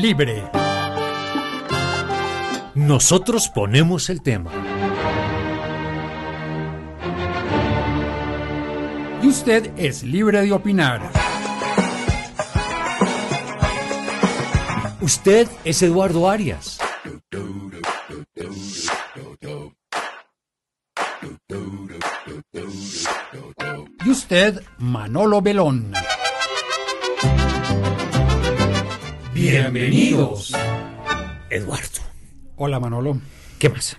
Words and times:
Libre. 0.00 0.42
Nosotros 2.74 3.48
ponemos 3.48 4.10
el 4.10 4.20
tema. 4.20 4.50
Y 9.22 9.26
usted 9.26 9.72
es 9.78 10.02
libre 10.02 10.42
de 10.42 10.52
opinar. 10.52 11.00
Usted 15.00 15.48
es 15.64 15.82
Eduardo 15.82 16.28
Arias. 16.28 16.78
Y 24.04 24.10
usted, 24.10 24.62
Manolo 24.76 25.40
Belón. 25.40 25.94
Bienvenidos. 29.48 30.52
Eduardo. 31.50 32.00
Hola 32.56 32.80
Manolo. 32.80 33.20
¿Qué 33.60 33.68
más? 33.68 33.96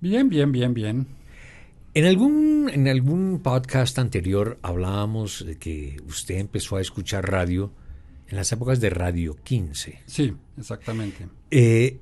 Bien, 0.00 0.28
bien, 0.28 0.52
bien, 0.52 0.74
bien. 0.74 1.08
En 1.92 2.04
algún, 2.04 2.70
en 2.72 2.86
algún 2.86 3.40
podcast 3.42 3.98
anterior 3.98 4.60
hablábamos 4.62 5.44
de 5.44 5.58
que 5.58 5.96
usted 6.06 6.36
empezó 6.36 6.76
a 6.76 6.80
escuchar 6.80 7.28
radio 7.28 7.72
en 8.28 8.36
las 8.36 8.52
épocas 8.52 8.80
de 8.80 8.90
Radio 8.90 9.36
15. 9.42 10.02
Sí, 10.06 10.34
exactamente. 10.56 11.26
Eh, 11.50 11.98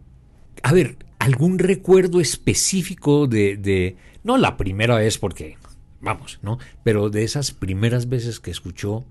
a 0.62 0.75
ver, 0.75 0.98
¿algún 1.19 1.58
recuerdo 1.58 2.20
específico 2.20 3.26
de, 3.26 3.56
de, 3.56 3.97
no 4.25 4.37
la 4.37 4.58
primera 4.58 4.97
vez 4.97 5.16
porque, 5.16 5.56
vamos, 6.03 6.38
¿no? 6.42 6.58
Pero 6.82 7.08
de 7.08 7.25
esas 7.25 7.50
primeras 7.50 8.10
veces 8.10 8.41
que 8.41 8.50
escuchó 8.50 9.06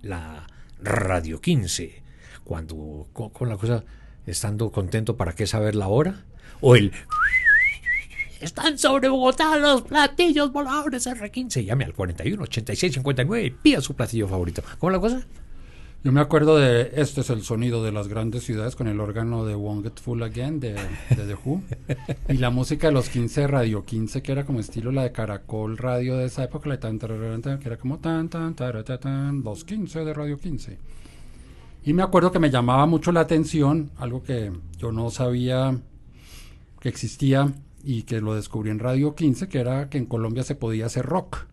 la 0.00 0.46
Radio 0.80 1.40
15, 1.40 1.99
cuando 2.50 3.06
con, 3.12 3.48
la 3.48 3.56
cosa, 3.56 3.84
estando 4.26 4.72
contento, 4.72 5.16
¿para 5.16 5.36
qué 5.36 5.46
saber 5.46 5.76
la 5.76 5.86
hora? 5.86 6.24
O 6.60 6.74
el... 6.74 6.90
Están 8.40 8.76
sobre 8.76 9.08
Bogotá 9.08 9.56
los 9.56 9.82
platillos 9.82 10.50
voladores 10.50 11.06
R15. 11.06 11.64
Llame 11.64 11.84
al 11.84 11.94
41 11.94 12.42
86 12.42 12.94
59 12.94 13.46
y 13.46 13.50
pida 13.50 13.80
su 13.80 13.94
platillo 13.94 14.26
favorito. 14.26 14.64
¿Cómo 14.80 14.90
la 14.90 14.98
cosa? 14.98 15.24
Yo 16.02 16.10
me 16.10 16.20
acuerdo 16.20 16.58
de 16.58 16.90
Este 16.96 17.20
es 17.20 17.30
el 17.30 17.44
sonido 17.44 17.84
de 17.84 17.92
las 17.92 18.08
grandes 18.08 18.42
ciudades 18.42 18.74
con 18.74 18.88
el 18.88 18.98
órgano 18.98 19.44
de 19.46 19.54
Won't 19.54 19.84
Get 19.84 20.00
Full 20.00 20.20
Again 20.20 20.58
de, 20.58 20.74
The 21.10 21.36
Who. 21.44 21.62
y 22.30 22.38
la 22.38 22.50
música 22.50 22.88
de 22.88 22.94
los 22.94 23.10
15 23.10 23.42
de 23.42 23.46
Radio 23.46 23.84
15, 23.84 24.22
que 24.22 24.32
era 24.32 24.44
como 24.44 24.58
estilo 24.58 24.90
la 24.90 25.04
de 25.04 25.12
Caracol 25.12 25.78
Radio 25.78 26.16
de 26.16 26.24
esa 26.24 26.42
época, 26.42 26.68
la 26.68 26.80
tan, 26.80 26.98
tan, 26.98 27.60
que 27.60 27.68
era 27.68 27.76
como 27.76 28.00
tan, 28.00 28.28
tan, 28.28 28.56
tan, 28.56 29.42
los 29.44 29.62
15 29.62 30.04
de 30.04 30.14
Radio 30.14 30.36
15. 30.36 30.99
Y 31.84 31.92
me 31.94 32.02
acuerdo 32.02 32.30
que 32.30 32.38
me 32.38 32.50
llamaba 32.50 32.86
mucho 32.86 33.10
la 33.12 33.20
atención, 33.20 33.90
algo 33.96 34.22
que 34.22 34.52
yo 34.78 34.92
no 34.92 35.10
sabía 35.10 35.78
que 36.80 36.88
existía 36.88 37.52
y 37.82 38.02
que 38.02 38.20
lo 38.20 38.34
descubrí 38.34 38.70
en 38.70 38.78
Radio 38.78 39.14
15, 39.14 39.48
que 39.48 39.60
era 39.60 39.88
que 39.88 39.98
en 39.98 40.06
Colombia 40.06 40.42
se 40.42 40.54
podía 40.54 40.86
hacer 40.86 41.06
rock. 41.06 41.46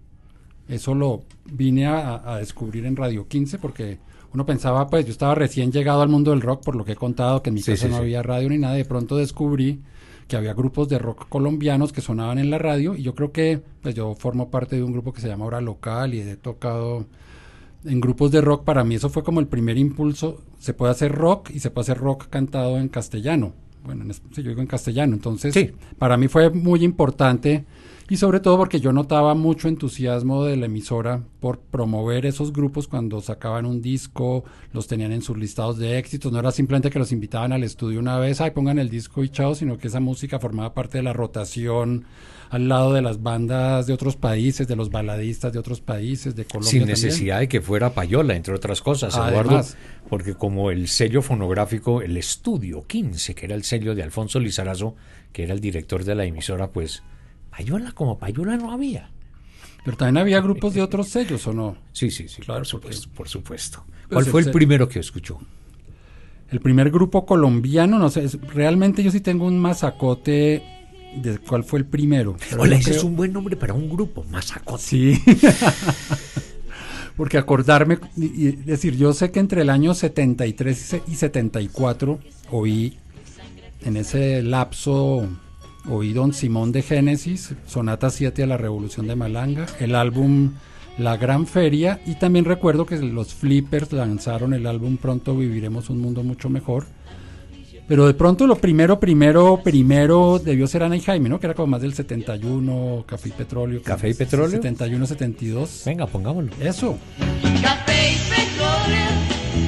Eso 0.68 0.94
lo 0.96 1.24
vine 1.46 1.86
a, 1.86 2.34
a, 2.34 2.38
descubrir 2.40 2.86
en 2.86 2.98
Radio 2.98 3.28
15 3.28 3.58
porque 3.60 4.00
uno 4.34 4.46
pensaba, 4.46 4.88
pues 4.88 5.06
yo 5.06 5.12
estaba 5.12 5.34
recién 5.34 5.72
llegado 5.72 6.02
al 6.02 6.10
mundo 6.10 6.32
del 6.32 6.42
rock, 6.42 6.64
por 6.64 6.76
lo 6.76 6.84
que 6.84 6.92
he 6.94 6.98
contado, 6.98 7.42
que 7.42 7.50
en 7.50 7.54
mi 7.54 7.62
sí, 7.62 7.72
casa 7.72 7.86
sí, 7.86 7.90
no 7.90 7.98
sí. 7.98 8.02
había 8.04 8.22
radio 8.22 8.50
ni 8.50 8.58
nada, 8.58 8.74
de 8.74 8.84
pronto 8.84 9.16
descubrí 9.16 9.82
que 10.28 10.36
había 10.36 10.54
grupos 10.54 10.90
de 10.90 11.00
rock 11.00 11.30
colombianos 11.30 11.94
que 11.94 12.02
sonaban 12.02 12.38
en 12.38 12.50
la 12.50 12.58
radio 12.58 12.96
y 12.96 13.04
yo 13.04 13.16
creo 13.16 13.32
que 13.32 13.62
pues 13.82 13.96
yo 13.96 14.14
formo 14.14 14.52
parte 14.52 14.76
de 14.76 14.84
un 14.84 14.92
grupo 14.92 15.14
que 15.14 15.22
se 15.22 15.30
llama 15.30 15.46
Hora 15.46 15.62
Local 15.62 16.14
y 16.14 16.20
he 16.20 16.36
tocado 16.36 17.06
en 17.88 18.00
grupos 18.02 18.31
de 18.31 18.42
rock, 18.42 18.64
para 18.64 18.84
mí 18.84 18.96
eso 18.96 19.09
fue 19.09 19.24
como 19.24 19.40
el 19.40 19.48
primer 19.48 19.78
impulso, 19.78 20.42
se 20.59 20.74
puede 20.74 20.92
hacer 20.92 21.12
rock 21.14 21.50
y 21.52 21.59
se 21.59 21.72
puede 21.72 21.84
hacer 21.84 21.98
rock 21.98 22.28
cantado 22.30 22.78
en 22.78 22.90
castellano 22.90 23.53
bueno, 23.84 24.04
en, 24.04 24.14
sí, 24.14 24.22
yo 24.38 24.50
digo 24.50 24.62
en 24.62 24.68
castellano, 24.68 25.14
entonces 25.14 25.54
sí. 25.54 25.72
para 25.98 26.18
mí 26.18 26.28
fue 26.28 26.50
muy 26.50 26.84
importante 26.84 27.66
y 28.10 28.16
sobre 28.18 28.40
todo 28.40 28.58
porque 28.58 28.80
yo 28.80 28.94
notaba 28.94 29.36
mucho 29.36 29.68
entusiasmo 29.68 30.46
de 30.46 30.56
la 30.56 30.68
emisora 30.68 31.24
por 31.42 31.60
promover 31.60 32.26
esos 32.26 32.54
grupos 32.54 32.88
cuando 32.88 33.20
sacaban 33.20 33.66
un 33.66 33.82
disco, 33.82 34.46
los 34.72 34.88
tenían 34.88 35.12
en 35.12 35.22
sus 35.22 35.38
listados 35.38 35.78
de 35.78 35.98
éxitos, 35.98 36.32
no 36.32 36.40
era 36.40 36.52
simplemente 36.52 36.90
que 36.90 37.00
los 37.00 37.12
invitaban 37.12 37.52
al 37.52 37.64
estudio 37.64 38.00
una 38.00 38.18
vez, 38.18 38.40
ay, 38.40 38.52
pongan 38.52 38.80
el 38.80 38.90
disco 38.90 39.24
y 39.24 39.30
chao, 39.30 39.56
sino 39.56 39.78
que 39.78 39.90
esa 39.90 40.00
música 40.00 40.40
formaba 40.40 40.74
parte 40.74 41.00
de 41.00 41.04
la 41.04 41.12
rotación 41.12 42.06
al 42.50 42.70
lado 42.70 42.94
de 42.94 43.02
las 43.02 43.22
bandas 43.22 43.88
de 43.88 43.94
otros 43.94 44.16
países, 44.16 44.70
de 44.70 44.76
los 44.78 44.90
baladistas 44.90 45.52
de 45.52 45.60
otros 45.60 45.82
países, 45.82 46.36
de 46.36 46.46
Colombia. 46.46 46.72
Sin 46.72 46.86
necesidad 46.86 47.36
también. 47.36 47.50
de 47.50 47.50
que 47.50 47.62
fuera 47.62 47.94
payola, 47.94 48.36
entre 48.36 48.54
otras 48.54 48.82
cosas, 48.82 49.16
Además, 49.18 49.32
Eduardo, 49.34 49.68
porque 50.07 50.35
como 50.35 50.72
el 50.72 50.88
sello 50.88 51.22
fonográfico, 51.22 52.01
el 52.01 52.18
Estudio 52.18 52.85
15, 52.85 53.35
que 53.35 53.45
era 53.45 53.56
el 53.56 53.63
sello 53.63 53.95
de 53.95 54.03
Alfonso 54.03 54.40
Lizarazo, 54.40 54.95
que 55.31 55.44
era 55.44 55.53
el 55.53 55.59
director 55.59 56.03
de 56.03 56.16
la 56.16 56.25
emisora, 56.25 56.72
pues 56.72 57.03
payola 57.50 57.91
como 57.91 58.18
payola 58.18 58.57
no 58.57 58.72
había. 58.72 59.12
Pero 59.84 59.97
también 59.97 60.18
había 60.18 60.41
grupos 60.41 60.73
de 60.73 60.81
otros 60.81 61.09
sellos, 61.09 61.45
¿o 61.47 61.53
no? 61.53 61.78
Sí, 61.94 62.12
sí, 62.12 62.28
sí, 62.28 62.41
claro, 62.41 62.59
por 62.59 62.68
supuesto, 62.68 63.09
por 63.13 63.29
supuesto. 63.29 63.85
¿Cuál 64.09 64.23
pues 64.23 64.29
fue 64.29 64.41
el, 64.41 64.47
el 64.47 64.53
primero 64.53 64.90
que 64.90 65.00
escuchó? 65.00 65.40
El 66.50 66.59
primer 66.62 66.89
grupo 66.91 67.25
colombiano, 67.25 68.00
no 68.00 68.09
sé, 68.09 68.24
es, 68.24 68.39
realmente 68.53 69.03
yo 69.03 69.12
sí 69.12 69.22
tengo 69.22 69.45
un 69.45 69.59
masacote 69.59 70.63
de 71.16 71.39
cuál 71.39 71.63
fue 71.63 71.79
el 71.79 71.85
primero. 71.85 72.35
Hola, 72.57 72.75
ese 72.75 72.85
creo... 72.85 72.97
es 72.97 73.03
un 73.03 73.16
buen 73.16 73.34
nombre 73.34 73.56
para 73.56 73.74
un 73.74 73.89
grupo, 73.89 74.24
Mazacote. 74.25 74.81
Sí. 74.81 75.21
Porque 77.18 77.40
acordarme, 77.40 77.98
y, 78.16 78.52
decir, 78.52 78.96
yo 78.96 79.12
sé 79.12 79.31
que 79.31 79.40
entre 79.40 79.64
el 79.64 79.72
año 79.72 79.94
73 79.94 81.02
y 81.08 81.16
74 81.16 82.19
oí, 82.52 82.98
en 83.84 83.98
ese 83.98 84.44
lapso, 84.44 85.28
oí 85.90 86.14
Don 86.14 86.34
Simón 86.34 86.72
de 86.72 86.84
Génesis, 86.84 87.56
Sonata 87.66 88.12
7 88.12 88.44
a 88.44 88.48
la 88.48 88.58
Revolución 88.58 89.08
de 89.08 89.16
Malanga, 89.16 89.66
el 89.80 89.96
álbum 89.96 90.54
La 91.00 91.18
Gran 91.18 91.48
Feria, 91.48 92.00
y 92.06 92.16
también 92.16 92.46
recuerdo 92.46 92.86
que 92.86 92.98
los 92.98 93.34
Flippers 93.34 93.92
lanzaron 93.92 94.54
el 94.54 94.68
álbum 94.68 94.98
Pronto 94.98 95.36
Viviremos 95.36 95.90
un 95.90 96.00
Mundo 96.00 96.24
Mucho 96.24 96.50
Mejor, 96.50 96.86
pero 97.88 98.06
de 98.06 98.13
pronto 98.13 98.45
lo 98.48 98.56
primero, 98.57 99.00
primero, 99.00 99.62
primero 99.63 100.39
debió 100.44 100.68
ser 100.68 100.84
Ana 100.84 100.98
y 100.98 101.01
Jaime, 101.01 101.30
¿no? 101.30 101.39
Que 101.39 101.48
era 101.48 101.54
como 101.54 101.68
más 101.68 101.81
del 101.81 101.94
71, 101.94 103.06
Café 103.07 103.30
y 103.30 103.31
Petróleo. 103.31 103.81
Café 103.81 104.10
y 104.10 104.13
Petróleo. 104.13 104.57
71, 104.62 105.06
72. 105.07 105.84
Venga, 105.86 106.06
pongámoslo. 106.06 106.51
Eso. 106.60 106.98
Café 107.62 108.12
y 108.12 108.18
Petróleo, 108.30 109.07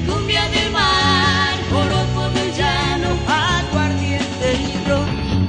cumbia 0.06 0.42
del 0.50 0.70
mar, 0.70 1.54
joropo 1.70 2.28
del 2.34 2.52
llano, 2.54 3.08
aguardiente 3.26 4.54
y. 4.54 4.80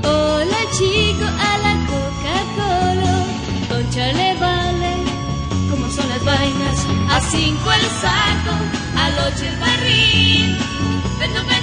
Hola 0.07 0.57
chico 0.71 1.25
a 1.25 1.57
la 1.57 1.73
Coca-Cola, 1.87 3.25
concha 3.69 4.13
le 4.13 4.33
vale, 4.35 4.93
como 5.69 5.89
son 5.89 6.07
las 6.07 6.23
vainas. 6.23 6.87
A 7.09 7.19
cinco 7.21 7.71
el 7.73 7.85
saco, 7.99 8.55
al 8.95 9.13
ocho 9.27 9.45
el 9.45 9.57
barril, 9.59 10.57
vendo, 11.19 11.39
vendo 11.49 11.60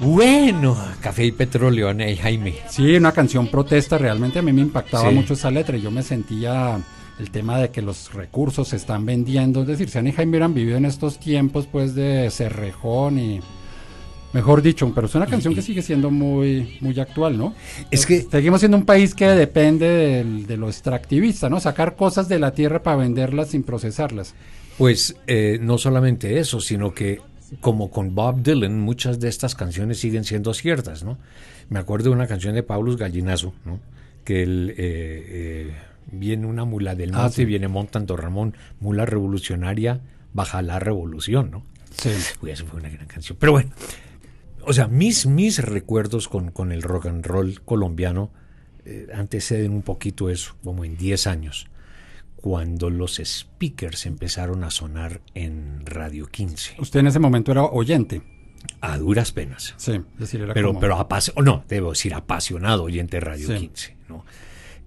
bueno, 0.00 0.76
café 1.00 1.24
y 1.24 1.32
petróleo, 1.32 1.88
Ana 1.88 2.08
y 2.10 2.16
Jaime. 2.16 2.56
Sí, 2.68 2.94
una 2.96 3.12
canción 3.12 3.48
protesta, 3.48 3.96
realmente 3.96 4.38
a 4.38 4.42
mí 4.42 4.52
me 4.52 4.60
impactaba 4.60 5.08
Sí. 5.08 5.14
mucho 5.14 5.32
esa 5.34 5.50
letra 5.50 5.76
y 5.78 5.80
yo 5.82 5.90
me 5.90 6.02
sentía 6.02 6.78
el 7.18 7.30
tema 7.30 7.58
de 7.58 7.70
que 7.70 7.80
los 7.80 8.12
recursos 8.12 8.68
se 8.68 8.76
están 8.76 9.06
vendiendo, 9.06 9.62
es 9.62 9.68
decir, 9.68 9.88
si 9.88 9.98
Ana 9.98 10.10
y 10.10 10.12
Jaime 10.12 10.30
hubieran 10.30 10.52
vivido 10.52 10.76
en 10.76 10.84
estos 10.84 11.18
tiempos 11.18 11.66
pues 11.70 11.94
de 11.94 12.28
cerrejón 12.30 13.18
y 13.18 13.40
mejor 14.34 14.60
dicho, 14.62 14.90
pero 14.94 15.06
es 15.06 15.14
una 15.14 15.26
canción 15.26 15.54
que 15.54 15.62
sigue 15.62 15.80
siendo 15.80 16.10
muy 16.10 16.76
muy 16.80 16.98
actual, 17.00 17.38
¿no? 17.38 17.54
Es 17.90 18.04
que- 18.04 18.22
seguimos 18.30 18.60
siendo 18.60 18.76
un 18.76 18.84
país 18.84 19.14
que 19.14 19.26
depende 19.28 19.88
del- 19.88 20.46
de 20.46 20.56
lo 20.58 20.66
extractivista, 20.68 21.48
¿no? 21.48 21.60
Sacar 21.60 21.94
cosas 21.96 22.28
de 22.28 22.40
la 22.40 22.52
tierra 22.52 22.82
para 22.82 22.96
venderlas 22.96 23.50
sin 23.50 23.62
procesarlas. 23.62 24.34
Pues 24.76 25.14
eh, 25.28 25.58
no 25.62 25.78
solamente 25.78 26.38
eso, 26.40 26.60
sino 26.60 26.92
que 26.92 27.20
como 27.60 27.90
con 27.90 28.14
Bob 28.14 28.42
Dylan, 28.42 28.80
muchas 28.80 29.20
de 29.20 29.28
estas 29.28 29.54
canciones 29.54 29.98
siguen 29.98 30.24
siendo 30.24 30.54
ciertas, 30.54 31.04
¿no? 31.04 31.18
Me 31.68 31.78
acuerdo 31.78 32.10
de 32.10 32.16
una 32.16 32.26
canción 32.26 32.54
de 32.54 32.62
Paulus 32.62 32.96
Gallinazo, 32.96 33.54
¿no? 33.64 33.80
Que 34.24 34.42
él, 34.42 34.70
eh, 34.76 34.76
eh, 34.78 35.74
viene 36.12 36.46
una 36.46 36.64
mula 36.64 36.94
del 36.94 37.14
Ah, 37.14 37.22
monte, 37.22 37.36
sí. 37.36 37.44
viene 37.44 37.68
montando 37.68 38.16
Ramón, 38.16 38.54
mula 38.80 39.06
revolucionaria, 39.06 40.00
baja 40.32 40.62
la 40.62 40.78
revolución, 40.78 41.50
¿no? 41.50 41.64
Sí. 41.96 42.10
Uy, 42.42 42.50
eso 42.50 42.66
fue 42.66 42.80
una 42.80 42.88
gran 42.90 43.06
canción. 43.06 43.36
Pero 43.40 43.52
bueno, 43.52 43.70
o 44.62 44.72
sea, 44.72 44.88
mis, 44.88 45.26
mis 45.26 45.58
recuerdos 45.62 46.28
con, 46.28 46.50
con 46.50 46.72
el 46.72 46.82
rock 46.82 47.06
and 47.06 47.24
roll 47.24 47.60
colombiano 47.62 48.30
eh, 48.84 49.08
anteceden 49.14 49.72
un 49.72 49.82
poquito 49.82 50.28
eso, 50.30 50.56
como 50.64 50.84
en 50.84 50.96
10 50.96 51.26
años, 51.26 51.68
cuando 52.44 52.90
los 52.90 53.22
speakers 53.24 54.04
empezaron 54.04 54.64
a 54.64 54.70
sonar 54.70 55.22
en 55.34 55.80
Radio 55.86 56.26
15, 56.26 56.74
Usted 56.78 57.00
en 57.00 57.06
ese 57.06 57.18
momento 57.18 57.50
era 57.52 57.62
oyente. 57.64 58.20
a 58.82 58.98
duras 58.98 59.32
penas. 59.32 59.72
Sí, 59.78 59.92
es 59.92 60.18
decir, 60.18 60.42
era 60.42 60.52
Pero, 60.52 60.68
como- 60.68 60.80
pero 60.80 60.96
apasio- 60.98 61.32
no, 61.42 61.64
debo 61.70 61.92
decir 61.92 62.12
apasionado 62.12 62.82
oyente 62.84 63.16
de 63.16 63.20
Radio 63.20 63.48
Sí. 63.48 63.54
15. 63.60 63.96
¿no? 64.10 64.26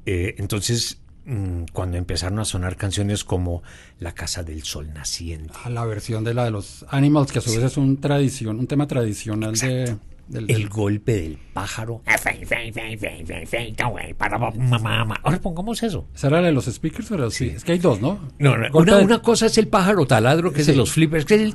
Eh, 0.06 0.36
entonces, 0.38 1.00
mm, 1.26 1.64
cuando 1.74 1.98
empezaron 1.98 2.38
a 2.38 2.46
sonar 2.46 2.76
canciones 2.78 3.24
como 3.24 3.64
La 4.00 4.12
Casa 4.14 4.44
del 4.44 4.62
Sol 4.62 4.94
Naciente, 4.94 5.54
a 5.64 5.72
la 5.72 5.84
versión 5.86 6.24
de 6.24 6.36
la 6.36 6.46
de 6.46 6.52
los 6.52 6.86
Animals, 6.90 7.32
que 7.32 7.40
a 7.40 7.42
su 7.42 7.50
vez 7.56 7.64
es 7.64 7.78
un 7.78 7.98
tradición, 8.00 8.60
un 8.60 8.68
tema 8.68 8.86
tradicional 8.86 9.56
de, 9.56 9.98
del, 10.28 10.50
El 10.52 10.68
golpe 10.70 11.14
del 11.22 11.38
pájaro. 11.54 12.02
Ahora 15.24 15.40
pongamos 15.42 15.84
eso. 15.84 16.08
¿Esa 16.16 16.28
era 16.28 16.42
la 16.42 16.48
de 16.48 16.54
los 16.54 16.66
speakers? 16.66 17.08
Pero 17.10 17.30
sí. 17.32 17.48
Es 17.56 17.64
que 17.64 17.74
hay 17.74 17.80
dos, 17.80 18.00
¿no? 18.02 18.20
No, 18.40 18.58
no, 18.58 18.68
una, 18.74 18.98
de- 18.98 19.04
una 19.06 19.22
cosa 19.22 19.46
es 19.48 19.58
el 19.58 19.68
pájaro 19.68 20.06
taladro, 20.06 20.52
que 20.54 20.62
es 20.62 20.68
de 20.68 20.74
Sí. 20.74 20.78
los 20.78 20.92
flippers, 20.92 21.26
que 21.26 21.36
es 21.36 21.42
el... 21.42 21.54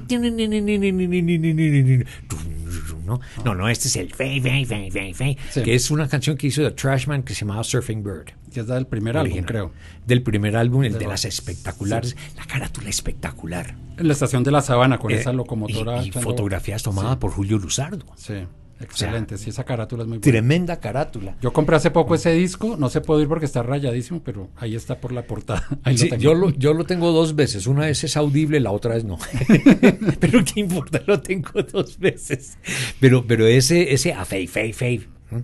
¿no? 3.04 3.20
no, 3.44 3.54
no, 3.54 3.68
este 3.68 3.88
es 3.88 3.96
el 3.96 4.14
fe, 4.14 4.40
fe, 4.40 4.64
fe, 4.64 4.90
fe, 4.90 5.12
fe, 5.14 5.36
Sí. 5.50 5.62
que 5.62 5.74
es 5.74 5.90
una 5.90 6.08
canción 6.08 6.36
que 6.36 6.46
hizo 6.46 6.62
The 6.62 6.70
Trashman 6.70 7.22
que 7.24 7.34
se 7.34 7.40
llamaba 7.40 7.64
Surfing 7.64 8.02
Bird. 8.02 8.30
que 8.52 8.60
es 8.60 8.66
la 8.68 8.74
del 8.76 8.86
primer 8.86 9.16
álbum, 9.16 9.32
original. 9.32 9.46
creo. 9.46 9.72
Del 10.06 10.22
primer 10.22 10.56
álbum, 10.56 10.84
el 10.84 10.92
de, 10.94 10.98
De 11.00 11.06
las 11.06 11.24
espectaculares. 11.24 12.16
La 12.36 12.44
carátula 12.44 12.88
espectacular. 12.90 13.74
En 13.98 14.06
la 14.06 14.12
estación 14.12 14.44
de 14.44 14.50
la 14.50 14.60
Sabana, 14.62 14.98
con 14.98 15.10
Eh, 15.10 15.16
esa 15.16 15.32
locomotora. 15.32 16.02
y, 16.04 16.08
y 16.08 16.12
fotografías 16.12 16.82
tomadas 16.82 17.12
Sí. 17.12 17.18
por 17.18 17.30
Julio 17.32 17.58
Luzardo. 17.58 18.04
Sí, 18.16 18.34
excelente. 18.84 19.38
sí, 19.38 19.50
esa 19.50 19.64
carátula 19.64 20.02
es 20.02 20.08
muy 20.08 20.18
buena. 20.18 20.30
Tremenda 20.32 20.80
carátula. 20.80 21.36
Yo 21.40 21.52
compré 21.52 21.76
hace 21.76 21.90
poco 21.90 22.14
ese 22.14 22.32
disco, 22.32 22.76
no 22.78 22.88
se 22.88 23.00
puede 23.00 23.22
ir 23.22 23.28
porque 23.28 23.46
está 23.46 23.62
rayadísimo, 23.62 24.20
pero 24.24 24.48
ahí 24.56 24.74
está 24.74 25.00
por 25.00 25.12
la 25.12 25.22
portada. 25.26 25.66
Ahí 25.84 25.96
Sí, 25.98 26.04
lo 26.04 26.10
tengo. 26.10 26.22
yo, 26.22 26.34
lo, 26.34 26.50
yo 26.50 26.74
lo 26.74 26.84
tengo 26.84 27.12
dos 27.12 27.34
veces. 27.34 27.66
Una 27.66 27.86
vez 27.86 28.02
es 28.04 28.16
audible, 28.16 28.60
la 28.60 28.70
otra 28.70 28.94
vez 28.94 29.04
no. 29.04 29.18
pero 30.20 30.44
qué 30.44 30.60
importa, 30.60 31.02
lo 31.06 31.20
tengo 31.20 31.62
dos 31.62 31.98
veces. 31.98 32.58
Pero, 33.00 33.26
pero 33.26 33.46
ese, 33.46 33.92
ese 33.92 34.12
a 34.12 34.24
Fei, 34.24 34.46
Fei. 34.46 35.06
¿no? 35.30 35.42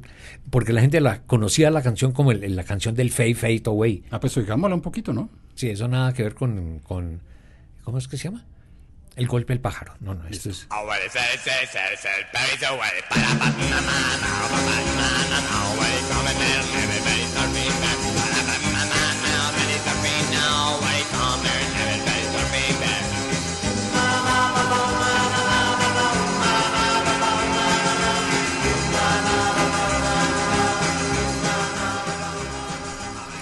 Porque 0.51 0.73
la 0.73 0.81
gente 0.81 1.01
la 1.01 1.23
conocía 1.23 1.71
la 1.71 1.83
canción 1.83 2.13
como 2.13 2.33
el- 2.33 2.57
la 2.57 2.65
canción 2.65 2.95
del 2.95 3.11
Fei, 3.11 3.35
Fade 3.35 3.63
Away. 3.67 4.03
Ah, 4.11 4.21
pues 4.21 4.37
oigámosla 4.37 4.75
un 4.75 4.83
poquito, 4.83 5.13
¿no? 5.13 5.29
Sí, 5.55 5.69
eso 5.71 5.89
nada 5.89 6.13
que 6.13 6.23
ver 6.23 6.35
con, 6.35 6.79
con 6.81 7.21
¿cómo 7.85 7.99
es 7.99 8.07
que 8.09 8.17
se 8.17 8.25
llama? 8.25 8.45
El 9.19 9.27
golpe 9.27 9.53
del 9.53 9.61
pájaro. 9.61 9.95
No, 9.99 10.15
no, 10.15 10.29
esto 10.29 10.51
es. 10.51 10.69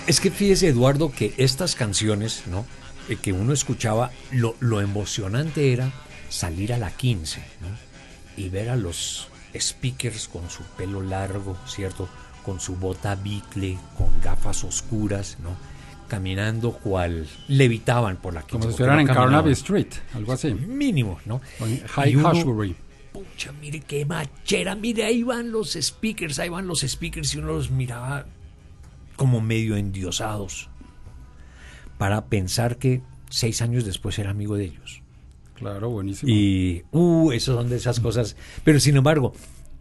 Es 0.06 0.20
que 0.20 0.30
fíjese, 0.30 0.68
Eduardo, 0.68 1.12
que 1.12 1.34
estas 1.36 1.74
canciones, 1.74 2.44
¿no? 2.46 2.64
Eh, 3.08 3.16
que 3.16 3.32
uno 3.32 3.52
escuchaba, 3.52 4.10
lo, 4.32 4.56
lo 4.60 4.80
emocionante 4.80 5.72
era 5.72 5.90
salir 6.28 6.72
a 6.72 6.78
la 6.78 6.90
15, 6.90 7.40
¿no? 7.60 7.68
Y 8.42 8.48
ver 8.48 8.68
a 8.70 8.76
los 8.76 9.28
speakers 9.58 10.28
con 10.28 10.50
su 10.50 10.62
pelo 10.76 11.00
largo, 11.02 11.56
¿cierto? 11.66 12.08
Con 12.44 12.60
su 12.60 12.76
bota 12.76 13.14
bicle, 13.14 13.78
con 13.96 14.20
gafas 14.20 14.64
oscuras, 14.64 15.38
¿no? 15.42 15.56
Caminando 16.08 16.72
cual 16.72 17.26
levitaban 17.48 18.16
por 18.16 18.34
la 18.34 18.42
15. 18.42 18.52
Como 18.52 18.64
si 18.64 18.68
estuvieran 18.70 19.00
en. 19.00 19.06
Carnaby 19.06 19.52
Street, 19.52 19.88
algo 20.14 20.32
así. 20.32 20.52
Mínimo, 20.54 21.18
¿no? 21.24 21.40
En 21.60 21.86
High 21.86 22.16
uno- 22.16 22.28
Ashbury. 22.28 22.76
Pucha, 23.12 23.50
mire 23.52 23.80
qué 23.80 24.04
machera, 24.04 24.74
mire, 24.74 25.04
ahí 25.04 25.22
van 25.22 25.50
los 25.50 25.72
speakers, 25.80 26.38
ahí 26.38 26.50
van 26.50 26.66
los 26.66 26.80
speakers 26.80 27.34
y 27.34 27.38
uno 27.38 27.48
los 27.48 27.70
miraba 27.70 28.26
como 29.16 29.40
medio 29.40 29.74
endiosados 29.76 30.68
para 31.98 32.26
pensar 32.26 32.76
que 32.78 33.02
seis 33.30 33.62
años 33.62 33.84
después 33.84 34.18
era 34.18 34.30
amigo 34.30 34.56
de 34.56 34.64
ellos. 34.66 35.02
Claro, 35.54 35.90
buenísimo. 35.90 36.30
Y, 36.30 36.84
uh, 36.92 37.32
eso 37.32 37.54
son 37.54 37.68
de 37.70 37.76
esas 37.76 38.00
cosas. 38.00 38.36
Pero 38.62 38.78
sin 38.78 38.96
embargo, 38.96 39.32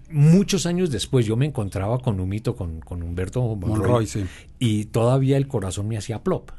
muchos 0.09 0.65
años 0.65 0.89
después 0.89 1.25
yo 1.25 1.35
me 1.35 1.45
encontraba 1.45 1.99
con 1.99 2.19
Humito, 2.19 2.55
con, 2.55 2.79
con 2.79 3.03
Humberto 3.03 3.41
Monroy, 3.41 3.69
Monroy, 3.79 4.07
sí. 4.07 4.25
y 4.59 4.85
todavía 4.85 5.37
el 5.37 5.47
corazón 5.47 5.87
me 5.87 5.97
hacía 5.97 6.23
plop. 6.23 6.51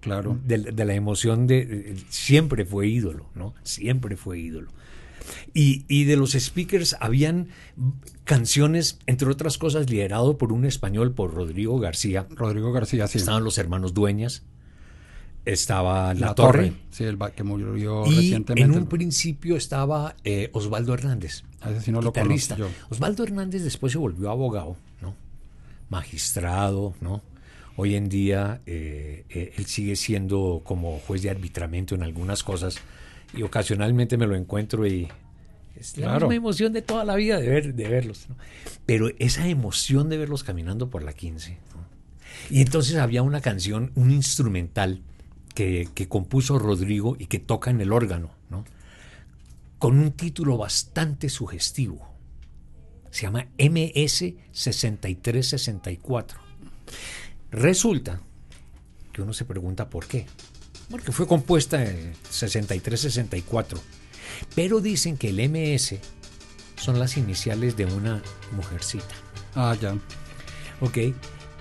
Claro. 0.00 0.38
De, 0.44 0.58
de 0.58 0.84
la 0.84 0.94
emoción 0.94 1.46
de, 1.46 1.66
de- 1.66 1.96
Siempre 2.08 2.64
fue 2.64 2.86
ídolo, 2.88 3.26
¿no? 3.34 3.54
Siempre 3.62 4.16
fue 4.16 4.38
ídolo. 4.38 4.70
Y, 5.52 5.84
y 5.88 6.04
de 6.04 6.16
los 6.16 6.32
speakers 6.32 6.96
habían 7.00 7.48
canciones, 8.24 8.98
entre 9.06 9.28
otras 9.28 9.58
cosas, 9.58 9.90
liderado 9.90 10.38
por 10.38 10.52
un 10.52 10.64
español, 10.64 11.12
por 11.12 11.34
Rodrigo 11.34 11.78
García. 11.80 12.26
Rodrigo 12.30 12.72
García, 12.72 13.06
sí. 13.08 13.18
Estaban 13.18 13.42
los 13.42 13.58
hermanos 13.58 13.92
Dueñas, 13.92 14.44
estaba 15.46 16.12
La, 16.14 16.20
La 16.28 16.34
Torre, 16.34 16.68
Torre. 16.70 16.80
Sí, 16.90 17.04
el 17.04 17.16
que 17.34 17.42
murió 17.42 18.04
y 18.06 18.14
recientemente. 18.16 18.62
en 18.74 18.78
un 18.82 18.86
principio 18.88 19.56
estaba 19.56 20.14
eh, 20.24 20.50
Osvaldo 20.52 20.92
Hernández, 20.92 21.44
A 21.60 21.70
ese 21.70 21.80
sí 21.80 21.92
no 21.92 22.02
lo 22.02 22.10
guitarrista. 22.10 22.56
conozco 22.56 22.76
yo. 22.78 22.86
Osvaldo 22.90 23.24
Hernández 23.24 23.62
después 23.62 23.92
se 23.92 23.98
volvió 23.98 24.30
abogado, 24.30 24.76
¿no? 25.00 25.14
Magistrado, 25.88 26.94
¿no? 27.00 27.22
Hoy 27.76 27.94
en 27.94 28.08
día 28.08 28.60
eh, 28.66 29.24
eh, 29.28 29.52
él 29.56 29.66
sigue 29.66 29.96
siendo 29.96 30.62
como 30.64 30.98
juez 31.00 31.22
de 31.22 31.30
arbitramiento 31.30 31.94
en 31.94 32.02
algunas 32.02 32.42
cosas 32.42 32.78
y 33.34 33.42
ocasionalmente 33.42 34.16
me 34.16 34.26
lo 34.26 34.34
encuentro 34.34 34.86
y 34.86 35.08
es 35.78 35.96
la 35.98 36.06
Claro. 36.06 36.26
misma 36.28 36.34
emoción 36.36 36.72
de 36.72 36.80
toda 36.82 37.04
la 37.04 37.14
vida 37.16 37.38
de, 37.38 37.48
ver, 37.48 37.74
de 37.74 37.88
verlos. 37.88 38.26
¿no? 38.30 38.36
Pero 38.86 39.10
esa 39.18 39.46
emoción 39.46 40.08
de 40.08 40.16
verlos 40.16 40.42
caminando 40.42 40.88
por 40.88 41.02
la 41.02 41.12
15. 41.12 41.50
¿no? 41.74 41.84
Y 42.50 42.62
entonces 42.62 42.96
había 42.96 43.22
una 43.22 43.42
canción, 43.42 43.92
un 43.94 44.10
instrumental 44.10 45.02
que, 45.56 45.88
que 45.92 46.06
compuso 46.06 46.60
Rodrigo 46.60 47.16
y 47.18 47.26
que 47.26 47.40
toca 47.40 47.72
en 47.72 47.80
el 47.80 47.90
órgano, 47.92 48.30
¿no? 48.50 48.64
con 49.78 49.98
un 49.98 50.12
título 50.12 50.56
bastante 50.56 51.28
sugestivo. 51.28 52.08
Se 53.10 53.22
llama 53.22 53.48
MS 53.58 54.34
6364. 54.52 56.38
Resulta 57.50 58.20
que 59.12 59.22
uno 59.22 59.32
se 59.32 59.44
pregunta 59.44 59.88
por 59.88 60.06
qué. 60.06 60.26
Porque 60.90 61.10
fue 61.12 61.26
compuesta 61.26 61.82
en 61.84 62.12
63-64. 62.30 63.80
Pero 64.54 64.80
dicen 64.80 65.16
que 65.16 65.30
el 65.30 65.48
MS 65.48 65.94
son 66.76 66.98
las 66.98 67.16
iniciales 67.16 67.76
de 67.76 67.86
una 67.86 68.22
mujercita. 68.52 69.14
Ah, 69.54 69.74
ya. 69.80 69.96
¿Ok? 70.80 70.98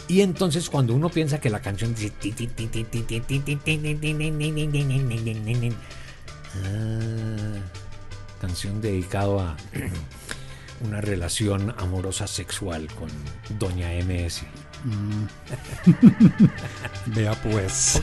Y 0.07 0.21
entonces 0.21 0.69
cuando 0.69 0.93
uno 0.93 1.09
piensa 1.09 1.39
que 1.39 1.49
la 1.49 1.61
canción 1.61 1.95
dice... 1.95 2.11
Canción 8.39 8.81
dedicado 8.81 9.39
a 9.39 9.57
una 10.81 11.01
relación 11.01 11.73
amorosa 11.77 12.27
sexual 12.27 12.87
con 12.93 13.09
Doña 13.57 13.89
MS. 14.03 14.43
Vea 17.07 17.33
pues. 17.41 18.01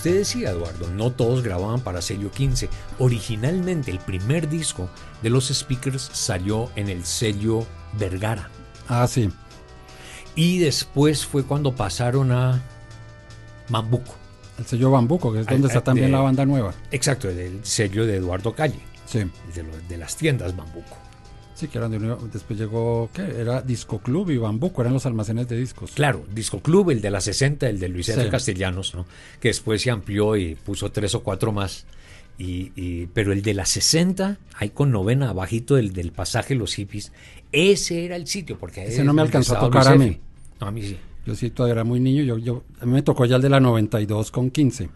Usted 0.00 0.14
decía, 0.16 0.50
Eduardo, 0.50 0.88
no 0.94 1.10
todos 1.12 1.42
grababan 1.42 1.80
para 1.82 2.00
sello 2.00 2.30
15. 2.30 2.70
Originalmente 2.98 3.90
el 3.90 3.98
primer 3.98 4.48
disco 4.48 4.88
de 5.22 5.28
los 5.28 5.48
Speakers 5.48 6.08
salió 6.14 6.70
en 6.74 6.88
el 6.88 7.04
sello 7.04 7.66
Vergara. 7.98 8.48
Ah, 8.88 9.06
sí. 9.06 9.30
Y 10.34 10.58
después 10.58 11.26
fue 11.26 11.44
cuando 11.44 11.74
pasaron 11.74 12.32
a 12.32 12.62
Mambuco. 13.68 14.14
El 14.58 14.64
sello 14.66 14.90
Bambuco, 14.90 15.32
que 15.34 15.40
es 15.40 15.46
donde 15.46 15.66
Al- 15.66 15.70
está 15.70 15.84
también 15.84 16.06
de- 16.06 16.12
la 16.12 16.20
banda 16.20 16.46
nueva. 16.46 16.72
Exacto, 16.90 17.28
el 17.28 17.62
sello 17.64 18.06
de 18.06 18.16
Eduardo 18.16 18.54
Calle, 18.54 18.80
Sí. 19.06 19.18
de, 19.54 19.62
lo- 19.62 19.76
de 19.88 19.96
las 19.98 20.16
tiendas 20.16 20.54
Mambuco. 20.54 20.96
Sí, 21.60 21.68
que 21.68 21.78
eran 21.78 21.90
de 21.90 21.98
unión. 21.98 22.18
Después 22.32 22.58
llegó, 22.58 23.10
¿qué? 23.12 23.22
Era 23.22 23.60
Disco 23.60 23.98
Club 23.98 24.30
y 24.30 24.38
Bambuco, 24.38 24.80
eran 24.80 24.94
los 24.94 25.04
almacenes 25.04 25.46
de 25.48 25.58
discos. 25.58 25.90
Claro, 25.92 26.24
Disco 26.34 26.60
Club, 26.60 26.90
el 26.90 27.00
de 27.02 27.10
la 27.10 27.20
60, 27.20 27.68
el 27.68 27.78
de 27.78 27.88
Luis. 27.88 28.06
Sí. 28.06 28.12
Castellanos, 28.30 28.94
¿no? 28.94 29.04
que 29.40 29.48
después 29.48 29.82
se 29.82 29.90
amplió 29.90 30.36
y 30.36 30.54
puso 30.54 30.90
tres 30.90 31.14
o 31.14 31.22
cuatro 31.22 31.52
más. 31.52 31.84
Y, 32.38 32.72
y- 32.74 33.06
pero 33.12 33.32
el 33.34 33.42
de 33.42 33.52
la 33.52 33.66
60, 33.66 34.38
ahí 34.54 34.70
con 34.70 34.90
novena, 34.90 35.28
abajito 35.28 35.74
del, 35.74 35.92
del 35.92 36.10
pasaje 36.12 36.54
Los 36.54 36.74
Hippies, 36.74 37.12
ese 37.52 38.06
era 38.06 38.16
el 38.16 38.26
sitio. 38.26 38.58
porque 38.58 38.84
Ese 38.86 39.00
es 39.00 39.04
no 39.04 39.12
me 39.12 39.20
alcanzó 39.20 39.56
a 39.56 39.60
tocar 39.60 39.86
a 39.88 39.94
F. 39.94 39.98
mí. 39.98 40.18
No, 40.60 40.66
a 40.68 40.70
mí 40.70 40.82
sí. 40.82 40.96
Yo 41.26 41.34
sí 41.34 41.50
todavía 41.50 41.72
era 41.74 41.84
muy 41.84 42.00
niño, 42.00 42.22
yo, 42.22 42.38
yo, 42.38 42.64
a 42.80 42.86
mí 42.86 42.92
me 42.92 43.02
tocó 43.02 43.26
ya 43.26 43.36
el 43.36 43.42
de 43.42 43.50
la 43.50 43.60
92 43.60 44.30
con 44.30 44.50
15. 44.50 44.88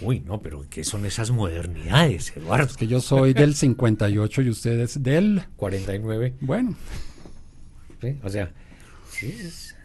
Uy, 0.00 0.20
no, 0.20 0.40
pero 0.40 0.64
¿qué 0.70 0.82
son 0.84 1.04
esas 1.06 1.30
modernidades, 1.30 2.32
Eduardo? 2.36 2.66
Es 2.66 2.76
que 2.76 2.86
yo 2.86 3.00
soy 3.00 3.32
del 3.34 3.54
58 3.54 4.42
y 4.42 4.48
ustedes 4.48 5.02
del... 5.02 5.42
49. 5.56 6.34
Bueno, 6.40 6.74
¿sí? 8.00 8.18
O 8.22 8.28
sea, 8.30 8.52
sí 9.10 9.26
es- 9.38 9.76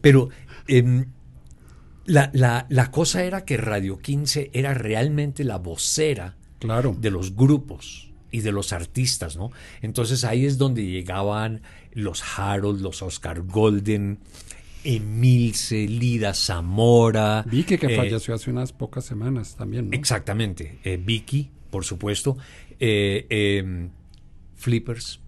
pero 0.00 0.30
em, 0.66 1.06
la, 2.06 2.30
la- 2.34 2.66
la 2.68 2.90
cosa 2.90 3.22
era 3.22 3.44
que 3.44 3.56
Radio 3.56 3.98
15 3.98 4.50
era 4.52 4.74
realmente 4.74 5.44
la 5.44 5.58
vocera 5.58 6.36
claro. 6.58 6.96
de 6.98 7.10
los 7.12 7.36
grupos 7.36 8.10
y 8.32 8.40
de 8.40 8.50
los 8.50 8.72
artistas, 8.72 9.36
¿no? 9.36 9.50
Entonces 9.82 10.24
ahí 10.24 10.44
es 10.46 10.58
donde 10.58 10.84
llegaban 10.86 11.62
los 11.92 12.22
Harold, 12.36 12.80
los 12.80 13.02
Oscar 13.02 13.42
Golden, 13.42 14.18
Emilce, 14.84 15.86
Lida 15.88 16.34
Zamora. 16.34 17.44
Vicky 17.48 17.78
que 17.78 17.86
eh, 17.86 17.96
falleció 17.96 18.34
hace 18.34 18.50
unas 18.50 18.72
pocas 18.72 19.04
semanas 19.04 19.56
también, 19.56 19.90
¿no? 19.90 19.96
Exactamente. 19.96 20.78
eh, 20.84 21.00
Vicky, 21.02 21.50
por 21.70 21.84
supuesto. 21.84 22.36
eh, 22.80 23.26
em, 23.30 23.90
Flippers. 24.56 25.20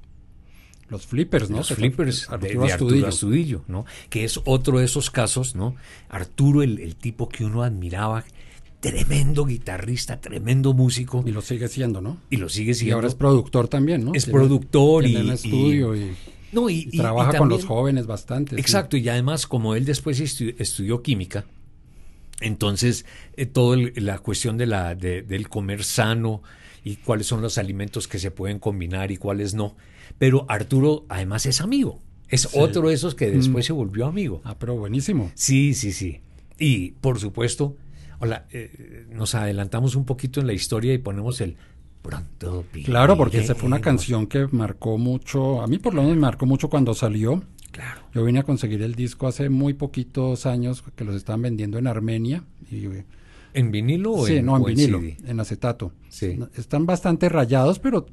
Los 0.89 1.07
flippers, 1.07 1.51
¿no? 1.51 1.59
Los 1.59 1.69
Que- 1.69 1.75
flippers 1.77 2.29
de, 2.29 2.35
Arturo 2.35 2.49
de 2.67 2.73
Arturo 2.73 2.75
Astudillo. 2.75 3.09
Astudillo, 3.09 3.65
¿no? 3.69 3.87
Que 4.11 4.25
es 4.25 4.39
otro 4.45 4.79
de 4.79 4.85
esos 4.85 5.11
casos, 5.11 5.55
¿no? 5.57 5.75
Arturo, 6.09 6.63
el, 6.63 6.79
el 6.79 6.95
tipo 6.97 7.29
que 7.29 7.45
uno 7.45 7.63
admiraba, 7.63 8.25
tremendo 8.81 9.47
guitarrista, 9.47 10.21
tremendo 10.21 10.75
músico, 10.75 11.25
Y 11.27 11.31
lo 11.33 11.41
sigue 11.41 11.69
siendo, 11.69 12.01
¿no? 12.03 12.19
y 12.29 12.37
lo 12.37 12.49
sigue 12.51 12.73
Y 12.73 12.75
siendo. 12.75 12.97
ahora 12.97 13.09
es 13.09 13.15
productor 13.15 13.67
también, 13.69 14.05
¿no? 14.05 14.13
Es 14.15 14.25
Tiene- 14.25 14.39
productor 14.39 15.05
tiene 15.05 15.19
y- 15.21 15.23
un 15.23 15.29
y- 15.29 15.35
estudio 15.35 15.97
y, 15.97 16.13
No, 16.55 16.71
y, 16.71 16.75
y 16.75 16.79
y- 16.79 16.89
y 16.93 16.99
trabaja 16.99 17.37
con 17.39 17.49
los 17.49 17.65
jóvenes 17.65 18.07
bastante. 18.07 18.55
sí. 18.57 18.61
Exacto, 18.61 18.97
y 18.97 19.09
además 19.09 19.47
como 19.47 19.75
él 19.75 19.85
después 19.85 20.21
estu- 20.21 20.55
estudió 20.59 21.03
química, 21.03 21.45
entonces 22.41 23.05
eh, 23.37 23.47
toda 23.47 23.77
la 23.97 24.19
cuestión 24.19 24.57
de 24.57 24.67
la, 24.67 24.95
de- 24.95 25.23
del 25.23 25.49
comer 25.49 25.85
sano 25.85 26.43
y 26.85 26.97
cuáles 26.97 27.27
son 27.27 27.41
los 27.41 27.59
alimentos 27.59 28.09
que 28.09 28.19
se 28.19 28.31
pueden 28.31 28.59
combinar 28.59 29.11
y 29.11 29.17
cuáles 29.17 29.55
no. 29.55 29.77
Pero 30.19 30.45
Arturo 30.49 31.07
además 31.09 31.47
es 31.47 31.61
amigo, 31.61 32.01
es 32.29 32.43
Sí. 32.43 32.59
Mm. 32.59 32.63
otro 32.63 32.89
de 32.89 32.95
esos 32.95 33.15
que 33.15 33.31
después 33.31 33.65
se 33.67 33.73
volvió 33.73 34.07
amigo. 34.07 34.41
Ah, 34.45 34.57
pero 34.59 34.77
buenísimo. 34.77 35.31
Sí, 35.35 35.75
sí, 35.75 35.93
sí. 35.93 36.21
Y 36.59 36.93
por 37.01 37.19
supuesto, 37.19 37.77
hola, 38.19 38.47
eh, 38.53 39.07
nos 39.11 39.35
adelantamos 39.35 39.97
un 39.97 40.05
poquito 40.05 40.41
en 40.41 40.47
la 40.47 40.53
historia 40.53 40.93
y 40.93 40.99
ponemos 40.99 41.41
el 41.41 41.57
pronto. 42.05 42.65
Claro, 42.85 43.17
porque 43.17 43.39
esa 43.39 43.55
fue 43.55 43.67
una 43.67 43.79
viviremos". 43.79 44.03
canción 44.03 44.27
que 44.29 44.47
marcó 44.53 44.99
mucho, 44.99 45.63
a 45.63 45.67
mí 45.67 45.79
por 45.79 45.95
lo 45.95 46.03
menos 46.03 46.17
me 46.17 46.21
marcó 46.23 46.47
mucho 46.47 46.69
cuando 46.69 46.95
salió. 46.95 47.43
Claro. 47.73 48.03
Yo 48.15 48.25
vine 48.25 48.39
a 48.39 48.43
conseguir 48.45 48.83
el 48.83 48.95
disco 48.95 49.27
hace 49.27 49.49
muy 49.49 49.75
poquitos 49.75 50.47
años 50.47 50.85
que 50.95 51.05
los 51.05 51.17
estaban 51.17 51.43
vendiendo 51.43 51.79
en 51.79 51.89
Armenia. 51.89 52.45
Y, 52.71 52.87
¿En 53.53 53.71
vinilo 53.73 54.13
o 54.13 54.27
sí, 54.27 54.37
en, 54.37 54.47
no, 54.47 54.57
en 54.57 54.63
en 54.63 54.67
vinilo, 54.67 55.01
CD? 55.01 55.17
en 55.27 55.41
acetato. 55.41 55.93
Sí. 56.09 56.39
Están 56.57 56.87
bastante 56.87 57.29
rayados, 57.29 57.79
pero 57.81 58.07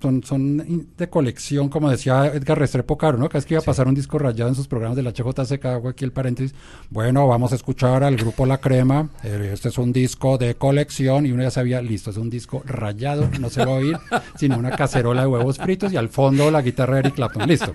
son, 0.00 0.22
son 0.22 0.86
de 0.96 1.08
colección, 1.08 1.68
como 1.68 1.90
decía 1.90 2.26
Edgar 2.26 2.58
Restrepo 2.58 2.96
Caro, 2.96 3.18
¿no? 3.18 3.28
Cada 3.28 3.38
vez 3.38 3.46
que 3.46 3.54
iba 3.54 3.60
a 3.60 3.64
pasar 3.64 3.88
un 3.88 3.94
disco 3.94 4.18
rayado 4.18 4.48
en 4.50 4.54
sus 4.54 4.68
programas 4.68 4.96
de 4.96 5.02
la 5.02 5.10
HJCK, 5.12 5.64
hago 5.66 5.88
aquí 5.88 6.04
el 6.04 6.12
paréntesis. 6.12 6.54
Bueno, 6.90 7.26
vamos 7.26 7.52
a 7.52 7.56
escuchar 7.56 8.04
al 8.04 8.16
grupo 8.16 8.46
La 8.46 8.58
Crema. 8.58 9.08
eh, 9.24 9.50
Este 9.52 9.68
es 9.68 9.78
un 9.78 9.92
disco 9.92 10.38
de 10.38 10.54
colección 10.54 11.26
y 11.26 11.32
uno 11.32 11.42
ya 11.42 11.50
sabía, 11.50 11.82
listo, 11.82 12.10
es 12.10 12.16
un 12.16 12.30
disco 12.30 12.62
rayado, 12.64 13.28
no 13.40 13.50
se 13.50 13.64
va 13.64 13.72
a 13.72 13.76
oír, 13.76 13.96
sino 14.36 14.58
una 14.58 14.70
cacerola 14.70 15.22
de 15.22 15.26
huevos 15.28 15.58
fritos 15.58 15.92
y 15.92 15.96
al 15.96 16.08
fondo 16.08 16.50
la 16.50 16.62
guitarra 16.62 16.94
de 16.94 17.00
Eric 17.00 17.14
Clapton. 17.14 17.48
Listo. 17.48 17.74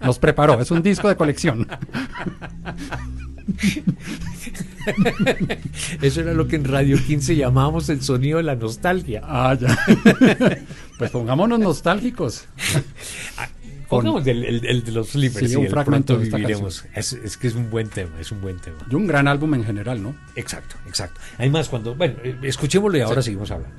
Nos 0.00 0.18
preparó, 0.18 0.60
es 0.60 0.70
un 0.70 0.82
disco 0.82 1.08
de 1.08 1.16
colección. 1.16 1.66
Eso 6.02 6.20
era 6.20 6.32
lo 6.34 6.46
que 6.46 6.56
en 6.56 6.64
Radio 6.64 6.98
15 7.04 7.36
llamábamos 7.36 7.88
el 7.88 8.02
sonido 8.02 8.38
de 8.38 8.44
la 8.44 8.54
nostalgia. 8.56 9.22
Ah, 9.24 9.54
ya. 9.58 9.76
Pues 10.98 11.10
pongámonos 11.10 11.58
nostálgicos. 11.58 12.46
Pongamos 13.88 14.26
el, 14.26 14.44
el- 14.44 14.66
el 14.66 14.82
de 14.82 14.92
los 14.92 15.10
flippers. 15.10 15.50
Sí, 15.50 15.56
un 15.56 15.64
el 15.66 15.70
fragmento 15.70 16.16
de 16.16 16.24
esta 16.24 16.36
viviremos. 16.38 16.84
Es, 16.94 17.12
es 17.12 17.36
que 17.36 17.46
es 17.48 17.54
un 17.54 17.70
buen 17.70 17.88
tema, 17.88 18.18
es 18.18 18.32
un 18.32 18.40
buen 18.40 18.58
tema. 18.58 18.78
Y 18.90 18.94
un 18.94 19.06
gran 19.06 19.28
álbum 19.28 19.54
en 19.54 19.64
general, 19.64 20.02
¿no? 20.02 20.14
Exacto, 20.36 20.76
exacto. 20.86 21.20
Además, 21.38 21.68
cuando, 21.68 21.94
bueno, 21.94 22.14
eh, 22.24 22.36
escuchémoslo 22.42 22.96
y 22.98 23.02
ahora 23.02 23.22
seguimos 23.22 23.50
hablando. 23.50 23.76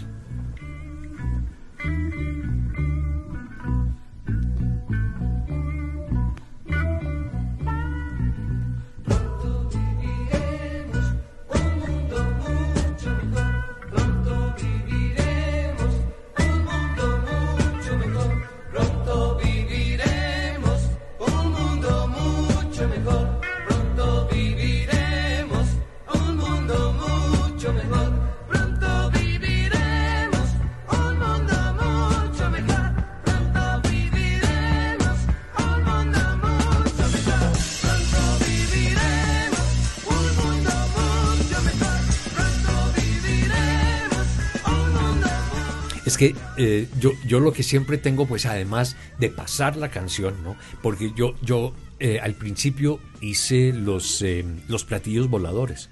Es 46.15 46.19
que 46.19 46.35
eh, 46.55 46.87
yo, 46.97 47.11
yo 47.27 47.41
lo 47.41 47.51
que 47.51 47.61
siempre 47.61 47.97
tengo, 47.97 48.25
pues 48.25 48.45
además 48.45 48.95
de 49.19 49.29
pasar 49.29 49.75
la 49.75 49.89
canción, 49.89 50.33
¿no? 50.45 50.55
Porque 50.81 51.11
yo, 51.13 51.35
yo 51.41 51.73
eh, 51.99 52.21
al 52.21 52.35
principio 52.35 53.01
hice 53.19 53.73
los, 53.73 54.21
eh, 54.21 54.45
los 54.69 54.85
platillos 54.85 55.29
voladores. 55.29 55.89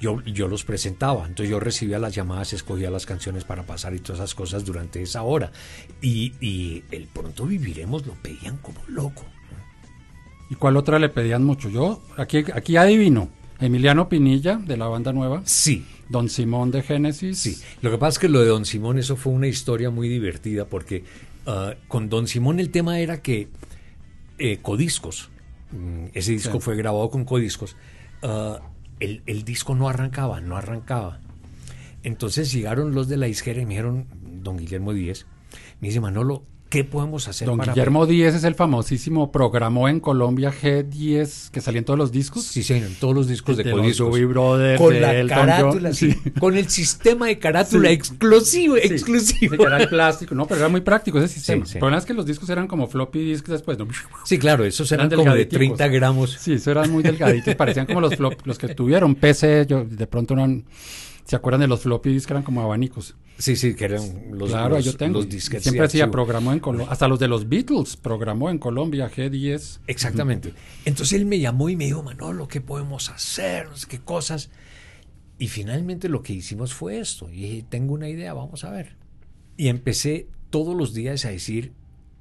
Yo, 0.00 0.22
yo 0.22 0.46
los 0.46 0.64
presentaba, 0.64 1.26
entonces 1.26 1.50
yo 1.50 1.58
recibía 1.58 1.98
las 1.98 2.14
llamadas, 2.14 2.52
escogía 2.52 2.90
las 2.90 3.06
canciones 3.06 3.42
para 3.42 3.64
pasar 3.64 3.92
y 3.94 3.98
todas 3.98 4.20
esas 4.20 4.36
cosas 4.36 4.64
durante 4.64 5.02
esa 5.02 5.22
hora. 5.22 5.50
Y, 6.00 6.34
y 6.40 6.84
el 6.92 7.08
pronto 7.08 7.44
viviremos 7.44 8.06
lo 8.06 8.12
pedían 8.14 8.58
como 8.58 8.82
loco. 8.86 9.24
¿Y 10.48 10.54
cuál 10.54 10.76
otra 10.76 11.00
le 11.00 11.08
pedían 11.08 11.42
mucho? 11.42 11.68
Yo, 11.70 12.00
aquí, 12.16 12.44
aquí 12.54 12.76
adivino. 12.76 13.30
Emiliano 13.64 14.08
Pinilla, 14.08 14.56
de 14.56 14.76
la 14.76 14.86
banda 14.86 15.12
nueva. 15.12 15.42
Sí, 15.44 15.84
Don 16.08 16.28
Simón 16.28 16.70
de 16.70 16.82
Génesis. 16.82 17.38
Sí, 17.38 17.58
lo 17.82 17.90
que 17.90 17.98
pasa 17.98 18.10
es 18.16 18.18
que 18.20 18.28
lo 18.28 18.40
de 18.40 18.46
Don 18.48 18.64
Simón, 18.64 18.98
eso 18.98 19.16
fue 19.16 19.32
una 19.32 19.46
historia 19.48 19.90
muy 19.90 20.08
divertida 20.08 20.66
porque 20.66 21.04
ah, 21.46 21.74
con 21.88 22.08
Don 22.08 22.26
Simón 22.26 22.60
el 22.60 22.70
tema 22.70 23.00
era 23.00 23.22
que 23.22 23.48
eh, 24.38 24.58
Codiscos, 24.60 25.30
mm, 25.72 26.06
ese 26.14 26.32
disco 26.32 26.58
Sí. 26.58 26.60
fue 26.64 26.76
grabado 26.76 27.10
con 27.10 27.24
Codiscos, 27.24 27.76
ah, 28.22 28.60
el, 29.00 29.22
el 29.26 29.44
disco 29.44 29.74
no 29.74 29.88
arrancaba, 29.88 30.40
no 30.40 30.56
arrancaba. 30.56 31.20
Entonces 32.02 32.52
llegaron 32.52 32.94
los 32.94 33.08
de 33.08 33.16
la 33.16 33.26
disquera 33.26 33.60
y 33.62 33.64
me 33.64 33.70
dijeron, 33.70 34.06
Don 34.42 34.56
Guillermo 34.58 34.92
Díez, 34.92 35.26
me 35.80 35.88
dice 35.88 36.00
Manolo, 36.00 36.44
¿qué 36.74 36.84
podemos 36.84 37.26
hacer 37.28 37.46
Don 37.46 37.56
para... 37.58 37.72
Guillermo 37.72 38.04
Díez 38.06 38.34
es 38.34 38.44
el 38.44 38.54
famosísimo 38.54 39.32
programó 39.32 39.88
en 39.88 40.00
Colombia 40.00 40.52
G10 40.52 41.50
que 41.50 41.60
salía 41.60 41.78
en 41.78 41.84
todos 41.84 41.98
los 41.98 42.12
discos. 42.12 42.44
Sí, 42.44 42.62
señor, 42.62 42.88
en 42.88 42.94
todos 42.96 43.14
los 43.14 43.28
discos 43.28 43.56
de, 43.56 43.64
De 43.64 43.70
Codiscos. 43.72 44.20
Brothers, 44.28 44.80
con 44.80 44.92
de 44.94 45.00
la 45.00 45.14
Elton 45.14 45.38
carátula, 45.38 45.88
John, 45.90 45.94
sí, 45.94 46.12
sí. 46.12 46.30
con 46.32 46.56
el 46.56 46.68
sistema 46.68 47.26
de 47.26 47.38
carátula 47.38 47.88
Sí. 47.88 47.94
exclusivo, 47.94 48.76
Sí, 48.76 48.82
exclusivo. 48.92 49.56
sí, 49.56 49.62
era 49.62 49.88
plástico, 49.88 50.34
no, 50.34 50.46
pero 50.46 50.60
era 50.60 50.68
muy 50.68 50.80
práctico 50.80 51.18
ese 51.18 51.28
sistema. 51.28 51.64
sí. 51.64 51.74
El 51.74 51.78
problema 51.80 51.98
es 51.98 52.04
que 52.04 52.14
los 52.14 52.26
discos 52.26 52.48
eran 52.50 52.66
como 52.66 52.86
floppy 52.86 53.20
disks 53.24 53.48
después, 53.50 53.78
¿no? 53.78 53.86
Sí, 54.24 54.38
claro, 54.38 54.64
esos 54.64 54.90
eran, 54.92 55.06
Eran 55.06 55.18
como 55.18 55.32
de 55.32 55.44
delgaditicos. 55.44 55.76
30 55.78 55.88
gramos. 55.88 56.36
Sí, 56.40 56.54
eso 56.54 56.70
eran 56.70 56.90
muy 56.90 57.02
delgaditos, 57.02 57.54
parecían 57.54 57.86
como 57.86 58.00
los 58.00 58.16
flop, 58.16 58.34
los 58.44 58.58
que 58.58 58.68
tuvieron 58.74 59.14
PC, 59.14 59.66
yo 59.68 59.84
de 59.84 60.06
pronto 60.06 60.34
no 60.34 60.44
han- 60.44 60.64
¿Se 61.24 61.36
acuerdan 61.36 61.62
de 61.62 61.68
los 61.68 61.80
floppy 61.80 62.12
disks 62.12 62.26
que 62.26 62.32
eran 62.34 62.42
como 62.42 62.62
abanicos? 62.62 63.16
Sí, 63.38 63.56
sí, 63.56 63.74
que 63.74 63.86
eran 63.86 64.02
los, 64.32 64.50
claro, 64.50 64.76
los, 64.76 64.84
yo 64.84 64.96
tengo. 64.96 65.18
los 65.18 65.28
disquetes 65.28 65.64
Siempre 65.64 65.86
hacía, 65.86 66.10
programó 66.10 66.52
en 66.52 66.60
Colombia. 66.60 66.88
Hasta 66.90 67.08
los 67.08 67.18
de 67.18 67.28
los 67.28 67.48
Beatles 67.48 67.96
programó 67.96 68.50
en 68.50 68.58
Colombia, 68.58 69.10
G10. 69.10 69.80
Exactamente. 69.86 70.54
Entonces 70.84 71.18
él 71.18 71.26
me 71.26 71.40
llamó 71.40 71.68
y 71.70 71.76
me 71.76 71.86
dijo, 71.86 72.02
Manolo, 72.02 72.46
¿qué 72.46 72.60
podemos 72.60 73.10
hacer? 73.10 73.68
No 73.68 73.76
sé 73.76 73.86
qué 73.88 73.98
cosas. 74.00 74.50
Y 75.38 75.48
finalmente 75.48 76.08
lo 76.08 76.22
que 76.22 76.34
hicimos 76.34 76.74
fue 76.74 76.98
esto. 77.00 77.28
Y 77.30 77.36
dije, 77.36 77.64
tengo 77.68 77.94
una 77.94 78.08
idea, 78.08 78.34
vamos 78.34 78.62
a 78.64 78.70
ver. 78.70 78.96
Y 79.56 79.68
empecé 79.68 80.28
todos 80.50 80.76
los 80.76 80.94
días 80.94 81.24
a 81.24 81.30
decir, 81.30 81.72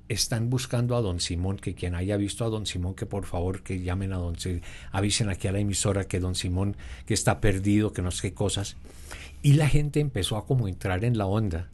están 0.10 0.50
buscando 0.50 0.96
a 0.96 1.02
don 1.02 1.20
Simón, 1.20 1.58
que 1.58 1.76
quien 1.76 1.96
haya 1.96 2.18
visto 2.18 2.46
a 2.46 2.50
don 2.50 2.66
Simón, 2.66 2.94
que 2.94 3.06
por 3.06 3.26
favor 3.26 3.64
que 3.64 3.82
llamen 3.82 4.14
a 4.14 4.18
don 4.18 4.38
Simón, 4.38 4.62
avisen 4.92 5.30
aquí 5.30 5.48
a 5.48 5.52
la 5.52 5.60
emisora 5.60 6.06
que 6.06 6.20
don 6.20 6.36
Simón, 6.36 6.76
que 7.06 7.14
está 7.14 7.40
perdido, 7.42 7.94
que 7.94 8.02
no 8.02 8.12
sé 8.12 8.30
qué 8.30 8.34
cosas. 8.34 8.78
Y 9.42 9.54
la 9.54 9.68
gente 9.68 10.00
empezó 10.00 10.38
a 10.38 10.46
como 10.46 10.68
entrar 10.68 11.04
en 11.04 11.18
la 11.18 11.26
onda. 11.26 11.70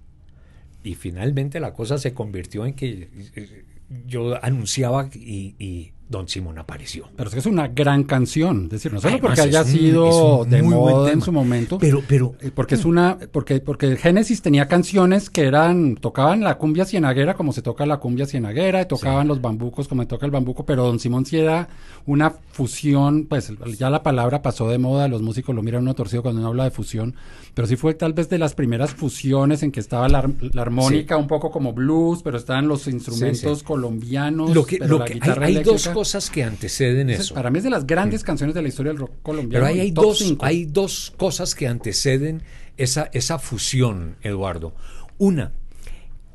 Y 0.84 0.96
finalmente 0.96 1.60
la 1.60 1.74
cosa 1.74 1.98
se 1.98 2.14
convirtió 2.14 2.66
en 2.66 2.74
que 2.74 3.10
eh, 3.36 3.66
yo 4.08 4.44
anunciaba 4.44 5.10
y, 5.14 5.56
y 5.60 5.92
don 6.10 6.28
Simón 6.28 6.58
apareció. 6.58 7.08
Pero 7.16 7.30
es 7.30 7.34
que 7.36 7.40
es 7.40 7.46
una 7.46 7.68
gran 7.68 8.04
canción. 8.04 8.64
Es 8.66 8.70
decir, 8.72 8.92
no 8.92 9.00
solo 9.00 9.14
Además, 9.14 9.30
porque 9.38 9.42
haya 9.48 9.62
un- 9.62 9.68
sido 9.68 10.46
de 10.46 10.62
moda 10.64 11.12
en 11.12 11.22
su 11.22 11.32
momento. 11.32 11.78
Pero, 11.78 12.02
pero, 12.08 12.34
eh, 12.42 12.52
porque 12.54 12.76
es 12.76 12.84
una 12.86 13.18
porque 13.32 13.60
porque 13.62 13.96
Genesis 13.96 14.42
tenía 14.42 14.68
canciones 14.68 15.30
que 15.30 15.44
eran 15.46 15.96
tocaban 15.96 16.42
la 16.42 16.58
cumbia 16.58 16.86
cienaguera 16.86 17.36
como 17.36 17.54
se 17.54 17.62
toca 17.62 17.86
la 17.86 17.98
cumbia 17.98 18.26
cienaguera 18.26 18.82
y 18.82 18.88
tocaban 18.88 19.28
los 19.28 19.40
bambucos 19.40 19.88
como 19.88 20.02
se 20.02 20.08
toca 20.08 20.26
el 20.26 20.32
bambuco 20.32 20.66
pero 20.66 20.84
Don 20.86 21.00
Simón 21.00 21.26
sí 21.26 21.38
era 21.38 21.70
una 22.06 22.32
fusión 22.52 23.26
pues 23.28 23.52
ya 23.78 23.90
la 23.90 24.02
palabra 24.04 24.42
pasó 24.42 24.68
de 24.68 24.78
moda 24.78 25.08
los 25.08 25.22
músicos 25.22 25.56
lo 25.56 25.62
miran 25.62 25.84
uno 25.84 25.94
torcido 25.96 26.22
cuando 26.24 26.40
uno 26.42 26.50
habla 26.50 26.64
de 26.66 26.72
fusión 26.72 27.16
pero 27.54 27.68
sí 27.68 27.76
fue 27.76 27.94
tal 27.94 28.14
vez 28.14 28.30
de 28.30 28.38
las 28.38 28.54
primeras 28.56 28.94
fusiones 28.94 29.64
en 29.64 29.72
que 29.72 29.80
estaba 29.80 30.08
la, 30.10 30.20
ar- 30.20 30.30
la 30.54 30.62
armónica 30.64 31.18
un 31.18 31.28
poco 31.28 31.52
como 31.52 31.74
blues 31.74 32.22
pero 32.24 32.38
estaban 32.38 32.68
los 32.68 32.88
instrumentos 32.88 33.60
sí. 33.60 33.66
colombianos 33.66 34.54
lo 34.56 34.66
que, 34.66 34.78
pero 34.78 34.90
lo 34.92 35.00
la 35.00 35.06
que 35.06 35.14
hay, 35.14 35.20
guitarra 35.20 35.46
hay 35.46 35.56
dos 35.56 35.66
eléctrica- 35.86 35.94
cosas 36.00 36.30
que 36.30 36.46
anteceden 36.46 37.10
eso. 37.10 37.34
para 37.34 37.50
mí 37.50 37.58
es 37.58 37.66
de 37.66 37.70
las 37.70 37.86
grandes 37.86 38.24
canciones 38.24 38.56
de 38.56 38.62
la 38.62 38.70
historia 38.70 38.94
del 38.94 39.00
rock 39.00 39.12
colombiano 39.22 39.66
Pero 39.66 39.66
ahí 39.66 39.82
hay 39.82 39.92
dos, 39.92 40.20
cinco. 40.20 40.46
hay 40.46 40.64
dos 40.64 41.12
cosas 41.18 41.56
que 41.56 41.68
anteceden 41.68 42.42
esa, 42.78 43.10
esa 43.12 43.38
fusión, 43.38 44.16
Eduardo. 44.22 44.74
Una, 45.18 45.52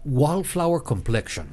Wildflower 0.04 0.82
Complexion 0.82 1.46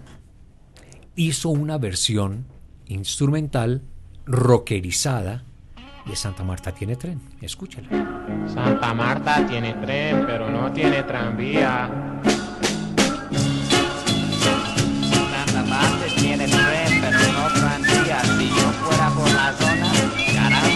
hizo 1.16 1.48
una 1.48 1.78
versión 1.78 2.48
instrumental 2.88 3.82
rockerizada 4.26 5.46
de 6.06 6.16
Santa 6.18 6.44
Marta 6.44 6.74
tiene 6.74 6.98
tren. 6.98 7.22
Escúchala. 7.40 7.88
Santa 8.54 8.94
Marta 8.94 9.48
tiene 9.48 9.74
tren, 9.76 10.26
pero 10.26 10.50
no 10.52 10.70
tiene 10.74 11.04
tranvía. 11.04 12.20
Santa 15.10 15.64
Marta 15.64 16.06
tiene 16.20 16.48
tren, 16.48 16.81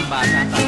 caramba. 0.08 0.66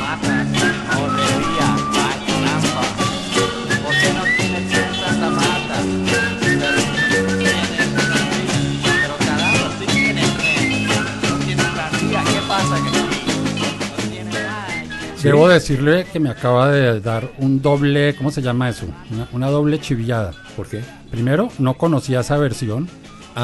Que. 15.21 15.29
Debo 15.29 15.49
decirle 15.49 16.07
que 16.11 16.21
me 16.21 16.31
acaba 16.31 16.71
de 16.71 17.01
dar 17.01 17.31
un 17.39 17.61
doble, 17.61 18.15
¿cómo 18.17 18.31
se 18.31 18.41
llama 18.41 18.69
eso? 18.69 18.87
Una, 19.11 19.29
una 19.33 19.49
doble 19.49 19.81
chivillada. 19.81 20.33
¿Por 20.57 20.69
qué? 20.69 20.81
Primero, 21.11 21.49
no 21.59 21.75
conocía 21.75 22.21
esa 22.21 22.39
versión. 22.39 22.89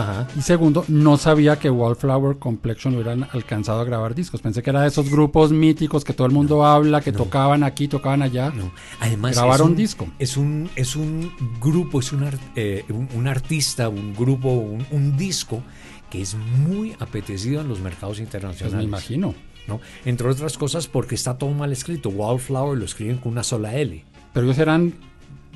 Ajá. 0.00 0.28
Y 0.36 0.42
segundo, 0.42 0.84
no 0.88 1.16
sabía 1.16 1.58
que 1.58 1.70
Wallflower 1.70 2.38
Complexion 2.38 2.94
hubieran 2.94 3.28
alcanzado 3.32 3.80
a 3.80 3.84
grabar 3.84 4.14
discos. 4.14 4.40
Pensé 4.40 4.62
que 4.62 4.70
era 4.70 4.82
de 4.82 4.88
esos 4.88 5.08
grupos 5.10 5.52
míticos 5.52 6.04
que 6.04 6.12
todo 6.12 6.26
el 6.26 6.32
mundo 6.32 6.64
habla, 6.66 7.00
que 7.00 7.12
tocaban 7.12 7.62
aquí, 7.62 7.86
tocaban 7.88 8.22
allá. 8.22 8.50
No. 8.50 8.72
Además, 9.00 9.36
Grabaron 9.36 9.68
un, 9.70 9.76
disco. 9.76 10.08
Es 10.18 10.36
un, 10.36 10.68
es 10.76 10.96
un 10.96 11.30
grupo, 11.60 12.00
es 12.00 12.12
un, 12.12 12.28
eh, 12.56 12.84
un, 12.88 13.08
un 13.14 13.28
artista, 13.28 13.88
un 13.88 14.14
grupo, 14.14 14.48
un, 14.50 14.84
un 14.90 15.16
disco 15.16 15.62
que 16.10 16.20
es 16.22 16.34
muy 16.36 16.94
apetecido 16.98 17.60
en 17.60 17.68
los 17.68 17.80
mercados 17.80 18.16
Pues 18.16 18.26
internacionales. 18.26 18.76
me 18.78 18.84
imagino. 18.84 19.34
¿no? 19.66 19.80
Entre 20.04 20.28
otras 20.28 20.58
cosas 20.58 20.86
porque 20.88 21.14
está 21.14 21.38
todo 21.38 21.50
mal 21.52 21.72
escrito. 21.72 22.08
Wildflower 22.10 22.76
lo 22.78 22.84
escriben 22.84 23.16
con 23.18 23.32
una 23.32 23.42
sola 23.42 23.74
L. 23.76 24.04
Pero 24.32 24.46
ellos 24.46 24.58
eran 24.58 24.92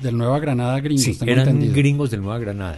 del 0.01 0.17
Nueva 0.17 0.39
Granada 0.39 0.79
gringos, 0.79 1.03
Sí, 1.03 1.15
tengo 1.15 1.31
eran 1.33 1.47
entendido. 1.47 1.73
gringos 1.75 2.09
del 2.09 2.21
Nueva 2.21 2.39
Granada. 2.39 2.77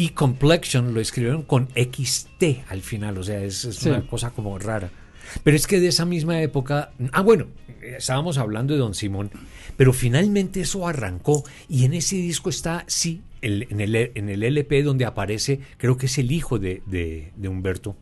Y 0.00 0.08
Complexion 0.10 0.94
lo 0.94 1.00
escribieron 1.00 1.42
con 1.42 1.68
XT 1.74 2.42
al 2.68 2.80
final, 2.80 3.18
o 3.18 3.22
sea, 3.22 3.42
es, 3.42 3.64
es 3.66 3.76
Sí. 3.76 3.88
una 3.90 4.06
cosa 4.06 4.30
como 4.30 4.58
rara. 4.58 4.90
Pero 5.44 5.56
es 5.56 5.66
que 5.66 5.78
de 5.78 5.88
esa 5.88 6.04
misma 6.06 6.40
época, 6.40 6.92
ah, 7.12 7.20
bueno, 7.20 7.48
estábamos 7.98 8.38
hablando 8.38 8.72
de 8.72 8.80
Don 8.80 8.94
Simón, 8.94 9.30
pero 9.76 9.92
finalmente 9.92 10.62
eso 10.62 10.88
arrancó 10.88 11.44
y 11.68 11.84
en 11.84 11.92
ese 11.94 12.16
disco 12.16 12.48
está, 12.48 12.84
sí, 12.86 13.20
el- 13.42 13.66
en, 13.70 13.80
el, 13.80 13.94
en 14.14 14.28
el 14.30 14.42
LP 14.42 14.82
donde 14.82 15.04
aparece, 15.04 15.60
creo 15.76 15.96
que 15.98 16.06
es 16.06 16.16
el 16.18 16.32
hijo 16.32 16.58
de, 16.58 16.82
de- 16.86 17.32
de 17.36 17.48
Humberto, 17.48 17.94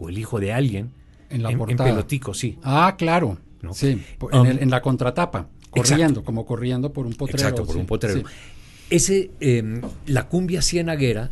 o 0.00 0.08
el 0.08 0.18
hijo 0.18 0.40
de 0.40 0.52
alguien, 0.52 0.90
En 1.30 1.42
la 1.44 1.50
en, 1.52 1.58
portada. 1.58 1.88
pelotico, 1.90 2.34
sí. 2.34 2.58
Ah, 2.64 2.96
claro. 2.98 3.38
¿No? 3.62 3.72
Sí, 3.74 4.02
po- 4.18 4.28
Um, 4.32 4.44
en, 4.44 4.52
el- 4.52 4.58
en 4.64 4.70
la 4.70 4.82
contratapa, 4.82 5.48
corriendo, 5.70 6.24
como 6.24 6.44
corriendo 6.44 6.92
por 6.92 7.06
un 7.06 7.14
potrero. 7.14 7.38
Exacto, 7.38 7.64
por 7.64 7.74
sí, 7.74 7.80
un 7.80 7.86
potrero. 7.86 8.18
sí. 8.18 8.24
Ese, 8.90 9.30
eh, 9.40 9.80
la 10.06 10.28
cumbia 10.28 10.60
cienaguera, 10.60 11.30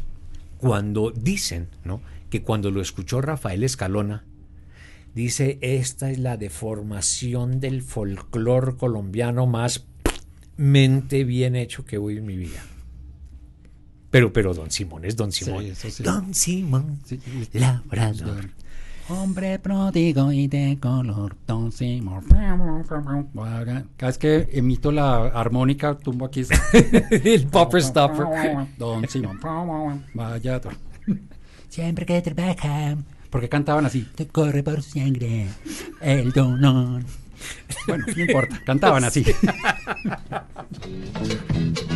cuando 0.62 1.10
dicen, 1.10 1.66
¿no? 1.84 2.00
Que 2.30 2.42
cuando 2.42 2.70
lo 2.70 2.80
escuchó 2.80 3.20
Rafael 3.20 3.64
Escalona, 3.64 4.24
dice, 5.12 5.58
esta 5.60 6.08
es 6.12 6.20
la 6.20 6.36
deformación 6.36 7.58
del 7.58 7.82
folclor 7.82 8.76
colombiano 8.76 9.48
más 9.48 9.86
mente 10.56 11.24
bien 11.24 11.56
hecho 11.56 11.84
que 11.84 11.98
oí 11.98 12.18
en 12.18 12.26
mi 12.26 12.36
vida. 12.36 12.64
Pero, 14.12 14.32
pero 14.32 14.54
Don 14.54 14.70
Simón 14.70 15.04
es 15.04 15.16
Don 15.16 15.32
Simón. 15.32 15.64
Sí, 15.64 15.70
eso 15.70 15.90
sí. 15.90 16.02
Don 16.04 16.32
Simón, 16.32 17.00
Sí, 17.06 17.18
labrador. 17.54 18.50
Hombre 19.12 19.58
pródigo 19.58 20.32
y 20.32 20.48
de 20.48 20.78
color, 20.80 21.36
Don 21.46 21.70
Simón. 21.70 22.24
Cada 23.96 24.08
vez 24.08 24.18
que 24.18 24.48
emito 24.52 24.90
la 24.90 25.26
armónica, 25.26 25.98
tumbo 25.98 26.24
aquí. 26.24 26.44
El 27.10 27.46
popper 27.46 27.82
stopper. 27.82 28.26
Don 28.78 29.06
Simón. 29.08 29.38
Vaya. 30.14 30.60
Siempre 31.68 32.06
que 32.06 32.22
trabaja. 32.22 32.96
Porque 33.28 33.50
cantaban 33.50 33.84
así. 33.84 34.08
Te 34.14 34.28
corre 34.28 34.62
por 34.62 34.82
sangre 34.82 35.48
el 36.00 36.32
dolor. 36.32 37.02
Bueno, 37.86 38.06
no 38.16 38.22
importa. 38.22 38.60
Cantaban 38.64 39.04
así. 39.04 39.24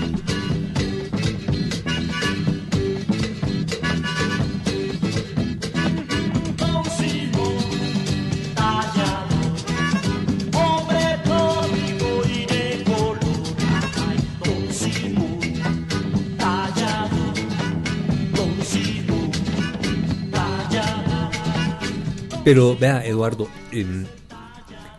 Pero 22.46 22.76
vea, 22.76 23.04
Eduardo, 23.04 23.48
em, 23.72 24.04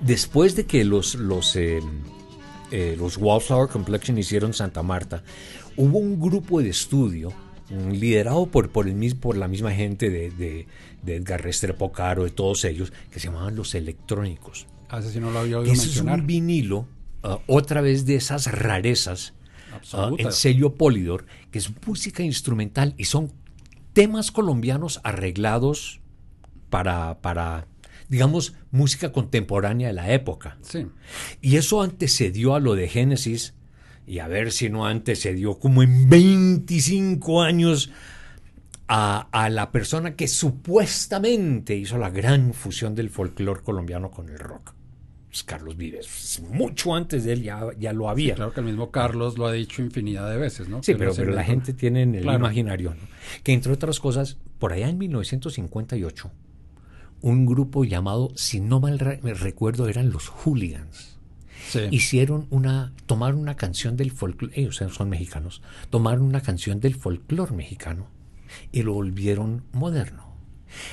después 0.02 0.58
de 0.58 0.66
que 0.66 0.84
los, 0.84 1.16
los, 1.16 1.56
em, 1.56 1.82
eh, 2.72 2.98
los 3.00 3.16
Wallflower 3.16 3.70
Complexion 3.70 4.18
hicieron 4.18 4.54
Santa 4.54 4.84
Marta, 4.84 5.24
hubo 5.78 5.98
un 5.98 6.20
grupo 6.20 6.62
de 6.62 6.68
estudio 6.68 7.32
mm, 7.70 7.92
liderado 7.92 8.48
por, 8.48 8.70
por, 8.70 8.90
el, 8.90 9.16
por 9.16 9.38
la 9.38 9.48
misma 9.48 9.72
gente 9.72 10.10
de, 10.10 10.30
de, 10.32 10.68
de 11.04 11.16
Edgar 11.16 11.42
Restrepo 11.42 11.94
Caro, 11.94 12.26
de 12.26 12.32
todos 12.32 12.66
ellos, 12.66 12.92
que 13.10 13.22
se 13.22 13.28
llamaban 13.28 13.56
Los 13.56 13.76
Electrónicos. 13.76 14.68
A 14.90 15.00
ese 15.00 15.14
sí 15.14 15.22
no 15.22 15.32
lo 15.32 15.40
había 15.40 15.60
oído 15.60 15.72
Eso 15.72 15.90
es 15.90 16.02
un 16.02 16.28
vinilo, 16.28 16.86
ah, 17.24 17.40
otra 17.48 17.80
vez 17.80 18.06
de 18.06 18.16
esas 18.16 18.52
rarezas, 18.52 19.36
ah, 19.94 20.12
en 20.18 20.34
sello 20.34 20.76
Polydor, 20.76 21.26
que 21.50 21.60
es 21.60 21.72
música 21.88 22.24
instrumental 22.24 22.94
y 22.98 23.06
son 23.06 23.32
temas 23.94 24.34
colombianos 24.34 25.00
arreglados 25.06 26.02
para, 26.70 27.20
para, 27.22 27.68
digamos, 28.10 28.54
música 28.72 29.12
contemporánea 29.12 29.88
de 29.88 29.94
la 29.94 30.12
época. 30.14 30.58
Sí. 30.62 30.88
Y 31.42 31.56
eso 31.58 31.82
antecedió 31.82 32.56
a 32.56 32.60
lo 32.60 32.76
de 32.76 32.88
Génesis, 32.88 33.54
y 34.06 34.20
a 34.20 34.28
ver 34.28 34.52
si 34.54 34.70
no 34.70 34.86
antecedió 34.88 35.60
como 35.60 35.84
en 35.84 36.10
25 36.10 37.42
años 37.42 37.92
a, 38.88 39.28
a 39.34 39.50
la 39.50 39.72
persona 39.74 40.16
que 40.16 40.28
supuestamente 40.30 41.76
hizo 41.76 41.98
la 41.98 42.10
gran 42.10 42.54
fusión 42.54 42.96
del 42.96 43.10
folclore 43.10 43.62
colombiano 43.62 44.10
con 44.10 44.30
el 44.30 44.40
rock. 44.40 44.74
pues, 45.28 45.44
Carlos 45.44 45.76
Vives. 45.76 46.42
Mucho 46.50 46.96
antes 46.96 47.26
de 47.26 47.34
él 47.34 47.44
ya, 47.44 47.68
ya 47.78 47.92
lo 47.92 48.10
había. 48.10 48.36
Claro 48.36 48.54
que 48.54 48.62
el 48.62 48.66
mismo 48.68 48.92
Carlos 48.92 49.38
lo 49.38 49.46
ha 49.46 49.52
dicho 49.52 49.82
infinidad 49.82 50.30
de 50.30 50.38
veces, 50.38 50.70
¿no? 50.70 50.82
Sí, 50.84 50.94
Que 50.94 51.00
pero, 51.00 51.14
pero 51.14 51.32
la 51.34 51.44
gente 51.44 51.74
tiene 51.74 52.04
en 52.04 52.16
el 52.16 52.22
Claro. 52.22 52.40
imaginario, 52.40 52.92
¿no? 52.92 53.08
Que 53.44 53.52
entre 53.52 53.74
otras 53.74 54.00
cosas, 54.00 54.38
por 54.58 54.72
allá 54.72 54.88
en 54.88 54.98
1958, 54.98 56.32
un 57.22 57.46
grupo 57.46 57.84
llamado, 57.84 58.32
si 58.36 58.60
no 58.60 58.80
mal 58.80 59.00
re- 59.00 59.20
recuerdo, 59.24 59.88
eran 59.88 60.12
los 60.12 60.30
Hooligans. 60.30 61.18
Sí. 61.70 61.82
Hicieron 61.92 62.48
una, 62.50 62.94
tomaron 63.06 63.40
una 63.40 63.56
canción 63.56 63.98
del 63.98 64.12
folclore, 64.12 64.54
ellos 64.60 64.78
son 64.92 65.10
mexicanos, 65.10 65.62
tomaron 65.90 66.24
una 66.24 66.42
canción 66.42 66.80
del 66.80 66.96
folclore 66.96 67.54
mexicano 67.54 68.08
y 68.72 68.84
lo 68.84 68.94
volvieron 68.94 69.64
moderno. 69.74 70.28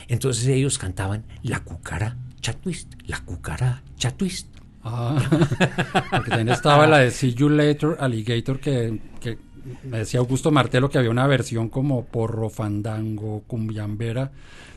Entonces 0.09 0.47
ellos 0.49 0.79
cantaban 0.79 1.25
la 1.43 1.61
cucara 1.63 2.17
twist, 2.53 2.93
la 3.07 3.21
cucara 3.21 3.83
twist. 4.17 4.49
Ah, 4.83 5.17
porque 6.11 6.31
también 6.31 6.51
estaba 6.51 6.87
la 6.87 6.99
de 6.99 7.11
See 7.11 7.33
You 7.33 7.49
Later, 7.49 7.97
Alligator, 8.01 8.61
que, 8.61 9.01
que 9.21 9.39
me 9.85 9.99
decía 9.99 10.21
Augusto 10.21 10.51
Martelo 10.51 10.91
que 10.91 10.99
había 10.99 11.11
una 11.11 11.27
versión 11.27 11.71
como 11.71 12.05
porro, 12.05 12.51
fandango, 12.51 13.43
cumbiambera, 13.47 14.33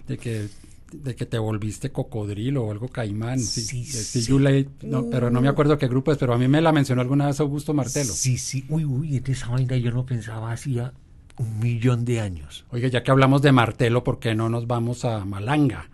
de 0.07 0.17
que 0.17 0.47
de 0.91 1.15
que 1.15 1.25
te 1.25 1.37
volviste 1.37 1.91
cocodrilo 1.91 2.63
o 2.65 2.71
algo 2.71 2.87
caimán. 2.87 3.39
Sí, 3.39 3.61
Sí, 3.61 3.79
de 3.79 4.63
sí. 4.63 4.69
No, 4.83 5.09
pero 5.09 5.29
no 5.29 5.41
me 5.41 5.47
acuerdo 5.49 5.77
qué 5.77 5.87
grupo 5.87 6.11
es, 6.11 6.17
pero 6.17 6.33
a 6.33 6.37
mí 6.37 6.47
me 6.47 6.61
la 6.61 6.71
mencionó 6.71 7.01
alguna 7.01 7.27
vez 7.27 7.39
Augusto 7.39 7.73
Martelo. 7.73 8.13
Sí, 8.13 8.37
sí, 8.37 8.65
uy, 8.69 8.85
uy, 8.85 9.17
en 9.17 9.23
esa 9.31 9.49
vaina 9.49 9.77
yo 9.77 9.91
no 9.91 10.05
pensaba 10.05 10.51
hacía 10.51 10.93
un 11.37 11.59
millón 11.59 12.05
de 12.05 12.19
años. 12.19 12.65
Oye, 12.71 12.89
ya 12.89 13.03
que 13.03 13.11
hablamos 13.11 13.41
de 13.41 13.51
Martelo, 13.51 14.03
¿por 14.03 14.19
qué 14.19 14.35
no 14.35 14.49
nos 14.49 14.67
vamos 14.67 15.05
a 15.05 15.23
Malanga? 15.25 15.89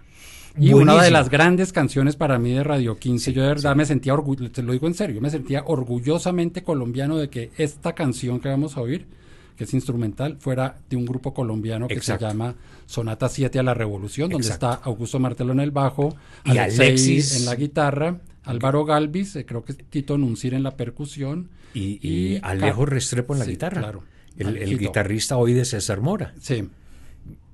Y 0.56 0.70
Buenísimo. 0.70 0.82
una 0.94 1.04
de 1.04 1.10
las 1.12 1.30
grandes 1.30 1.74
canciones 1.74 2.16
para 2.16 2.38
mí 2.38 2.52
de 2.52 2.64
Radio 2.64 2.98
15, 2.98 3.34
yo 3.34 3.42
de 3.42 3.48
verdad 3.48 3.76
me 3.76 3.86
sentía 3.88 4.14
orgulloso, 4.14 4.52
te 4.52 4.62
lo 4.62 4.72
digo 4.74 4.86
en 4.86 4.94
serio, 4.94 5.20
me 5.20 5.32
sentía 5.32 5.64
orgullosamente 5.66 6.64
colombiano 6.64 7.18
de 7.18 7.30
que 7.30 7.52
esta 7.58 7.94
canción 7.94 8.40
que 8.40 8.50
vamos 8.50 8.78
a 8.78 8.82
oír, 8.82 9.08
que 9.56 9.64
es 9.66 9.74
instrumental, 9.74 10.38
fuera 10.40 10.76
de 10.90 10.96
un 10.96 11.06
grupo 11.06 11.34
colombiano 11.34 11.88
que 11.88 11.94
Exacto. 11.96 12.26
se 12.26 12.32
llama 12.32 12.56
Sonata 12.86 13.30
7 13.30 13.60
a 13.60 13.64
la 13.64 13.74
Revolución, 13.74 14.30
donde 14.30 14.46
Exacto. 14.48 14.72
está 14.72 14.84
Augusto 14.86 15.20
Martelo 15.20 15.52
en 15.54 15.60
el 15.60 15.72
bajo, 15.72 16.16
Y 16.46 16.58
Alexis. 16.58 17.38
en 17.38 17.46
la 17.46 17.56
guitarra, 17.56 18.20
Álvaro 18.44 18.84
Galvis, 18.86 19.36
eh, 19.38 19.46
creo 19.46 19.64
que 19.64 19.72
es 19.74 19.78
Tito 19.90 20.18
Nuncir 20.18 20.54
en 20.54 20.64
la 20.64 20.76
percusión. 20.76 21.50
Y, 21.74 22.00
y 22.02 22.40
Ca- 22.40 22.50
Alejo 22.50 22.86
Restrepo 22.86 23.34
en 23.34 23.40
la 23.40 23.46
Sí, 23.46 23.52
guitarra. 23.52 23.82
claro. 23.82 24.04
El, 24.38 24.78
guitarrista 24.80 25.38
hoy 25.38 25.54
de 25.54 25.64
César 25.66 26.02
Mora. 26.02 26.34
Sí, 26.42 26.68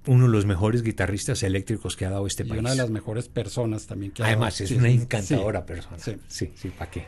Uno 0.08 0.26
de 0.26 0.32
los 0.32 0.46
mejores 0.46 0.82
guitarristas 0.82 1.44
eléctricos 1.44 1.96
que 1.98 2.06
ha 2.06 2.10
dado 2.10 2.26
este 2.26 2.44
y 2.44 2.48
país. 2.48 2.62
una 2.62 2.72
de 2.72 2.78
las 2.78 2.90
mejores 2.90 3.28
personas 3.28 3.86
también 3.86 4.12
que 4.14 4.24
ha 4.24 4.28
Además, 4.28 4.54
dado. 4.56 4.64
es 4.64 4.70
Sí, 4.70 4.76
una 4.78 4.90
encantadora 4.90 5.60
sí, 5.60 5.66
persona. 5.68 6.00
sí. 6.00 6.16
sí, 6.28 6.52
sí, 6.56 6.70
¿para 6.70 6.90
qué? 6.90 7.06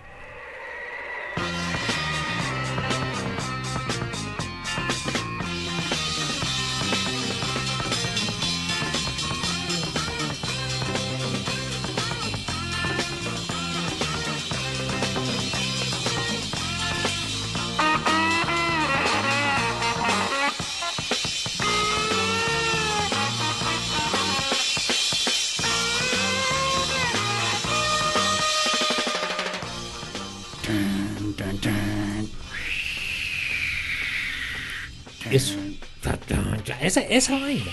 Esa, 37.12 37.38
vaina. 37.38 37.66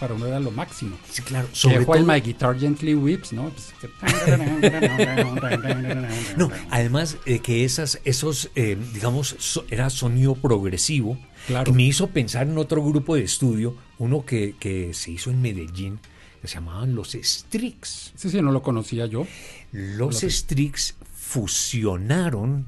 Para 0.00 0.14
uno 0.14 0.26
era 0.26 0.40
lo 0.40 0.50
máximo. 0.50 0.96
Sí, 1.10 1.20
claro. 1.22 1.46
Sobre 1.52 1.84
fue 1.84 1.98
el 1.98 2.04
todo- 2.04 2.12
My 2.14 2.20
Guitar 2.22 2.58
Gently 2.58 2.94
Whips, 2.94 3.32
¿no? 3.34 3.50
Pues, 3.50 3.74
No, 6.36 6.50
además 6.70 7.18
eh, 7.26 7.38
que 7.40 7.64
esas, 7.64 8.00
esos, 8.04 8.50
eh, 8.56 8.76
digamos, 8.94 9.36
so- 9.38 9.64
era 9.70 9.90
sonido 9.90 10.34
progresivo. 10.34 11.18
Claro. 11.46 11.64
Que 11.70 11.76
me 11.76 11.82
hizo 11.82 12.06
pensar 12.08 12.46
en 12.48 12.56
otro 12.56 12.82
grupo 12.82 13.14
de 13.14 13.24
estudio, 13.24 13.76
uno 13.98 14.24
que, 14.24 14.54
que 14.58 14.94
se 14.94 15.10
hizo 15.10 15.30
en 15.30 15.42
Medellín, 15.42 16.00
que 16.40 16.48
se 16.48 16.54
llamaban 16.54 16.94
los 16.94 17.12
Strix. 17.12 18.12
Sí, 18.16 18.30
sí, 18.30 18.40
no 18.40 18.50
lo 18.50 18.62
conocía 18.62 19.04
yo. 19.06 19.26
Los 19.72 20.22
Lo- 20.22 20.30
Strix 20.30 20.94
fusionaron 21.14 22.64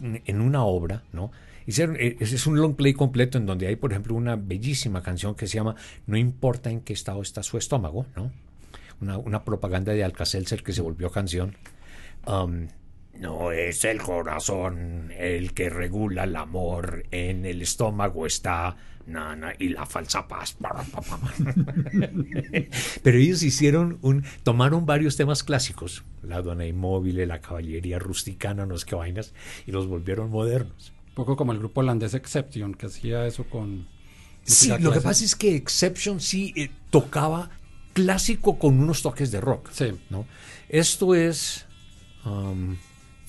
en- 0.00 0.22
en 0.24 0.40
una 0.40 0.62
obra, 0.64 1.02
¿no? 1.12 1.32
Hicieron, 1.66 1.96
eh, 1.96 2.16
ese 2.20 2.36
es 2.36 2.46
un 2.46 2.60
long 2.60 2.74
play 2.74 2.92
completo 2.92 3.38
en 3.38 3.46
donde 3.46 3.66
hay, 3.66 3.76
por 3.76 3.92
ejemplo, 3.92 4.14
una 4.14 4.36
bellísima 4.36 5.02
canción 5.02 5.34
que 5.34 5.46
se 5.46 5.56
llama 5.56 5.76
No 6.06 6.16
importa 6.16 6.70
en 6.70 6.80
qué 6.80 6.92
estado 6.92 7.22
está 7.22 7.42
su 7.42 7.58
estómago, 7.58 8.06
¿no? 8.16 8.32
Una, 9.00 9.18
una 9.18 9.44
propaganda 9.44 9.92
de 9.92 10.04
Alka-Seltzer 10.04 10.62
que 10.62 10.72
se 10.72 10.80
volvió 10.80 11.10
canción. 11.10 11.56
Um, 12.26 12.68
no 13.18 13.52
es 13.52 13.84
el 13.84 14.00
corazón 14.00 15.12
el 15.16 15.52
que 15.52 15.68
regula 15.68 16.24
el 16.24 16.36
amor, 16.36 17.04
en 17.10 17.44
el 17.44 17.62
estómago 17.62 18.26
está 18.26 18.76
nana 19.06 19.52
y 19.58 19.68
la 19.68 19.86
falsa 19.86 20.26
paz. 20.26 20.56
Pero 23.02 23.18
ellos 23.18 23.42
hicieron 23.42 23.98
un, 24.02 24.24
tomaron 24.42 24.86
varios 24.86 25.16
temas 25.16 25.42
clásicos, 25.42 26.04
la 26.22 26.42
dona 26.42 26.66
inmóvil, 26.66 27.26
la 27.28 27.40
caballería 27.40 27.98
rusticana, 27.98 28.66
no 28.66 28.76
sé 28.78 28.86
qué 28.86 28.94
vainas, 28.94 29.34
y 29.66 29.72
los 29.72 29.86
volvieron 29.86 30.30
modernos. 30.30 30.92
Un 31.12 31.14
poco 31.14 31.36
como 31.36 31.52
el 31.52 31.58
grupo 31.58 31.80
holandés 31.80 32.14
Exception, 32.14 32.72
que 32.74 32.86
hacía 32.86 33.26
eso 33.26 33.44
con... 33.44 33.86
Sí, 34.44 34.72
lo 34.80 34.90
que 34.90 35.00
pasa 35.00 35.24
es 35.24 35.36
que 35.36 35.54
Exception 35.54 36.20
sí 36.20 36.52
eh, 36.56 36.70
tocaba 36.90 37.50
clásico 37.92 38.58
con 38.58 38.80
unos 38.80 39.02
toques 39.02 39.30
de 39.30 39.40
rock. 39.40 39.68
Sí. 39.72 39.92
¿no? 40.10 40.24
Esto 40.68 41.14
es 41.14 41.66
um, 42.24 42.76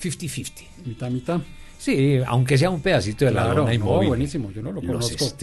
50-50. 0.00 0.62
Mitad, 0.86 1.10
mitad. 1.10 1.40
Sí, 1.78 2.18
aunque 2.26 2.56
sea 2.56 2.70
un 2.70 2.80
pedacito 2.80 3.26
de 3.26 3.32
la 3.32 3.42
Claro, 3.42 3.60
dona 3.60 3.68
no, 3.68 3.74
inmóvil. 3.74 4.08
buenísimo, 4.08 4.50
yo 4.50 4.62
no 4.62 4.72
lo 4.72 4.80
Los 4.80 5.10
conozco. 5.10 5.36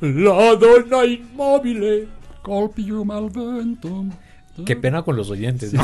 La 0.00 0.54
dona 0.56 1.04
inmóvil. 1.04 2.08
Colpium 2.42 3.10
al 3.10 3.30
vento. 3.30 4.04
Qué 4.64 4.74
pena 4.76 5.02
con 5.02 5.16
los 5.16 5.28
oyentes. 5.30 5.74
¿no? 5.74 5.82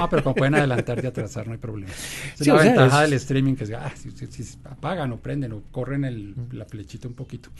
Ah, 0.00 0.08
pero 0.10 0.22
como 0.24 0.34
pueden 0.34 0.54
adelantar 0.56 1.02
y 1.04 1.06
atrasar, 1.06 1.46
no 1.46 1.52
hay 1.52 1.58
problema. 1.58 1.92
Es 1.92 2.38
Sí, 2.40 2.46
la 2.50 2.58
sea, 2.58 2.64
ventaja 2.72 3.04
es- 3.04 3.10
del 3.10 3.16
streaming, 3.18 3.54
que 3.54 3.64
es, 3.64 3.70
ah, 3.72 3.92
si, 3.94 4.10
si- 4.10 4.42
si 4.44 4.58
apagan 4.64 5.12
o 5.12 5.18
prenden 5.18 5.52
o 5.52 5.62
corren 5.70 6.04
el, 6.04 6.34
la 6.52 6.64
flechita 6.64 7.06
un 7.06 7.14
poquito. 7.14 7.50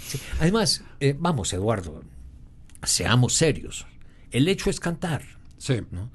Además, 0.40 0.82
eh, 1.00 1.14
vamos, 1.18 1.52
Eduardo, 1.52 2.02
seamos 2.82 3.34
serios. 3.34 3.86
El 4.32 4.48
hecho 4.48 4.70
es 4.70 4.80
cantar. 4.80 5.22
Sí. 5.58 5.82
¿no? 5.92 6.10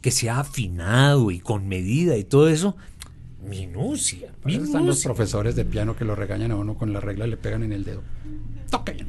Que 0.00 0.10
sea 0.10 0.40
afinado 0.40 1.30
y 1.30 1.38
con 1.38 1.68
medida 1.68 2.16
y 2.16 2.24
todo 2.24 2.48
eso. 2.48 2.76
Minucia. 3.42 4.32
Para 4.42 4.54
eso 4.54 4.64
están 4.64 4.86
los 4.86 5.02
profesores 5.02 5.56
de 5.56 5.64
piano 5.64 5.96
que 5.96 6.04
lo 6.04 6.14
regañan 6.14 6.50
a 6.52 6.56
uno 6.56 6.74
con 6.74 6.92
la 6.92 7.00
regla 7.00 7.26
y 7.26 7.30
le 7.30 7.36
pegan 7.36 7.62
en 7.62 7.72
el 7.72 7.84
dedo. 7.84 8.02
Toquen. 8.70 9.06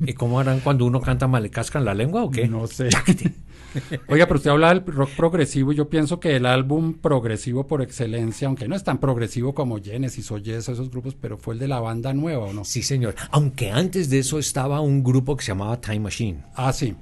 ¿Y 0.00 0.12
cómo 0.14 0.38
harán 0.40 0.60
cuando 0.60 0.84
uno 0.84 1.00
canta 1.00 1.26
mal? 1.26 1.42
¿Le 1.42 1.50
cascan 1.50 1.84
la 1.84 1.94
lengua 1.94 2.24
o 2.24 2.30
qué? 2.30 2.48
No 2.48 2.66
sé. 2.66 2.88
Oiga, 4.08 4.26
pero 4.26 4.36
usted 4.36 4.50
habla 4.50 4.68
del 4.70 4.84
rock 4.84 5.10
progresivo 5.16 5.72
y 5.72 5.76
yo 5.76 5.88
pienso 5.88 6.18
que 6.18 6.36
el 6.36 6.44
álbum 6.44 6.94
progresivo 6.94 7.66
por 7.66 7.82
excelencia, 7.82 8.48
aunque 8.48 8.66
no 8.66 8.74
es 8.74 8.82
tan 8.82 8.98
progresivo 8.98 9.54
como 9.54 9.80
Genesis 9.80 10.30
o 10.32 10.38
Yes, 10.38 10.68
esos 10.68 10.90
grupos, 10.90 11.14
pero 11.14 11.38
fue 11.38 11.54
el 11.54 11.60
de 11.60 11.68
la 11.68 11.80
banda 11.80 12.12
nueva, 12.12 12.46
¿o 12.46 12.52
no? 12.52 12.64
Sí, 12.64 12.82
señor. 12.82 13.14
Aunque 13.30 13.70
antes 13.70 14.10
de 14.10 14.18
eso 14.18 14.38
estaba 14.38 14.80
un 14.80 15.04
grupo 15.04 15.36
que 15.36 15.44
se 15.44 15.52
llamaba 15.52 15.80
Time 15.80 16.00
Machine. 16.00 16.44
Ah, 16.54 16.72
sí. 16.72 16.94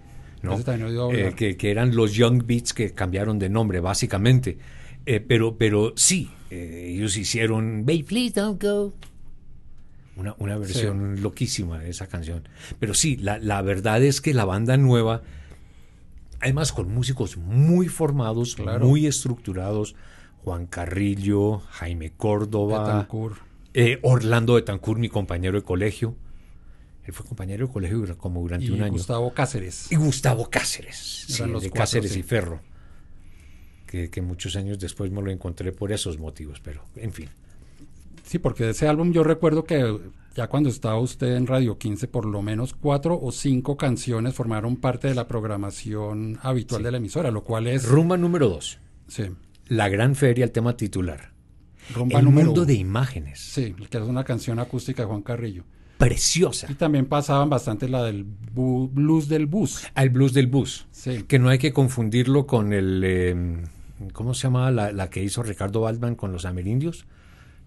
¿no? 0.43 0.57
Eh, 1.13 1.35
que, 1.37 1.57
que 1.57 1.71
eran 1.71 1.95
los 1.95 2.13
Young 2.13 2.45
Beats 2.47 2.73
que 2.73 2.93
cambiaron 2.93 3.39
de 3.39 3.49
nombre, 3.49 3.81
básicamente. 3.81 4.59
Eh, 5.11 5.21
pero, 5.21 5.57
pero 5.57 5.95
sí, 5.97 6.31
eh, 6.51 6.93
ellos 6.95 7.17
hicieron 7.17 7.87
Babe, 7.87 8.05
please 8.07 8.39
don't 8.39 8.63
go. 8.63 8.93
Una, 10.17 10.35
una 10.39 10.59
versión 10.59 11.23
loquísima 11.23 11.79
de 11.79 11.91
esa 11.91 12.09
canción. 12.09 12.47
Pero 12.79 12.93
sí, 12.93 13.17
la, 13.17 13.39
la 13.39 13.63
verdad 13.63 14.03
es 14.03 14.21
que 14.21 14.35
la 14.35 14.45
banda 14.45 14.77
nueva, 14.77 15.23
además 16.41 16.73
con 16.73 16.93
músicos 16.93 17.37
muy 17.37 17.89
formados, 17.89 18.57
Claro. 18.57 18.87
muy 18.87 19.07
estructurados, 19.07 19.95
Juan 20.45 20.67
Carrillo, 20.67 21.61
Jaime 21.71 22.11
Córdoba, 22.11 22.81
Betancourt. 22.85 23.37
eh, 23.75 23.99
Orlando 24.03 24.55
Betancourt, 24.55 25.01
mi 25.01 25.09
compañero 25.09 25.57
de 25.59 25.65
colegio. 25.65 26.17
Él 27.05 27.15
fue 27.15 27.25
compañero 27.25 27.67
de 27.69 27.73
colegio 27.73 28.19
como 28.19 28.41
durante 28.43 28.67
Y 28.67 28.71
un 28.73 28.83
año. 28.83 28.93
Gustavo 28.93 29.33
Cáceres. 29.33 29.91
Y 29.91 29.97
Gustavo 29.97 30.51
Cáceres, 30.51 31.25
sí, 31.29 31.43
de 31.43 31.49
cuatro, 31.49 31.73
Cáceres 31.73 32.13
sí. 32.13 32.21
y 32.21 32.23
Ferro. 32.23 32.61
Que, 33.89 34.11
que 34.11 34.21
muchos 34.21 34.55
años 34.55 34.79
después 34.79 35.11
me 35.11 35.23
lo 35.23 35.31
encontré 35.31 35.73
por 35.73 35.91
esos 35.93 36.19
motivos, 36.19 36.61
pero 36.61 36.83
en 36.97 37.11
fin. 37.13 37.29
Sí, 38.25 38.39
porque 38.39 38.69
ese 38.69 38.87
álbum 38.87 39.13
yo 39.13 39.25
recuerdo 39.25 39.65
que 39.65 39.99
ya 40.35 40.47
cuando 40.49 40.69
estaba 40.69 41.01
usted 41.01 41.35
en 41.35 41.47
Radio 41.47 41.79
15, 41.79 42.07
por 42.09 42.27
lo 42.27 42.43
menos 42.43 42.75
cuatro 42.75 43.19
o 43.19 43.33
cinco 43.33 43.79
canciones 43.79 44.35
formaron 44.35 44.77
parte 44.77 45.09
de 45.09 45.15
la 45.15 45.27
programación 45.27 46.39
habitual 46.43 46.83
de 46.83 46.91
la 46.91 46.99
emisora, 46.99 47.31
lo 47.31 47.43
cual 47.43 47.67
es... 47.67 47.89
Rumba 47.89 48.19
número 48.19 48.51
dos. 48.51 48.79
Sí. 49.07 49.25
La 49.69 49.89
gran 49.89 50.15
feria, 50.15 50.45
el 50.45 50.53
tema 50.53 50.77
titular. 50.77 51.33
Rumba 51.95 52.19
el 52.19 52.27
número 52.27 52.47
mundo 52.49 52.61
uno. 52.61 52.67
de 52.67 52.75
imágenes. 52.75 53.41
Sí, 53.41 53.75
que 53.91 53.97
es 53.97 54.05
una 54.05 54.25
canción 54.25 54.59
acústica 54.59 55.03
de 55.03 55.09
Juan 55.09 55.23
Carrillo. 55.23 55.65
Preciosa. 55.97 56.67
Y 56.71 56.75
también 56.75 57.07
pasaban 57.07 57.49
bastante 57.49 57.89
la 57.89 58.05
del 58.05 58.25
blues 58.25 59.29
del 59.29 59.47
bus. 59.47 59.85
Al 59.95 60.11
blues 60.11 60.35
del 60.35 60.47
bus. 60.47 60.87
Sí. 60.93 61.25
Que 61.27 61.39
no 61.39 61.49
hay 61.49 61.59
que 61.59 61.73
confundirlo 61.73 62.47
con 62.47 62.73
el... 62.75 63.03
eh, 63.05 63.65
¿Cómo 64.13 64.35
se 64.35 64.43
llama 64.45 64.71
la, 64.71 64.93
la 64.93 65.11
que 65.11 65.23
hizo 65.23 65.43
Ricardo 65.43 65.81
Baldman 65.83 66.15
con 66.15 66.33
los 66.33 66.45
amerindios? 66.45 67.05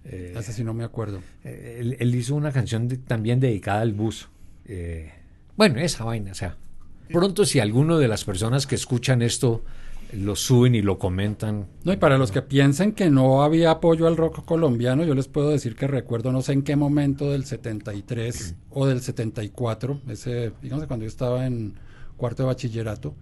Eh, 0.05 0.33
Ese 0.37 0.53
sí 0.53 0.63
no 0.63 0.73
me 0.73 0.83
acuerdo. 0.83 1.21
Eh, 1.43 1.77
Él, 1.79 1.97
él 1.99 2.15
hizo 2.15 2.35
una 2.35 2.51
canción 2.51 2.87
de- 2.87 2.97
también 2.97 3.39
dedicada 3.39 3.81
al 3.81 3.93
bus. 3.93 4.29
Eh, 4.65 5.11
bueno, 5.57 5.79
esa 5.79 6.03
vaina, 6.05 6.31
o 6.31 6.35
sea. 6.35 6.55
Pronto 7.11 7.45
si 7.45 7.59
alguno 7.59 7.97
de 7.99 8.07
las 8.07 8.23
personas 8.23 8.65
que 8.65 8.75
escuchan 8.75 9.21
esto 9.21 9.61
lo 10.13 10.35
suben 10.37 10.75
y 10.75 10.81
lo 10.81 10.97
comentan. 10.97 11.67
No, 11.83 11.91
y 11.93 11.97
para 11.97 12.17
los 12.17 12.31
que 12.31 12.41
piensen 12.41 12.93
que 12.93 13.09
no 13.09 13.43
había 13.43 13.71
apoyo 13.71 14.07
al 14.07 14.15
rock 14.17 14.43
colombiano, 14.45 15.03
yo 15.03 15.13
les 15.13 15.27
puedo 15.27 15.49
decir 15.49 15.75
que 15.75 15.87
recuerdo 15.87 16.31
no 16.31 16.41
sé 16.41 16.53
en 16.53 16.63
qué 16.63 16.75
momento 16.77 17.29
del 17.31 17.43
73 17.45 18.55
o 18.71 18.87
del 18.87 19.01
74, 19.01 19.99
ese, 20.09 20.51
digamos 20.61 20.85
cuando 20.87 21.03
yo 21.03 21.09
estaba 21.09 21.45
en 21.45 21.75
cuarto 22.17 22.43
de 22.43 22.47
bachillerato, 22.47 23.13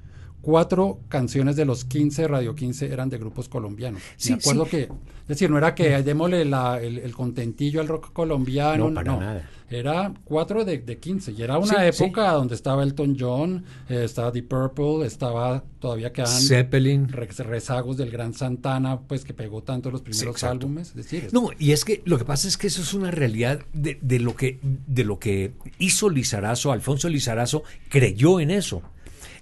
cuatro 0.42 1.00
canciones 1.10 1.56
de 1.56 1.66
los 1.66 1.86
15 1.86 2.28
Radio 2.28 2.56
15 2.56 2.92
eran 2.92 3.10
de 3.10 3.18
grupos 3.18 3.50
colombianos. 3.50 4.02
Sí, 4.18 4.32
Me 4.32 4.38
acuerdo 4.40 4.66
sí. 4.66 4.72
que, 4.72 4.82
es 4.84 5.28
decir, 5.28 5.50
no 5.50 5.58
era 5.58 5.76
que 5.76 6.02
démosle 6.02 6.46
la- 6.46 6.82
el, 6.82 6.98
el 6.98 7.14
contentillo 7.14 7.82
al 7.82 7.88
rock 7.88 8.12
colombiano, 8.14 8.90
No, 8.90 8.96
para 8.96 9.16
nada. 9.18 9.50
Era 9.72 10.12
cuatro 10.24 10.66
de, 10.66 10.80
de 10.80 10.98
15 10.98 11.34
y 11.34 11.44
era 11.44 11.60
una 11.60 11.68
Sí, 11.68 11.98
sí. 11.98 12.04
época 12.04 12.32
donde 12.32 12.56
estaba 12.56 12.82
Elton 12.82 13.16
John, 13.20 13.64
eh, 13.88 14.02
estaba 14.04 14.32
Deep 14.32 14.48
Purple, 14.48 15.06
estaba 15.06 15.64
todavía 15.80 16.12
quedaban 16.12 16.42
Zeppelin. 16.42 17.08
re- 17.08 17.28
rezagos 17.28 17.96
del 17.98 18.10
Gran 18.10 18.34
Santana, 18.34 19.00
pues 19.02 19.24
que 19.24 19.36
pegó 19.36 19.62
tanto 19.62 19.92
los 19.92 20.02
primeros 20.02 20.44
álbumes. 20.44 20.88
Es 20.90 20.96
decir, 20.96 21.26
es- 21.26 21.34
No, 21.34 21.50
y 21.60 21.72
es 21.74 21.86
que 21.86 22.02
lo 22.06 22.18
que 22.18 22.26
pasa 22.26 22.48
es 22.48 22.58
que 22.58 22.66
eso 22.66 22.82
es 22.82 22.96
una 22.96 23.12
realidad 23.12 23.60
de, 23.74 24.00
de 24.02 24.20
lo 24.20 24.36
que 24.36 24.58
de 24.64 25.04
lo 25.04 25.20
que 25.20 25.52
hizo 25.78 26.10
Lizarazo, 26.10 26.72
Alfonso 26.72 27.08
Lizarazo 27.08 27.62
creyó 27.90 28.40
en 28.40 28.50
eso. 28.50 28.82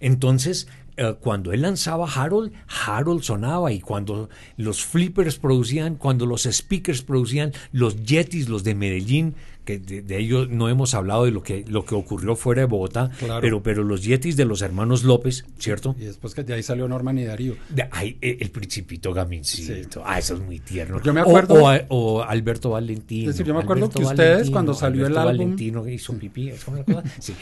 Entonces, 0.02 0.68
eh, 0.98 1.16
cuando 1.20 1.54
él 1.54 1.62
lanzaba 1.62 2.08
Harold, 2.10 2.52
Harold 2.86 3.22
sonaba 3.22 3.72
y 3.72 3.80
cuando 3.80 4.30
los 4.58 4.84
flippers 4.84 5.38
producían, 5.38 5.96
cuando 5.96 6.26
los 6.26 6.44
speakers 6.44 7.04
producían, 7.04 7.54
los 7.72 8.04
Yetis, 8.04 8.50
los 8.50 8.64
de 8.64 8.74
Medellín, 8.74 9.36
que 9.68 9.78
de, 9.80 10.02
de 10.02 10.18
ellos 10.18 10.50
no 10.50 10.70
hemos 10.70 10.94
hablado 10.96 11.26
de 11.26 11.32
lo 11.32 11.44
que 11.44 11.66
lo 11.68 11.84
que 11.86 11.94
ocurrió 11.94 12.36
fuera 12.38 12.62
de 12.62 12.68
Bogotá, 12.68 13.12
Claro. 13.20 13.42
pero 13.42 13.62
pero 13.62 13.84
los 13.84 14.04
Yetis 14.04 14.38
de 14.38 14.46
los 14.46 14.62
hermanos 14.62 15.04
López, 15.04 15.46
¿cierto? 15.60 15.94
y 16.00 16.06
después 16.06 16.34
que 16.34 16.44
de 16.44 16.54
ahí 16.54 16.64
salió 16.64 16.88
Norman 16.88 17.18
y 17.20 17.26
Darío. 17.26 17.56
De- 17.70 17.88
ay, 17.92 18.18
eh, 18.22 18.38
el 18.40 18.50
principito 18.50 19.14
Gamincito. 19.14 20.02
Ah, 20.06 20.18
eso 20.20 20.36
es 20.36 20.40
muy 20.40 20.60
tierno. 20.60 21.02
Yo 21.04 21.14
me 21.14 21.22
O- 21.22 21.26
acuerdo- 21.26 21.54
O, 21.56 21.68
a- 21.70 21.82
o 21.90 22.22
Alberto 22.24 22.70
Valentino. 22.70 23.30
Es 23.30 23.36
decir, 23.36 23.46
yo 23.46 23.54
me 23.54 23.60
acuerdo 23.60 23.86
Alberto 23.86 24.00
que 24.00 24.06
ustedes, 24.06 24.30
Valentino, 24.30 24.54
cuando 24.54 24.74
salió 24.74 25.02
el 25.06 25.18
Alberto 25.18 25.30
álbum- 25.30 25.38
Valentino 25.38 25.88
hizo 25.90 26.14
pipí. 26.18 26.50
¿es 26.50 26.64
como 26.64 26.78
la 26.78 26.84
cosa? 26.86 27.04
Sí. 27.20 27.34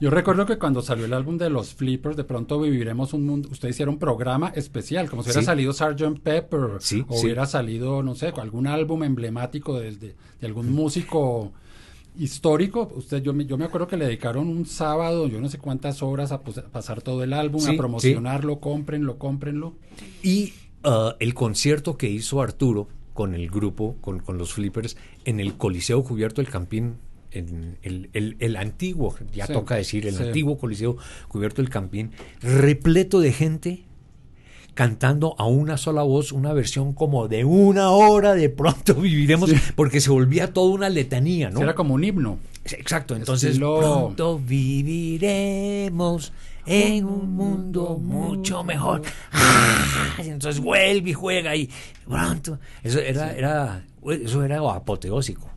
Yo 0.00 0.10
recuerdo 0.10 0.44
que 0.46 0.58
cuando 0.58 0.82
salió 0.82 1.06
el 1.06 1.12
álbum 1.14 1.38
de 1.38 1.48
los 1.48 1.72
Flippers, 1.74 2.16
de 2.16 2.24
pronto 2.24 2.60
viviremos 2.60 3.14
un 3.14 3.24
mundo. 3.24 3.48
Ustedes 3.50 3.76
hicieron 3.76 3.94
un 3.94 3.98
programa 3.98 4.52
especial, 4.54 5.08
como 5.08 5.22
si 5.22 5.28
hubiera 5.30 5.40
Sí. 5.40 5.46
salido 5.46 5.72
Sgt. 5.72 6.20
Pepper, 6.22 6.60
Sí, 6.80 7.02
o 7.08 7.14
sí. 7.16 7.24
hubiera 7.24 7.46
salido, 7.46 8.02
no 8.02 8.14
sé, 8.14 8.28
algún 8.36 8.66
álbum 8.66 9.04
emblemático 9.04 9.78
de, 9.80 9.92
de- 9.92 10.14
de 10.40 10.46
algún 10.46 10.72
músico 10.72 11.52
histórico. 12.18 12.92
Usted, 12.94 13.22
yo, 13.22 13.32
me- 13.32 13.46
yo 13.46 13.56
me 13.58 13.64
acuerdo 13.64 13.86
que 13.88 13.96
le 13.96 14.04
dedicaron 14.06 14.48
un 14.48 14.66
sábado, 14.66 15.26
yo 15.28 15.40
no 15.40 15.48
sé 15.48 15.58
cuántas 15.58 16.02
horas 16.02 16.32
a, 16.32 16.40
pasar 16.42 17.02
todo 17.02 17.22
el 17.24 17.32
álbum, 17.32 17.60
Sí, 17.60 17.74
a 17.74 17.76
promocionarlo, 17.76 18.60
cómprenlo, 18.60 19.18
cómprenlo. 19.18 19.74
Y 20.22 20.52
uh, 20.84 21.12
el 21.20 21.34
concierto 21.34 21.96
que 21.96 22.08
hizo 22.10 22.40
Arturo 22.42 22.88
con 23.14 23.34
el 23.34 23.50
grupo, 23.50 23.96
con, 24.00 24.20
con 24.20 24.38
los 24.38 24.52
flippers, 24.54 24.96
en 25.24 25.40
el 25.40 25.54
Coliseo 25.54 26.02
Cubierto 26.02 26.40
del 26.42 26.50
Campín, 26.50 26.96
en 27.30 27.78
el, 27.82 28.10
el- 28.12 28.36
el 28.40 28.56
antiguo, 28.56 29.14
ya 29.34 29.46
Sí, 29.46 29.52
toca 29.54 29.76
decir, 29.76 30.06
el 30.06 30.14
sí. 30.16 30.22
antiguo 30.22 30.58
Coliseo 30.58 30.96
Cubierto 31.28 31.62
del 31.62 31.70
Campín, 31.70 32.10
repleto 32.40 33.20
de 33.20 33.32
gente 33.32 33.84
cantando 34.74 35.34
a 35.38 35.46
una 35.46 35.76
sola 35.76 36.02
voz 36.02 36.32
una 36.32 36.52
versión 36.52 36.94
como 36.94 37.28
de 37.28 37.44
una 37.44 37.90
hora 37.90 38.34
de 38.34 38.48
pronto 38.48 38.94
viviremos 39.00 39.50
Sí. 39.50 39.56
porque 39.76 40.00
se 40.00 40.10
volvía 40.10 40.52
toda 40.52 40.72
una 40.74 40.88
letanía, 40.88 41.50
¿no? 41.50 41.60
Era 41.60 41.74
como 41.74 41.94
un 41.94 42.04
himno. 42.04 42.38
Exacto, 42.64 43.14
entonces 43.16 43.56
Estilo- 43.58 43.80
pronto 43.80 44.38
viviremos 44.38 46.32
en 46.64 47.04
un 47.04 47.34
mundo 47.34 47.98
mucho 47.98 48.62
mejor. 48.62 49.02
Ah, 49.32 50.14
entonces 50.18 50.60
vuelve 50.62 51.10
y 51.10 51.12
juega 51.12 51.56
y 51.56 51.68
pronto. 52.06 52.58
Eso 52.84 53.00
era, 53.00 53.32
era, 53.34 53.84
eso 54.08 54.44
era 54.44 54.58
apoteósico. 54.60 55.50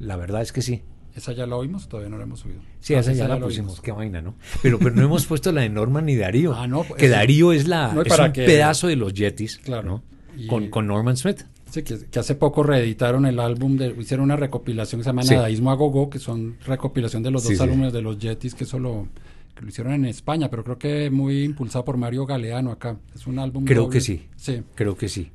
La 0.00 0.16
verdad 0.16 0.42
es 0.42 0.52
que 0.52 0.62
sí. 0.62 0.82
Esa 1.18 1.32
ya 1.32 1.46
la 1.46 1.56
oímos, 1.56 1.88
todavía 1.88 2.08
no 2.10 2.16
la 2.16 2.22
hemos 2.24 2.44
oído. 2.44 2.60
Sí, 2.80 2.94
Ah, 2.94 3.00
esa 3.00 3.12
ya 3.12 3.26
la 3.28 3.34
oímos. 3.34 3.48
pusimos, 3.50 3.80
qué 3.80 3.92
vaina, 3.92 4.22
¿no? 4.22 4.34
Pero, 4.62 4.78
pero 4.78 4.94
no 4.94 5.02
hemos 5.02 5.26
puesto 5.26 5.52
la 5.52 5.62
de 5.62 5.68
Norman 5.68 6.06
ni 6.06 6.16
Darío. 6.16 6.54
Ah, 6.54 6.66
no, 6.66 6.84
pues, 6.84 6.98
que 7.00 7.08
Darío 7.08 7.52
es 7.52 7.66
la 7.68 7.92
no, 7.92 8.02
es 8.02 8.08
para 8.08 8.26
un 8.26 8.32
que- 8.32 8.44
pedazo 8.46 8.86
de 8.86 8.96
los 8.96 9.12
Yetis, 9.12 9.58
Claro. 9.58 9.86
¿no? 9.88 10.02
Y- 10.36 10.46
Con, 10.46 10.70
con 10.70 10.86
Norman 10.86 11.16
Smith. 11.16 11.42
Sí, 11.70 11.82
que, 11.82 11.98
que 12.10 12.18
hace 12.18 12.34
poco 12.36 12.62
reeditaron 12.62 13.26
el 13.26 13.40
álbum, 13.40 13.76
de, 13.76 13.88
hicieron 13.98 14.24
una 14.24 14.36
recopilación 14.36 15.00
que 15.00 15.04
se 15.04 15.10
llama 15.10 15.22
Sí. 15.22 15.34
Nadaísmo 15.34 15.70
a 15.70 15.74
Gogo, 15.74 16.08
que 16.08 16.18
son 16.18 16.56
recopilación 16.64 17.22
de 17.22 17.30
los 17.30 17.42
dos 17.44 17.52
sí. 17.56 17.62
álbumes 17.62 17.92
de 17.92 18.00
los 18.00 18.18
Yetis, 18.18 18.54
que 18.54 18.64
eso 18.64 18.78
lo, 18.78 19.08
que 19.54 19.62
lo 19.62 19.68
hicieron 19.68 19.92
en 19.92 20.04
España, 20.06 20.48
pero 20.48 20.62
creo 20.64 20.78
que 20.78 21.10
muy 21.10 21.42
impulsado 21.42 21.84
por 21.84 21.96
Mario 21.96 22.24
Galeano 22.24 22.70
acá. 22.70 22.96
Es 23.14 23.26
un 23.26 23.38
álbum 23.38 23.64
Creo 23.64 23.82
doble. 23.82 23.94
que 23.94 24.00
sí. 24.00 24.22
Sí. 24.36 24.62
Creo 24.76 24.96
que 24.96 25.08
sí. 25.08 25.30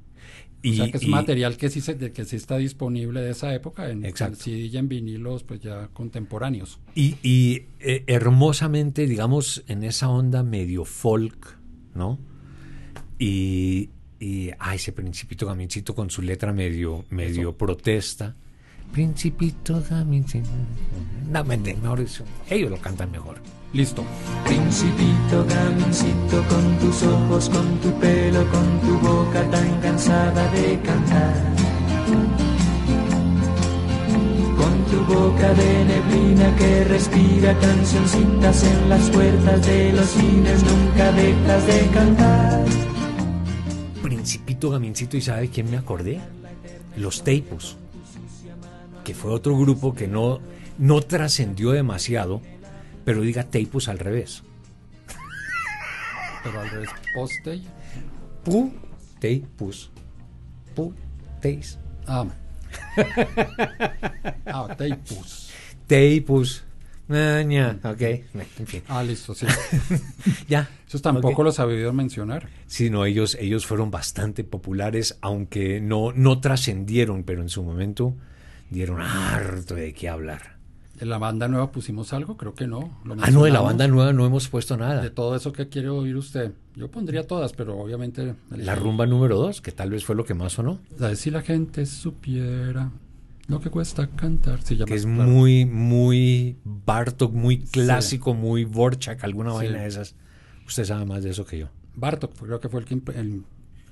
O 0.71 0.73
sea 0.73 0.91
que 0.91 0.97
es 0.97 1.03
y- 1.03 1.07
material 1.09 1.57
que 1.57 1.69
sí, 1.69 1.81
se, 1.81 1.97
que 1.97 2.25
sí 2.25 2.35
está 2.37 2.57
disponible 2.57 3.21
de 3.21 3.31
esa 3.31 3.53
época 3.53 3.89
en, 3.89 4.05
Exacto. 4.05 4.37
CD 4.37 4.59
y 4.67 4.77
en 4.77 4.87
vinilos 4.87 5.43
pues 5.43 5.59
ya 5.59 5.89
contemporáneos. 5.93 6.79
Y, 6.95 7.15
y, 7.21 7.63
eh, 7.79 8.03
hermosamente, 8.07 9.05
digamos, 9.07 9.63
en 9.67 9.83
esa 9.83 10.09
onda 10.09 10.43
medio 10.43 10.85
folk, 10.85 11.57
¿no? 11.95 12.17
Y, 13.19 13.89
y 14.19 14.51
ah, 14.59 14.75
ese 14.75 14.91
Principito 14.91 15.45
Gamincito 15.45 15.93
con 15.95 16.09
su 16.09 16.21
letra 16.21 16.53
medio, 16.53 17.05
medio 17.09 17.57
protesta. 17.57 18.35
Principito 18.93 19.83
Gamincito. 19.89 20.49
No, 21.27 21.43
mente, 21.43 21.75
mejor 21.81 21.99
eso. 21.99 22.23
Ellos 22.47 22.69
lo 22.69 22.77
cantan 22.77 23.09
mejor. 23.09 23.37
Listo. 23.73 24.03
Principito, 24.45 25.43
gamincito, 25.49 26.43
con 26.47 26.77
tus 26.77 27.01
ojos, 27.01 27.49
con 27.49 27.79
tu 27.79 27.91
pelo, 27.99 28.45
con 28.51 28.79
tu 28.81 28.99
boca 28.99 29.49
tan 29.49 29.81
cansada 29.81 30.51
de 30.51 30.79
cantar. 30.81 31.33
Con 34.55 34.85
tu 34.85 35.11
boca 35.11 35.53
de 35.55 35.85
neblina 35.85 36.55
que 36.55 36.83
respira 36.83 37.57
cancioncitas 37.57 38.63
en 38.63 38.89
las 38.89 39.09
puertas 39.09 39.65
de 39.65 39.93
los 39.93 40.05
cines, 40.05 40.63
nunca 40.63 41.11
dejas 41.13 41.65
de 41.65 41.87
cantar. 41.87 42.65
Principito 44.03 44.69
Gamincito, 44.69 45.17
¿y 45.17 45.21
sabe 45.21 45.49
quién 45.49 45.71
me 45.71 45.77
acordé? 45.77 46.21
Los 46.95 47.23
Teipos, 47.23 47.75
que 49.03 49.13
fue 49.13 49.31
otro 49.31 49.57
grupo 49.57 49.93
que 49.93 50.07
no, 50.07 50.39
no 50.77 51.01
trascendió 51.01 51.71
demasiado, 51.71 52.41
pero 53.05 53.21
diga 53.21 53.43
Teipos 53.43 53.87
al 53.87 53.99
revés. 53.99 54.43
Pero 56.43 56.59
al 56.59 56.69
revés, 56.69 56.89
poste. 57.15 57.61
Pu, 58.43 58.73
Teipus. 59.19 59.91
Pu, 60.75 60.93
Teis. 61.41 61.79
Ah. 62.07 62.25
ah, 64.45 64.75
Teipus. 64.77 65.51
Teipus. 65.87 66.63
Ah, 67.09 67.43
ok. 67.83 68.01
En 68.01 68.67
fin. 68.67 68.81
Ah, 68.87 69.03
listo, 69.03 69.35
sí. 69.35 69.45
ya. 70.47 70.69
Eso 70.87 70.99
tampoco 70.99 71.41
ok. 71.41 71.43
lo 71.43 71.49
he 71.49 71.53
sabido 71.53 71.93
mencionar. 71.93 72.47
Sí, 72.65 72.89
no, 72.89 73.05
ellos, 73.05 73.37
ellos 73.39 73.65
fueron 73.65 73.91
bastante 73.91 74.43
populares, 74.43 75.17
aunque 75.21 75.81
no, 75.81 76.11
no 76.13 76.39
trascendieron, 76.39 77.23
pero 77.23 77.41
en 77.41 77.49
su 77.49 77.63
momento 77.63 78.15
dieron 78.73 78.99
harto 79.01 79.75
de 79.75 79.93
qué 79.93 80.09
hablar. 80.09 80.53
¿De 80.99 81.05
la 81.07 81.17
banda 81.17 81.47
nueva 81.47 81.71
pusimos 81.71 82.13
algo? 82.13 82.37
Creo 82.37 82.53
que 82.53 82.67
no. 82.67 82.99
Lo 83.03 83.15
Ah, 83.19 83.31
no, 83.31 83.43
de 83.43 83.51
la 83.51 83.61
banda 83.61 83.87
nueva 83.87 84.13
no 84.13 84.25
hemos 84.25 84.47
puesto 84.47 84.75
De 84.75 84.81
nada. 84.81 85.09
todo 85.13 85.35
eso 85.35 85.51
que 85.51 85.67
quiere 85.67 85.89
oír 85.89 86.15
usted. 86.15 86.51
Yo 86.75 86.89
pondría 86.91 87.25
todas, 87.25 87.53
pero 87.53 87.77
obviamente... 87.79 88.35
La 88.51 88.75
rumba 88.75 89.05
número 89.07 89.35
dos, 89.37 89.59
que 89.61 89.71
tal 89.71 89.89
vez 89.89 90.05
fue 90.05 90.15
lo 90.15 90.23
que 90.23 90.33
más 90.35 90.53
sonó, 90.53 90.79
La 90.99 91.09
de 91.09 91.15
si 91.15 91.31
la 91.31 91.41
gente 91.41 91.85
supiera 91.85 92.91
lo 93.47 93.59
que 93.59 93.69
cuesta 93.69 94.07
cantar. 94.07 94.61
Sí, 94.61 94.77
ya 94.77 94.85
que 94.85 94.93
es 94.95 95.05
claro. 95.05 95.23
muy, 95.29 95.65
muy 95.65 96.57
Bartok, 96.63 97.33
muy 97.33 97.59
clásico, 97.59 98.33
muy 98.33 98.63
Vorchak, 98.63 99.23
alguna 99.23 99.49
Sí. 99.51 99.57
vaina 99.57 99.79
de 99.81 99.87
esas. 99.87 100.15
Usted 100.67 100.85
sabe 100.85 101.05
más 101.05 101.23
de 101.23 101.31
eso 101.31 101.43
que 101.45 101.57
yo. 101.59 101.67
Bartok, 101.95 102.33
creo 102.37 102.59
que 102.59 102.69
fue 102.69 102.79
el 102.81 102.85
que... 102.85 102.93
el- 103.19 103.43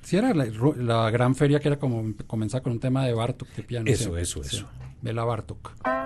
sí, 0.01 0.17
era 0.17 0.33
la, 0.33 0.45
la 0.77 1.09
gran 1.11 1.35
feria 1.35 1.59
que 1.59 1.67
era 1.69 1.77
como 1.79 2.13
comenzar 2.27 2.61
con 2.61 2.73
un 2.73 2.79
tema 2.79 3.05
de 3.05 3.13
Bartok 3.13 3.49
de 3.49 3.63
piano. 3.63 3.85
Eso, 3.89 4.15
sí. 4.15 4.21
eso, 4.21 4.43
Sí. 4.43 4.55
eso. 4.57 4.69
Bela 5.01 5.23
Bartok. 5.23 6.00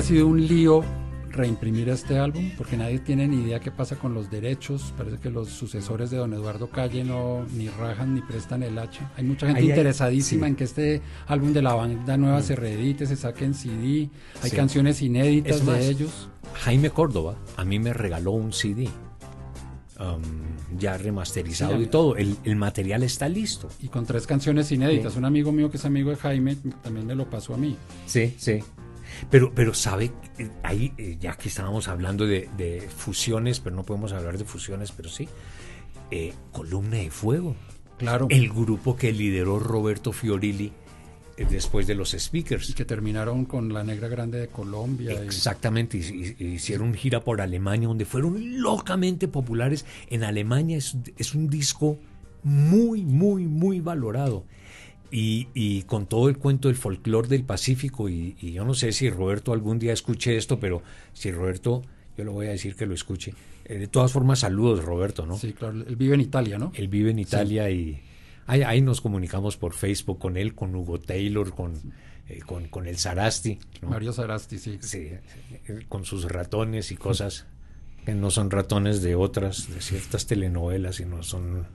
Ha 0.00 0.02
sido 0.02 0.26
un 0.26 0.46
lío 0.46 0.82
reimprimir 1.30 1.88
este 1.90 2.18
álbum? 2.18 2.50
Porque 2.58 2.76
nadie 2.76 2.98
tiene 2.98 3.28
ni 3.28 3.42
idea 3.42 3.60
qué 3.60 3.70
pasa 3.70 3.96
con 3.96 4.14
los 4.14 4.30
derechos. 4.30 4.92
Parece 4.96 5.18
que 5.18 5.30
los 5.30 5.48
sucesores 5.48 6.10
de 6.10 6.16
don 6.16 6.32
Eduardo 6.34 6.68
Calle 6.68 7.04
no 7.04 7.44
ni 7.54 7.68
rajan 7.68 8.14
ni 8.14 8.20
prestan 8.20 8.62
el 8.62 8.78
H. 8.78 9.00
Hay 9.16 9.24
mucha 9.24 9.46
gente 9.46 9.60
Ahí 9.60 9.66
hay- 9.66 9.70
interesadísima 9.70 10.46
sí. 10.46 10.50
en 10.50 10.56
que 10.56 10.64
este 10.64 11.02
álbum 11.28 11.52
de 11.52 11.62
la 11.62 11.74
banda 11.74 12.16
nueva 12.16 12.42
se 12.42 12.56
reedite, 12.56 13.06
se 13.06 13.16
saque 13.16 13.44
en 13.44 13.54
CD. 13.54 14.10
Hay 14.42 14.50
Sí. 14.50 14.56
canciones 14.56 15.00
inéditas 15.02 15.56
Es 15.56 15.64
más, 15.64 15.78
de 15.78 15.88
ellos. 15.90 16.28
Jaime 16.64 16.90
Córdoba 16.90 17.36
a 17.56 17.64
mí 17.64 17.78
me 17.78 17.92
regaló 17.92 18.32
un 18.32 18.52
CD. 18.52 18.88
um, 20.00 20.78
ya 20.78 20.96
remasterizado 20.96 21.76
Sí, 21.76 21.82
y 21.82 21.86
todo. 21.88 22.16
El, 22.16 22.34
el 22.44 22.56
material 22.56 23.02
está 23.02 23.28
listo. 23.28 23.68
Y 23.82 23.88
con 23.88 24.06
tres 24.06 24.26
canciones 24.26 24.72
inéditas. 24.72 25.12
Sí. 25.12 25.18
Un 25.18 25.26
amigo 25.26 25.52
mío 25.52 25.70
que 25.70 25.76
es 25.76 25.84
amigo 25.84 26.08
de 26.08 26.16
Jaime 26.16 26.56
también 26.82 27.06
me 27.06 27.14
lo 27.14 27.28
pasó 27.28 27.52
a 27.54 27.58
mí. 27.58 27.76
Sí, 28.06 28.34
sí. 28.38 28.60
Pero, 29.30 29.52
pero 29.54 29.74
sabe, 29.74 30.12
eh, 30.38 30.48
ahí, 30.62 30.92
eh, 30.98 31.16
ya 31.20 31.36
que 31.36 31.48
estábamos 31.48 31.88
hablando 31.88 32.26
de, 32.26 32.48
de 32.56 32.80
fusiones, 32.94 33.60
pero 33.60 33.76
no 33.76 33.84
podemos 33.84 34.12
hablar 34.12 34.38
de 34.38 34.44
fusiones, 34.44 34.92
pero 34.92 35.08
sí. 35.08 35.28
eh, 36.10 36.32
Columna 36.52 36.96
de 36.98 37.10
Fuego. 37.10 37.54
Claro. 37.98 38.26
El 38.30 38.48
grupo 38.50 38.96
que 38.96 39.12
lideró 39.12 39.58
Roberto 39.58 40.12
Fiorilli 40.12 40.72
eh, 41.36 41.46
después 41.50 41.86
de 41.86 41.94
los 41.94 42.10
speakers. 42.18 42.70
Y 42.70 42.72
que 42.72 42.84
terminaron 42.86 43.44
con 43.44 43.72
la 43.72 43.84
Negra 43.84 44.08
Grande 44.08 44.38
de 44.40 44.48
Colombia. 44.48 45.12
y- 45.12 45.16
Exactamente, 45.26 45.98
y- 45.98 46.34
y- 46.38 46.44
hicieron 46.46 46.94
gira 46.94 47.20
por 47.22 47.40
Alemania 47.42 47.88
donde 47.88 48.06
fueron 48.06 48.60
locamente 48.62 49.28
populares. 49.28 49.84
En 50.08 50.24
Alemania 50.24 50.78
es, 50.78 50.96
es 51.18 51.34
un 51.34 51.48
disco 51.50 51.98
muy, 52.42 53.04
muy, 53.04 53.44
muy 53.46 53.80
valorado. 53.80 54.44
Y, 55.12 55.48
y 55.54 55.82
con 55.82 56.06
todo 56.06 56.28
el 56.28 56.38
cuento 56.38 56.68
del 56.68 56.76
folclore 56.76 57.28
del 57.28 57.42
Pacífico, 57.42 58.08
y, 58.08 58.36
y 58.40 58.52
yo 58.52 58.64
no 58.64 58.74
sé 58.74 58.92
si 58.92 59.10
Roberto 59.10 59.52
algún 59.52 59.78
día 59.78 59.92
escuche 59.92 60.36
esto, 60.36 60.60
pero 60.60 60.82
si 61.12 61.32
Roberto, 61.32 61.82
yo 62.16 62.24
le 62.24 62.30
voy 62.30 62.46
a 62.46 62.50
decir 62.50 62.76
que 62.76 62.86
lo 62.86 62.94
escuche. 62.94 63.34
Eh, 63.64 63.78
de 63.78 63.86
todas 63.88 64.12
formas, 64.12 64.40
saludos 64.40 64.84
Roberto, 64.84 65.26
¿no? 65.26 65.36
Sí, 65.36 65.52
claro. 65.52 65.84
Él 65.86 65.96
vive 65.96 66.14
en 66.14 66.20
Italia, 66.20 66.58
¿no? 66.58 66.72
Él 66.74 66.88
vive 66.88 67.10
en 67.10 67.18
Italia 67.18 67.70
y 67.70 68.00
ahí, 68.46 68.62
ahí 68.62 68.80
nos 68.82 69.00
comunicamos 69.00 69.56
por 69.56 69.74
Facebook 69.74 70.18
con 70.18 70.36
él, 70.36 70.54
con 70.54 70.74
Hugo 70.74 70.98
Taylor, 70.98 71.54
con, 71.54 71.74
eh, 72.28 72.40
con, 72.46 72.68
con 72.68 72.86
el 72.86 72.96
Sarasti. 72.96 73.58
¿no? 73.82 73.90
Mario 73.90 74.12
Sarasti, 74.12 74.58
sí. 74.58 74.78
Sí, 74.80 75.08
eh, 75.08 75.84
con 75.88 76.04
sus 76.04 76.24
ratones 76.24 76.90
y 76.90 76.96
cosas 76.96 77.46
que 78.04 78.14
no 78.14 78.30
son 78.30 78.50
ratones 78.50 79.02
de 79.02 79.14
otras, 79.14 79.72
de 79.72 79.80
ciertas 79.80 80.26
telenovelas, 80.26 80.96
sino 80.96 81.22
son 81.22 81.58
¿no? 81.60 81.66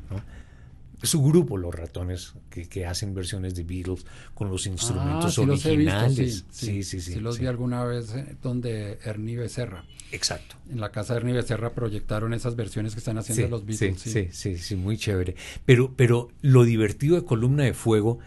Es 1.06 1.12
su 1.12 1.22
grupo, 1.24 1.56
los 1.58 1.74
ratones, 1.74 2.34
que, 2.50 2.68
que 2.68 2.88
hacen 2.88 3.14
versiones 3.14 3.54
de 3.54 3.64
Beatles 3.64 4.08
con 4.34 4.50
los 4.50 4.66
instrumentos 4.66 5.26
Ah, 5.26 5.32
sí 5.42 5.46
los 5.46 5.64
he 5.68 5.76
visto, 5.78 5.96
originales. 5.96 6.46
sí, 6.50 6.66
sí, 6.66 6.84
sí, 6.84 7.00
sí. 7.02 7.14
Sí 7.14 7.20
los 7.20 7.38
vi 7.38 7.46
alguna 7.46 7.84
vez 7.84 8.12
eh, 8.16 8.36
donde 8.42 8.98
Ernie 9.04 9.38
Becerra. 9.38 9.86
Exacto. 10.12 10.56
En 10.70 10.80
la 10.82 10.92
casa 10.92 11.14
de 11.14 11.20
Ernie 11.20 11.34
Becerra 11.36 11.74
proyectaron 11.74 12.34
esas 12.34 12.56
versiones 12.56 12.94
que 12.94 13.00
están 13.00 13.20
haciendo 13.20 13.48
los 13.50 13.66
Beatles. 13.68 14.02
sí, 14.02 14.10
sí, 14.12 14.30
sí, 14.32 14.58
sí, 14.58 14.76
muy 14.76 14.98
chévere. 14.98 15.36
Pero, 15.64 15.94
pero 15.96 16.30
lo 16.42 16.64
divertido 16.64 17.16
de 17.18 17.24
Columna 17.24 17.64
de 17.66 17.76
Fuego, 17.76 18.18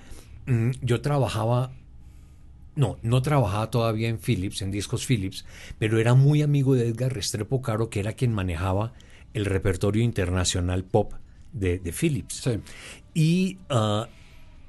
mm, 0.47 0.71
yo 0.81 1.01
trabajaba, 1.01 1.73
no, 2.77 2.97
no 3.03 3.23
trabajaba 3.23 3.71
todavía 3.71 4.09
en 4.09 4.19
Philips, 4.19 4.63
en 4.63 4.71
discos 4.71 5.05
Philips, 5.05 5.45
pero 5.81 5.99
era 5.99 6.15
muy 6.15 6.43
amigo 6.43 6.75
de 6.77 6.87
Edgar 6.87 7.13
Restrepo 7.13 7.61
Caro, 7.61 7.91
que 7.91 7.99
era 7.99 8.13
quien 8.13 8.33
manejaba 8.33 8.93
el 9.35 9.47
repertorio 9.47 10.03
internacional 10.05 10.85
pop 10.85 11.13
de, 11.59 11.79
de 11.79 11.93
Philips. 11.93 12.49
Y 13.15 13.59
ah, 13.69 14.09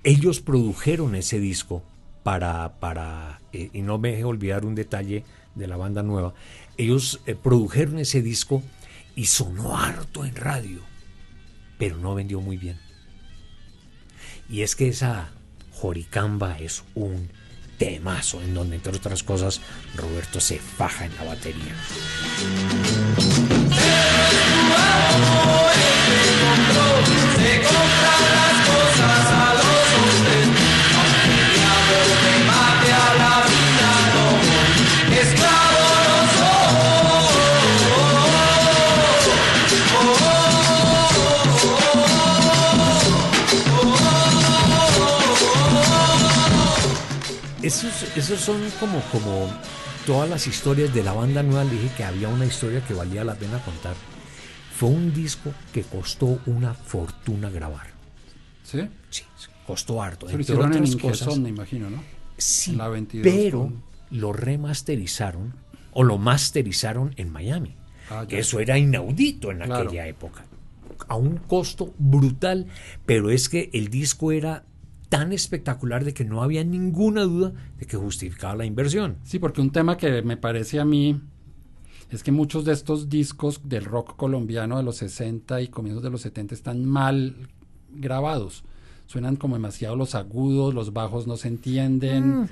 ellos 0.03 0.39
produjeron 0.39 1.15
ese 1.15 1.39
disco 1.39 1.83
para, 2.23 2.79
para 2.79 3.41
eh, 3.53 3.69
y 3.73 3.81
no 3.81 3.97
me 3.97 4.11
deje 4.11 4.23
olvidar 4.23 4.65
un 4.65 4.75
detalle 4.75 5.23
de 5.55 5.67
la 5.67 5.77
banda 5.77 6.03
nueva, 6.03 6.33
ellos 6.77 7.21
eh, 7.25 7.35
produjeron 7.35 7.99
ese 7.99 8.21
disco 8.21 8.63
y 9.15 9.25
sonó 9.25 9.77
harto 9.77 10.23
en 10.25 10.35
radio, 10.35 10.79
pero 11.77 11.97
no 11.97 12.15
vendió 12.15 12.39
muy 12.39 12.57
bien. 12.57 12.79
Y 14.49 14.61
es 14.61 14.75
que 14.75 14.87
esa 14.87 15.31
Joricamba 15.73 16.57
es 16.59 16.83
un 16.95 17.29
temazo 17.77 18.41
en 18.41 18.53
donde, 18.53 18.75
entre 18.75 18.95
otras 18.95 19.23
cosas, 19.23 19.61
Roberto 19.95 20.39
se 20.39 20.59
faja 20.59 21.05
en 21.05 21.15
la 21.15 21.23
batería. 21.23 21.75
Esos, 47.61 47.91
esos 48.15 48.39
son 48.39 48.57
como, 48.79 48.99
como 49.11 49.47
todas 50.05 50.29
las 50.29 50.47
historias 50.47 50.93
de 50.93 51.03
la 51.03 51.13
banda 51.13 51.43
nueva. 51.43 51.63
Le 51.63 51.71
dije 51.73 51.91
que 51.97 52.03
había 52.03 52.27
una 52.29 52.45
historia 52.45 52.83
que 52.85 52.93
valía 52.93 53.23
la 53.23 53.35
pena 53.35 53.59
contar. 53.63 53.95
Fue 54.75 54.89
un 54.89 55.13
disco 55.13 55.51
que 55.73 55.83
costó 55.83 56.39
una 56.45 56.73
fortuna 56.73 57.49
grabar. 57.49 57.87
¿Sí? 58.63 58.81
Sí, 59.09 59.23
costó 59.67 60.01
harto. 60.01 60.27
Se 60.27 60.33
lo 60.33 60.39
Entre 60.39 60.53
hicieron 60.53 60.65
en 60.73 60.77
otras 60.83 60.91
Ingersoll, 60.93 61.27
cosas, 61.27 61.39
me 61.41 61.49
imagino, 61.49 61.89
¿no? 61.89 62.03
Sí, 62.37 62.71
En 62.71 62.77
la 62.77 62.87
22 62.87 63.33
pero 63.33 63.59
con- 63.63 63.83
lo 64.11 64.31
remasterizaron 64.33 65.53
o 65.91 66.03
lo 66.03 66.17
masterizaron 66.17 67.13
en 67.17 67.31
Miami. 67.31 67.75
Ah, 68.09 68.25
eso 68.29 68.59
era 68.59 68.77
inaudito 68.77 69.51
en 69.51 69.57
Claro. 69.57 69.75
aquella 69.87 70.07
época. 70.07 70.45
A 71.07 71.15
un 71.15 71.37
costo 71.37 71.93
brutal, 71.97 72.67
pero 73.05 73.29
es 73.31 73.49
que 73.49 73.69
el 73.73 73.89
disco 73.89 74.31
era 74.31 74.63
tan 75.09 75.33
espectacular 75.33 76.05
de 76.05 76.13
que 76.13 76.23
no 76.23 76.43
había 76.43 76.63
ninguna 76.63 77.23
duda 77.23 77.51
de 77.77 77.85
que 77.85 77.97
justificaba 77.97 78.55
la 78.55 78.65
inversión. 78.65 79.17
Sí, 79.23 79.39
porque 79.39 79.61
un 79.61 79.71
tema 79.71 79.97
que 79.97 80.21
me 80.21 80.37
parece 80.37 80.79
a 80.79 80.85
mí 80.85 81.19
es 82.11 82.23
que 82.23 82.31
muchos 82.31 82.63
de 82.65 82.73
estos 82.73 83.09
discos 83.09 83.61
del 83.67 83.85
rock 83.85 84.15
colombiano 84.15 84.77
de 84.77 84.83
los 84.83 84.97
60 84.97 85.61
y 85.61 85.67
comienzos 85.67 86.03
de 86.03 86.09
los 86.11 86.21
70 86.21 86.53
están 86.55 86.85
mal 86.85 87.35
grabados. 87.91 88.63
Suenan 89.07 89.35
como 89.35 89.55
demasiado 89.55 89.95
los 89.95 90.13
agudos, 90.13 90.73
los 90.73 90.93
bajos 90.93 91.25
no 91.25 91.37
se 91.37 91.47
entienden. 91.47 92.41
Mm. 92.41 92.49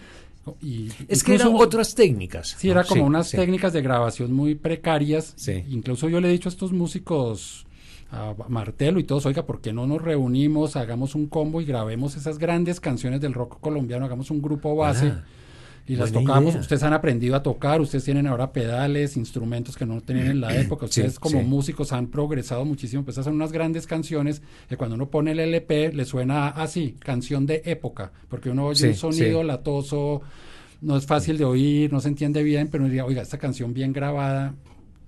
Y 0.62 0.90
Es 1.08 1.24
que 1.24 1.36
eran 1.36 1.52
otras 1.54 1.94
técnicas. 1.94 2.56
Sí, 2.58 2.70
era 2.70 2.84
como 2.84 3.02
Sí, 3.02 3.06
unas 3.08 3.28
sí. 3.30 3.38
técnicas 3.38 3.74
de 3.74 3.82
grabación 3.82 4.34
muy 4.34 4.56
precarias. 4.56 5.34
Sí. 5.36 5.64
Incluso 5.70 6.08
yo 6.10 6.20
le 6.22 6.30
he 6.30 6.32
dicho 6.32 6.50
a 6.50 6.52
estos 6.52 6.72
músicos 6.72 7.67
a 8.12 8.34
Martelo 8.48 9.00
y 9.00 9.04
todos, 9.04 9.26
oiga, 9.26 9.46
¿por 9.46 9.60
qué 9.62 9.74
no 9.74 9.86
nos 9.88 10.02
reunimos, 10.02 10.76
hagamos 10.76 11.16
un 11.16 11.28
combo 11.28 11.62
y 11.62 11.66
grabemos 11.66 12.16
esas 12.16 12.38
grandes 12.38 12.80
canciones 12.80 13.20
del 13.22 13.34
rock 13.34 13.60
colombiano, 13.60 14.06
hagamos 14.06 14.32
un 14.32 14.42
grupo 14.42 14.76
base? 14.76 15.08
Ah, 15.08 15.24
y 15.90 15.96
las 15.96 16.12
tocamos, 16.12 16.52
idea. 16.52 16.62
ustedes 16.62 16.84
han 16.84 16.92
aprendido 16.92 17.34
a 17.38 17.44
tocar, 17.44 17.80
ustedes 17.80 18.04
tienen 18.04 18.28
ahora 18.28 18.52
pedales, 18.52 19.16
instrumentos 19.16 19.78
que 19.78 19.86
no 19.86 20.02
tenían 20.02 20.28
en 20.28 20.42
la 20.42 20.54
época, 20.54 20.86
Sí, 20.88 21.00
ustedes 21.00 21.18
como 21.18 21.40
sí. 21.40 21.46
músicos 21.46 21.94
han 21.94 22.08
progresado 22.08 22.66
muchísimo, 22.66 23.06
pues 23.06 23.18
hacen 23.18 23.34
unas 23.34 23.54
grandes 23.54 23.88
canciones 23.88 24.42
que 24.68 24.76
cuando 24.76 24.96
uno 24.96 25.10
pone 25.10 25.32
el 25.32 25.40
LP 25.40 25.94
le 25.94 26.04
suena 26.04 26.50
así, 26.50 26.96
canción 27.00 27.46
de 27.46 27.62
época, 27.64 28.12
porque 28.28 28.50
uno 28.50 28.66
oye 28.66 28.80
Sí, 28.80 28.88
un 28.88 29.14
sonido 29.14 29.44
latoso, 29.44 30.22
no 30.82 30.98
es 30.98 31.06
fácil 31.06 31.38
de 31.38 31.46
oír, 31.46 31.92
no 31.94 32.02
se 32.02 32.10
entiende 32.10 32.44
bien, 32.44 32.68
pero 32.68 32.84
uno 32.84 32.90
diría, 32.90 33.06
oiga, 33.06 33.22
esta 33.22 33.38
canción 33.38 33.74
bien 33.74 33.94
grabada, 33.94 34.56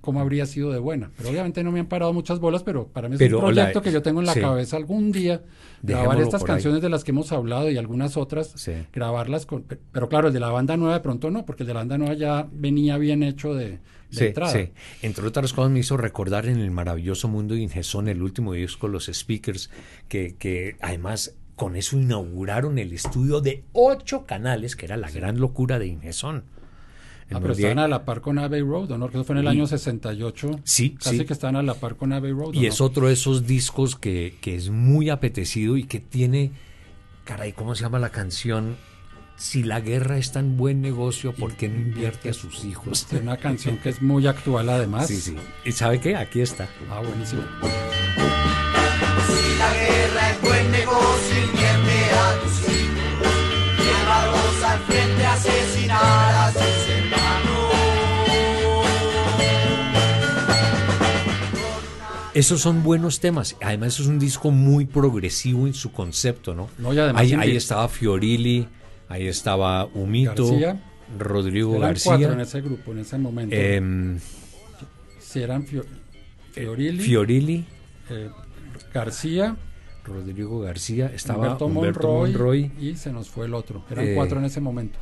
¿cómo 0.01 0.19
habría 0.21 0.45
sido 0.45 0.71
de 0.71 0.79
buena? 0.79 1.11
Pero 1.17 1.29
obviamente 1.29 1.63
no 1.63 1.71
me 1.71 1.79
han 1.79 1.87
parado 1.87 2.13
muchas 2.13 2.39
bolas, 2.39 2.63
pero 2.63 2.87
para 2.87 3.07
mí 3.09 3.15
es 3.15 3.19
Pero 3.19 3.39
un 3.39 3.45
proyecto 3.45 3.81
que 3.81 3.91
yo 3.91 4.01
tengo 4.01 4.19
en 4.19 4.25
la 4.25 4.33
sí. 4.33 4.41
cabeza 4.41 4.77
algún 4.77 5.11
día, 5.11 5.41
grabar 5.83 6.19
estas 6.21 6.41
ahí. 6.41 6.47
canciones 6.47 6.81
de 6.81 6.89
las 6.89 7.03
que 7.03 7.11
hemos 7.11 7.31
hablado 7.31 7.69
y 7.69 7.77
algunas 7.77 8.17
otras, 8.17 8.51
Sí. 8.55 8.71
grabarlas 8.93 9.45
con, 9.45 9.63
pe- 9.63 9.77
pero 9.91 10.09
claro, 10.09 10.27
el 10.27 10.33
de 10.33 10.39
la 10.39 10.49
banda 10.49 10.77
nueva 10.77 10.93
de 10.95 10.99
pronto 11.01 11.29
no, 11.31 11.45
porque 11.45 11.63
el 11.63 11.67
de 11.67 11.73
la 11.73 11.79
banda 11.81 11.97
nueva 11.97 12.13
ya 12.13 12.47
venía 12.51 12.97
bien 12.97 13.23
hecho 13.23 13.53
de, 13.53 13.69
de 13.69 13.79
Sí, 14.11 14.25
entrada. 14.27 14.51
sí. 14.53 14.69
Entre 15.01 15.25
otras 15.25 15.53
cosas 15.53 15.71
me 15.71 15.79
hizo 15.79 15.97
recordar 15.97 16.45
en 16.47 16.59
el 16.59 16.71
maravilloso 16.71 17.27
mundo 17.27 17.53
de 17.55 17.61
Ingesón, 17.61 18.07
el 18.07 18.21
último 18.21 18.53
disco, 18.53 18.87
los 18.87 19.05
speakers, 19.13 19.69
que, 20.07 20.35
que 20.37 20.75
además 20.81 21.35
con 21.55 21.75
eso 21.75 21.97
inauguraron 21.97 22.77
el 22.79 22.93
estudio 22.93 23.41
de 23.41 23.65
ocho 23.73 24.25
canales, 24.25 24.75
que 24.77 24.85
era 24.85 24.95
la 24.95 25.11
gran 25.11 25.39
locura 25.41 25.77
de 25.77 25.87
Ingesón. 25.87 26.45
Ah, 27.31 27.39
pero 27.41 27.53
estaban 27.53 27.79
a 27.79 27.87
la 27.87 28.05
par 28.05 28.21
con 28.21 28.39
Abbey 28.39 28.61
Road, 28.61 28.91
¿o 28.91 28.97
¿no? 28.97 29.07
Que 29.09 29.17
eso 29.17 29.23
fue 29.23 29.35
en 29.35 29.39
el 29.39 29.45
Y- 29.45 29.47
año 29.57 29.67
68. 29.67 30.59
Sí, 30.63 30.97
Casi 31.01 31.19
sí. 31.19 31.25
que 31.25 31.33
estaban 31.33 31.55
a 31.55 31.63
la 31.63 31.75
par 31.75 31.95
con 31.95 32.11
Abbey 32.13 32.31
Road. 32.31 32.49
¿o 32.49 32.53
Y 32.53 32.61
no? 32.61 32.67
es 32.67 32.81
otro 32.81 33.07
de 33.07 33.13
esos 33.13 33.45
discos 33.45 33.95
que, 33.95 34.37
que 34.41 34.55
es 34.55 34.69
muy 34.69 35.09
apetecido 35.09 35.77
y 35.77 35.83
que 35.83 35.99
tiene, 35.99 36.51
caray, 37.25 37.51
¿cómo 37.53 37.75
se 37.75 37.83
llama 37.83 37.99
la 37.99 38.09
canción? 38.09 38.75
Si 39.37 39.63
la 39.63 39.79
guerra 39.79 40.17
es 40.17 40.31
tan 40.33 40.57
buen 40.57 40.81
negocio, 40.81 41.33
¿por 41.33 41.53
qué 41.55 41.69
no 41.69 41.79
invierte 41.79 42.29
a 42.29 42.33
sus 42.33 42.65
hijos? 42.65 43.05
Tiene 43.05 43.23
una 43.23 43.37
canción 43.37 43.77
que 43.77 43.89
es 43.89 44.01
muy 44.01 44.27
actual 44.27 44.67
además. 44.69 45.07
Sí, 45.07 45.15
sí. 45.15 45.35
¿Y 45.63 45.71
sabe 45.71 45.99
qué? 46.01 46.15
Aquí 46.17 46.41
está. 46.41 46.67
Ah, 46.91 46.99
buenísimo. 46.99 47.43
Si 49.27 49.57
la 49.57 49.73
guerra 49.73 50.08
Esos 62.39 62.61
son 62.61 62.83
buenos 62.83 63.19
temas. 63.19 63.55
Además, 63.61 63.99
es 63.99 64.05
un 64.07 64.17
disco 64.19 64.51
muy 64.51 64.85
progresivo 64.85 65.67
en 65.67 65.73
su 65.73 65.91
concepto, 65.91 66.55
¿no? 66.55 66.69
No, 66.77 66.93
y 66.93 66.99
además 66.99 67.21
ahí, 67.21 67.55
estaba 67.55 67.87
Fiorilli, 67.89 68.67
ahí 69.09 69.27
estaba 69.27 69.85
Humito, 69.93 70.45
García. 70.47 70.81
Rodrigo 71.17 71.71
Eran 71.75 71.81
García. 71.89 72.11
cuatro 72.17 72.33
en 72.33 72.39
ese 72.41 72.61
grupo, 72.61 72.91
en 72.91 72.99
ese 72.99 73.17
momento. 73.17 73.55
em, 73.55 74.19
si 75.19 75.41
eran 75.41 75.65
Fio- 75.65 75.85
Fiorilli, 76.53 77.03
Fiorilli, 77.03 77.65
eh, 78.09 78.29
García, 78.93 79.55
Rodrigo 80.05 80.59
García, 80.61 81.11
estaba 81.13 81.39
Humberto, 81.43 81.65
Humberto, 81.65 82.07
Monroy, 82.07 82.31
Monroy. 82.31 82.71
y 82.79 82.95
se 82.95 83.11
nos 83.11 83.29
fue 83.29 83.45
el 83.47 83.53
otro. 83.53 83.83
Eran 83.91 84.05
Eh, 84.07 84.13
cuatro 84.15 84.39
en 84.39 84.45
ese 84.45 84.61
momento. 84.61 84.97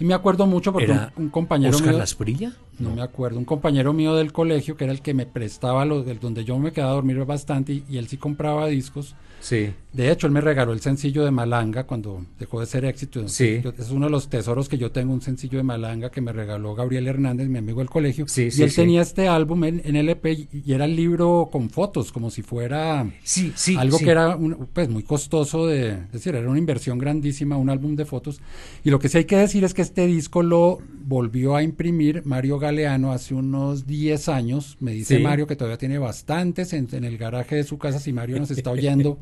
Y 0.00 0.04
me 0.04 0.14
acuerdo 0.14 0.46
mucho 0.46 0.72
porque 0.72 0.90
¿Era 0.92 1.12
un, 1.16 1.24
un 1.24 1.30
compañero 1.30 1.74
Oscar 1.74 1.90
mío... 1.90 1.98
Lasprilla? 1.98 2.52
No, 2.78 2.94
me 2.94 3.02
acuerdo. 3.02 3.38
Un 3.38 3.44
compañero 3.44 3.92
mío 3.92 4.14
del 4.14 4.32
colegio, 4.32 4.76
que 4.76 4.84
era 4.84 4.92
el 4.92 5.02
que 5.02 5.14
me 5.14 5.26
prestaba, 5.26 5.84
los, 5.84 6.06
del, 6.06 6.18
donde 6.20 6.44
yo 6.44 6.58
me 6.58 6.72
quedaba 6.72 6.92
a 6.92 6.94
dormir 6.94 7.24
bastante, 7.24 7.72
y, 7.72 7.84
y 7.88 7.98
él 7.98 8.08
sí 8.08 8.16
compraba 8.16 8.66
discos. 8.68 9.14
Sí. 9.40 9.70
De 9.92 10.10
hecho, 10.10 10.26
él 10.26 10.32
me 10.32 10.40
regaló 10.40 10.72
el 10.72 10.80
sencillo 10.80 11.24
de 11.24 11.30
Malanga 11.30 11.84
cuando 11.84 12.24
dejó 12.40 12.58
de 12.58 12.66
ser 12.66 12.84
éxito. 12.84 13.28
Sí. 13.28 13.60
Yo- 13.62 13.72
es 13.78 13.90
uno 13.90 14.06
de 14.06 14.10
los 14.10 14.28
tesoros 14.28 14.68
que 14.68 14.78
yo 14.78 14.90
tengo, 14.90 15.12
un 15.12 15.20
sencillo 15.22 15.58
de 15.58 15.62
Malanga 15.62 16.10
que 16.10 16.20
me 16.20 16.32
regaló 16.32 16.74
Gabriel 16.74 17.06
Hernández, 17.06 17.48
mi 17.48 17.58
amigo 17.58 17.78
del 17.78 17.88
colegio. 17.88 18.26
Sí, 18.26 18.44
y 18.46 18.50
sí, 18.50 18.62
él 18.64 18.70
sí. 18.70 18.76
tenía 18.76 19.00
este 19.02 19.28
álbum 19.28 19.62
en, 19.64 19.80
en 19.84 19.94
LP 19.94 20.32
y, 20.32 20.48
y 20.66 20.72
era 20.72 20.86
el 20.86 20.96
libro 20.96 21.48
con 21.52 21.70
fotos, 21.70 22.10
como 22.10 22.30
si 22.30 22.42
fuera 22.42 23.08
Sí, 23.22 23.52
sí. 23.54 23.76
algo 23.76 23.98
que 23.98 24.10
era 24.10 24.34
un- 24.36 24.66
pues 24.72 24.88
muy 24.88 25.04
costoso 25.04 25.66
de 25.68 25.90
es 25.92 26.12
decir 26.12 26.34
era 26.34 26.48
una 26.50 26.58
inversión 26.58 26.98
grandísima 26.98 27.56
un 27.56 27.70
álbum 27.70 27.94
de 27.94 28.04
fotos 28.04 28.40
y 28.84 28.90
lo 28.90 28.98
que 28.98 29.08
sí 29.08 29.18
hay 29.18 29.24
que 29.24 29.36
decir 29.36 29.62
es 29.64 29.72
que 29.72 29.82
este 29.82 30.06
disco 30.06 30.42
lo 30.42 30.78
volvió 31.06 31.54
a 31.56 31.62
imprimir 31.62 32.22
Mario 32.26 32.58
Galeano 32.68 33.12
hace 33.12 33.34
unos 33.34 33.86
10 33.86 34.28
años 34.28 34.76
me 34.80 34.92
dice 34.92 35.16
Sí. 35.16 35.22
Mario 35.22 35.46
que 35.46 35.56
todavía 35.56 35.78
tiene 35.78 35.98
bastantes 35.98 36.72
en, 36.74 36.86
en 36.92 37.04
el 37.04 37.16
garaje 37.18 37.56
de 37.56 37.64
su 37.64 37.78
casa 37.78 37.98
si 37.98 38.12
Mario 38.12 38.38
nos 38.38 38.50
está 38.50 38.70
oyendo 38.78 39.18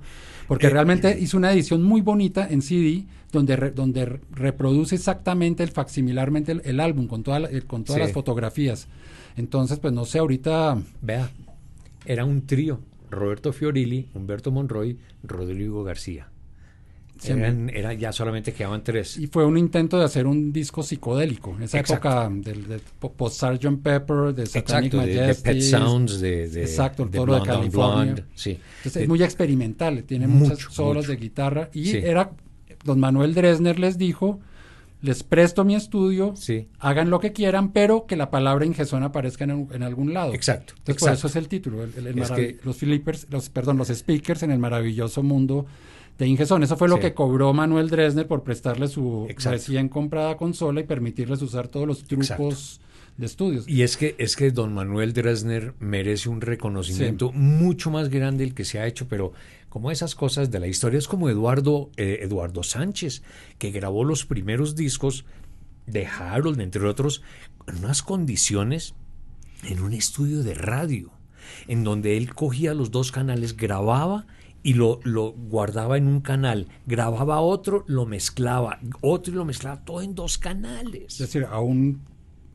porque 0.48 0.68
realmente 0.68 1.16
hizo 1.20 1.36
una 1.36 1.52
edición 1.52 1.82
muy 1.82 2.00
bonita 2.00 2.46
en 2.50 2.60
CD 2.62 3.04
donde 3.32 3.56
re- 3.56 3.70
donde 3.70 4.04
re- 4.04 4.20
reproduce 4.32 4.94
exactamente 4.96 5.62
el 5.62 5.70
facsimilarmente 5.70 6.52
el, 6.52 6.62
el 6.64 6.80
álbum 6.80 7.06
con 7.06 7.22
toda 7.22 7.40
la- 7.40 7.48
el- 7.48 7.64
con 7.66 7.84
todas 7.84 8.00
Sí. 8.00 8.06
las 8.06 8.12
fotografías 8.12 8.88
entonces 9.36 9.78
pues 9.78 9.92
no 9.92 10.04
sé 10.04 10.18
ahorita 10.18 10.78
Vea, 11.02 11.30
era 12.04 12.24
un 12.24 12.46
trío. 12.46 12.80
Roberto 13.10 13.52
Fiorilli, 13.52 14.08
Humberto 14.14 14.50
Monroy, 14.50 14.98
Rodrigo 15.22 15.84
García. 15.84 16.28
Eran- 17.24 17.70
era 17.70 17.92
ya 17.94 18.12
solamente 18.12 18.52
quedaban 18.52 18.82
tres. 18.84 19.16
Y 19.18 19.26
fue 19.26 19.44
un 19.44 19.56
intento 19.58 19.98
de 19.98 20.04
hacer 20.04 20.26
un 20.26 20.52
disco 20.52 20.82
psicodélico. 20.82 21.54
En 21.56 21.62
esa 21.64 21.78
Exacto. 21.78 22.08
época 22.08 22.30
del, 22.50 22.80
po- 22.98 23.12
post 23.12 23.40
Sgt. 23.40 23.82
Pepper, 23.82 24.34
de 24.34 24.46
Satanic 24.46 24.94
Exacto, 24.94 25.06
de, 25.06 25.26
de. 25.26 25.34
Pet 25.34 25.60
Sounds, 25.62 26.20
de, 26.20 26.48
de, 26.48 26.60
exacto, 26.62 27.04
de 27.06 27.10
todo 27.16 27.26
lo 27.26 27.34
de 27.34 27.42
California. 27.42 28.04
Blonde, 28.14 28.24
sí. 28.34 28.50
Entonces, 28.78 28.96
Eh, 28.96 29.02
es 29.02 29.08
muy 29.08 29.22
experimental, 29.22 30.02
tiene 30.04 30.26
mucho, 30.26 30.50
muchos 30.50 30.74
solos 30.74 30.96
mucho. 31.04 31.10
de 31.10 31.16
guitarra. 31.16 31.70
Y 31.72 31.86
Sí. 31.86 31.96
era, 31.98 32.30
don 32.84 33.00
Manuel 33.00 33.34
Dresner 33.34 33.78
les 33.78 33.98
dijo, 33.98 34.40
les 35.02 35.22
presto 35.22 35.64
mi 35.64 35.74
estudio, 35.74 36.34
Sí. 36.36 36.68
hagan 36.80 37.10
lo 37.10 37.20
que 37.20 37.32
quieran, 37.32 37.72
pero 37.72 38.06
que 38.06 38.16
la 38.16 38.30
palabra 38.30 38.64
ingesón 38.64 39.02
aparezca 39.02 39.44
en, 39.44 39.68
en 39.72 39.82
algún 39.82 40.14
lado. 40.14 40.32
Exacto, 40.34 40.72
Entonces, 40.78 41.00
por 41.00 41.08
exacto. 41.10 41.18
eso 41.18 41.26
es 41.28 41.36
el 41.36 41.48
título, 41.48 41.84
el- 41.84 41.92
el- 41.96 42.06
el 42.08 42.18
Es 42.18 42.30
que- 42.30 42.58
los 42.64 42.76
flippers, 42.78 43.26
los, 43.30 43.50
perdón, 43.50 43.76
los 43.76 43.88
speakers 43.88 44.42
en 44.42 44.50
el 44.52 44.58
maravilloso 44.58 45.22
mundo 45.22 45.66
de 46.18 46.26
Ingesón. 46.26 46.62
Eso 46.62 46.76
fue 46.76 46.88
lo 46.88 46.96
Sí. 46.96 47.02
que 47.02 47.14
cobró 47.14 47.52
Manuel 47.52 47.90
Dresner 47.90 48.26
por 48.26 48.42
prestarle 48.42 48.88
su 48.88 49.26
Exacto. 49.28 49.50
recién 49.56 49.88
comprada 49.88 50.36
consola 50.36 50.80
y 50.80 50.84
permitirles 50.84 51.42
usar 51.42 51.68
todos 51.68 51.86
los 51.86 52.04
trucos 52.04 52.80
de 53.16 53.26
estudios. 53.26 53.68
Y 53.68 53.82
es 53.82 53.96
que, 53.96 54.14
es 54.18 54.36
que 54.36 54.50
don 54.50 54.74
Manuel 54.74 55.12
Dresner 55.12 55.74
merece 55.78 56.28
un 56.28 56.40
reconocimiento 56.40 57.32
mucho 57.32 57.90
más 57.90 58.08
grande 58.10 58.44
el 58.44 58.54
que 58.54 58.64
se 58.64 58.78
ha 58.78 58.86
hecho, 58.86 59.08
pero 59.08 59.32
como 59.68 59.90
esas 59.90 60.14
cosas 60.14 60.50
de 60.50 60.60
la 60.60 60.66
historia 60.68 60.98
es 60.98 61.08
como 61.08 61.28
Eduardo, 61.28 61.90
eh, 61.96 62.20
Eduardo 62.22 62.62
Sánchez, 62.62 63.22
que 63.58 63.70
grabó 63.70 64.04
los 64.04 64.24
primeros 64.26 64.74
discos 64.76 65.24
de 65.86 66.06
Harold, 66.06 66.60
entre 66.60 66.86
otros, 66.86 67.22
en 67.66 67.76
unas 67.84 68.02
condiciones 68.02 68.94
en 69.68 69.80
un 69.82 69.92
estudio 69.92 70.42
de 70.42 70.54
radio, 70.54 71.10
en 71.68 71.84
donde 71.84 72.16
él 72.16 72.34
cogía 72.34 72.74
los 72.74 72.90
dos 72.90 73.12
canales, 73.12 73.56
grababa 73.56 74.26
y 74.66 74.74
lo, 74.74 74.98
lo 75.04 75.30
guardaba 75.30 75.96
en 75.96 76.08
un 76.08 76.20
canal, 76.20 76.66
grababa 76.86 77.40
otro, 77.40 77.84
lo 77.86 78.04
mezclaba, 78.04 78.80
otro 79.00 79.32
y 79.32 79.36
lo 79.36 79.44
mezclaba, 79.44 79.84
todo 79.84 80.02
en 80.02 80.16
dos 80.16 80.38
canales. 80.38 81.12
Es 81.12 81.18
decir, 81.18 81.46
aún 81.48 82.00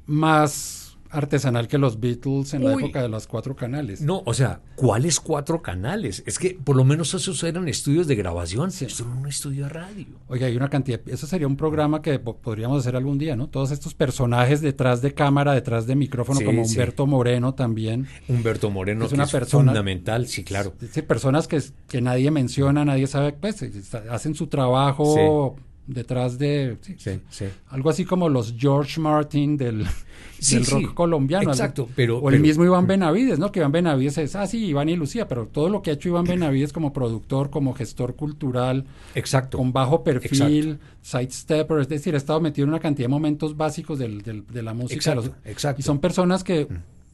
más 0.08 0.91
artesanal 1.12 1.68
que 1.68 1.78
los 1.78 2.00
Beatles 2.00 2.54
en 2.54 2.64
la 2.64 2.74
época 2.74 3.02
de 3.02 3.10
los 3.10 3.28
cuatro 3.28 3.56
canales. 3.56 4.02
No, 4.02 4.24
o 4.26 4.34
sea, 4.34 4.62
¿cuáles 4.76 5.20
cuatro 5.20 5.62
canales? 5.62 6.24
Es 6.26 6.40
que 6.40 6.58
por 6.64 6.76
lo 6.76 6.84
menos 6.84 7.14
esos 7.14 7.44
eran 7.44 7.68
estudios 7.68 8.08
de 8.08 8.16
grabación. 8.16 8.70
Esto 8.70 9.04
era 9.04 9.14
un 9.14 9.28
estudio 9.28 9.64
de 9.66 9.70
radio. 9.70 10.06
Oiga, 10.28 10.48
hay 10.48 10.56
una 10.56 10.70
cantidad. 10.70 11.00
Eso 11.08 11.28
sería 11.28 11.48
un 11.48 11.58
programa 11.58 12.02
que 12.02 12.18
po- 12.20 12.38
podríamos 12.38 12.80
hacer 12.80 12.96
algún 12.96 13.18
día, 13.18 13.36
¿no? 13.36 13.48
Todos 13.50 13.72
estos 13.72 13.94
personajes 13.94 14.62
detrás 14.62 15.02
de 15.02 15.14
cámara, 15.14 15.54
detrás 15.54 15.88
de 15.88 15.96
micrófono, 15.96 16.40
Sí, 16.40 16.46
como 16.46 16.64
sí. 16.66 16.72
Humberto 16.72 17.06
Moreno 17.08 17.54
también. 17.54 18.08
Humberto 18.28 18.70
Moreno, 18.70 19.04
Es 19.06 19.10
que 19.10 19.16
una 19.16 19.26
es 19.26 19.32
persona- 19.32 19.72
fundamental, 19.72 20.28
sí, 20.28 20.44
claro. 20.44 20.74
Sí, 20.92 21.02
personas 21.02 21.48
que, 21.48 21.62
que 21.88 22.02
nadie 22.02 22.32
menciona, 22.32 22.86
nadie 22.86 23.08
sabe, 23.08 23.34
pues 23.34 23.62
está- 23.62 24.04
hacen 24.10 24.34
su 24.36 24.48
trabajo 24.48 25.56
detrás 25.94 26.38
de 26.40 26.78
sí, 26.82 26.96
Sí, 26.98 27.20
sí. 27.30 27.46
algo 27.70 27.90
así 27.90 28.06
como 28.06 28.30
los 28.30 28.56
George 28.58 29.00
Martin 29.00 29.58
del, 29.58 29.86
del 30.52 30.66
rock 30.66 30.94
colombiano. 30.94 31.42
algo- 31.42 31.52
exacto, 31.54 31.90
pero- 31.96 32.20
o 32.20 32.30
el 32.30 32.40
mismo 32.40 32.66
Iván 32.66 32.88
Benavides, 32.88 33.40
¿no? 33.40 33.52
Que 33.52 33.60
Iván 33.60 33.72
Benavides 33.72 34.18
es, 34.18 34.36
ah, 34.36 34.48
sí, 34.48 34.66
Iván 34.66 34.90
y 34.90 34.96
Lucía, 34.96 35.28
pero 35.28 35.48
todo 35.48 35.70
lo 35.70 35.82
que 35.82 35.92
ha 35.92 35.94
hecho 35.94 36.10
Iván 36.10 36.26
Benavides 36.26 36.74
como 36.74 36.94
productor, 36.94 37.50
como 37.50 37.74
gestor 37.74 38.16
cultural, 38.16 38.86
Exacto. 39.16 39.58
con 39.58 39.72
bajo 39.74 40.04
perfil, 40.04 40.80
sidestepper, 41.02 41.80
es 41.80 41.90
decir, 41.90 42.14
ha 42.14 42.18
estado 42.18 42.40
metido 42.42 42.64
en 42.66 42.70
una 42.70 42.80
cantidad 42.80 43.06
de 43.06 43.10
momentos 43.12 43.56
básicos 43.58 44.00
del- 44.00 44.22
del- 44.22 44.46
de 44.48 44.62
la 44.64 44.74
música. 44.74 44.96
Exacto, 44.96 45.22
Los- 45.22 45.32
exacto. 45.46 45.80
Mm. 45.80 45.82
Y 45.82 45.84
son 45.84 46.00
personas 46.00 46.44
que 46.44 46.68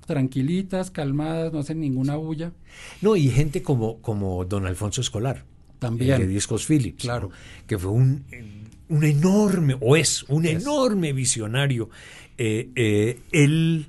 tranquilitas, 0.05 0.89
calmadas, 0.91 1.51
no 1.51 1.59
hacen 1.59 1.79
ninguna 1.81 2.15
bulla. 2.15 2.51
No, 3.01 3.15
y 3.15 3.29
gente 3.29 3.61
como, 3.61 3.97
como 4.01 4.45
don 4.45 4.65
Alfonso 4.65 5.01
Escolar. 5.01 5.43
También. 5.79 6.13
el 6.13 6.21
de 6.21 6.27
Discos 6.27 6.65
Philips. 6.65 7.03
Claro. 7.03 7.29
¿no? 7.29 7.35
Que 7.67 7.77
fue 7.77 7.91
un, 7.91 8.23
un 8.89 9.03
enorme, 9.03 9.75
o 9.79 9.95
es 9.95 10.23
un 10.23 10.45
enorme 10.45 11.13
visionario. 11.13 11.89
Eh, 12.37 12.69
eh, 12.75 13.19
él 13.31 13.87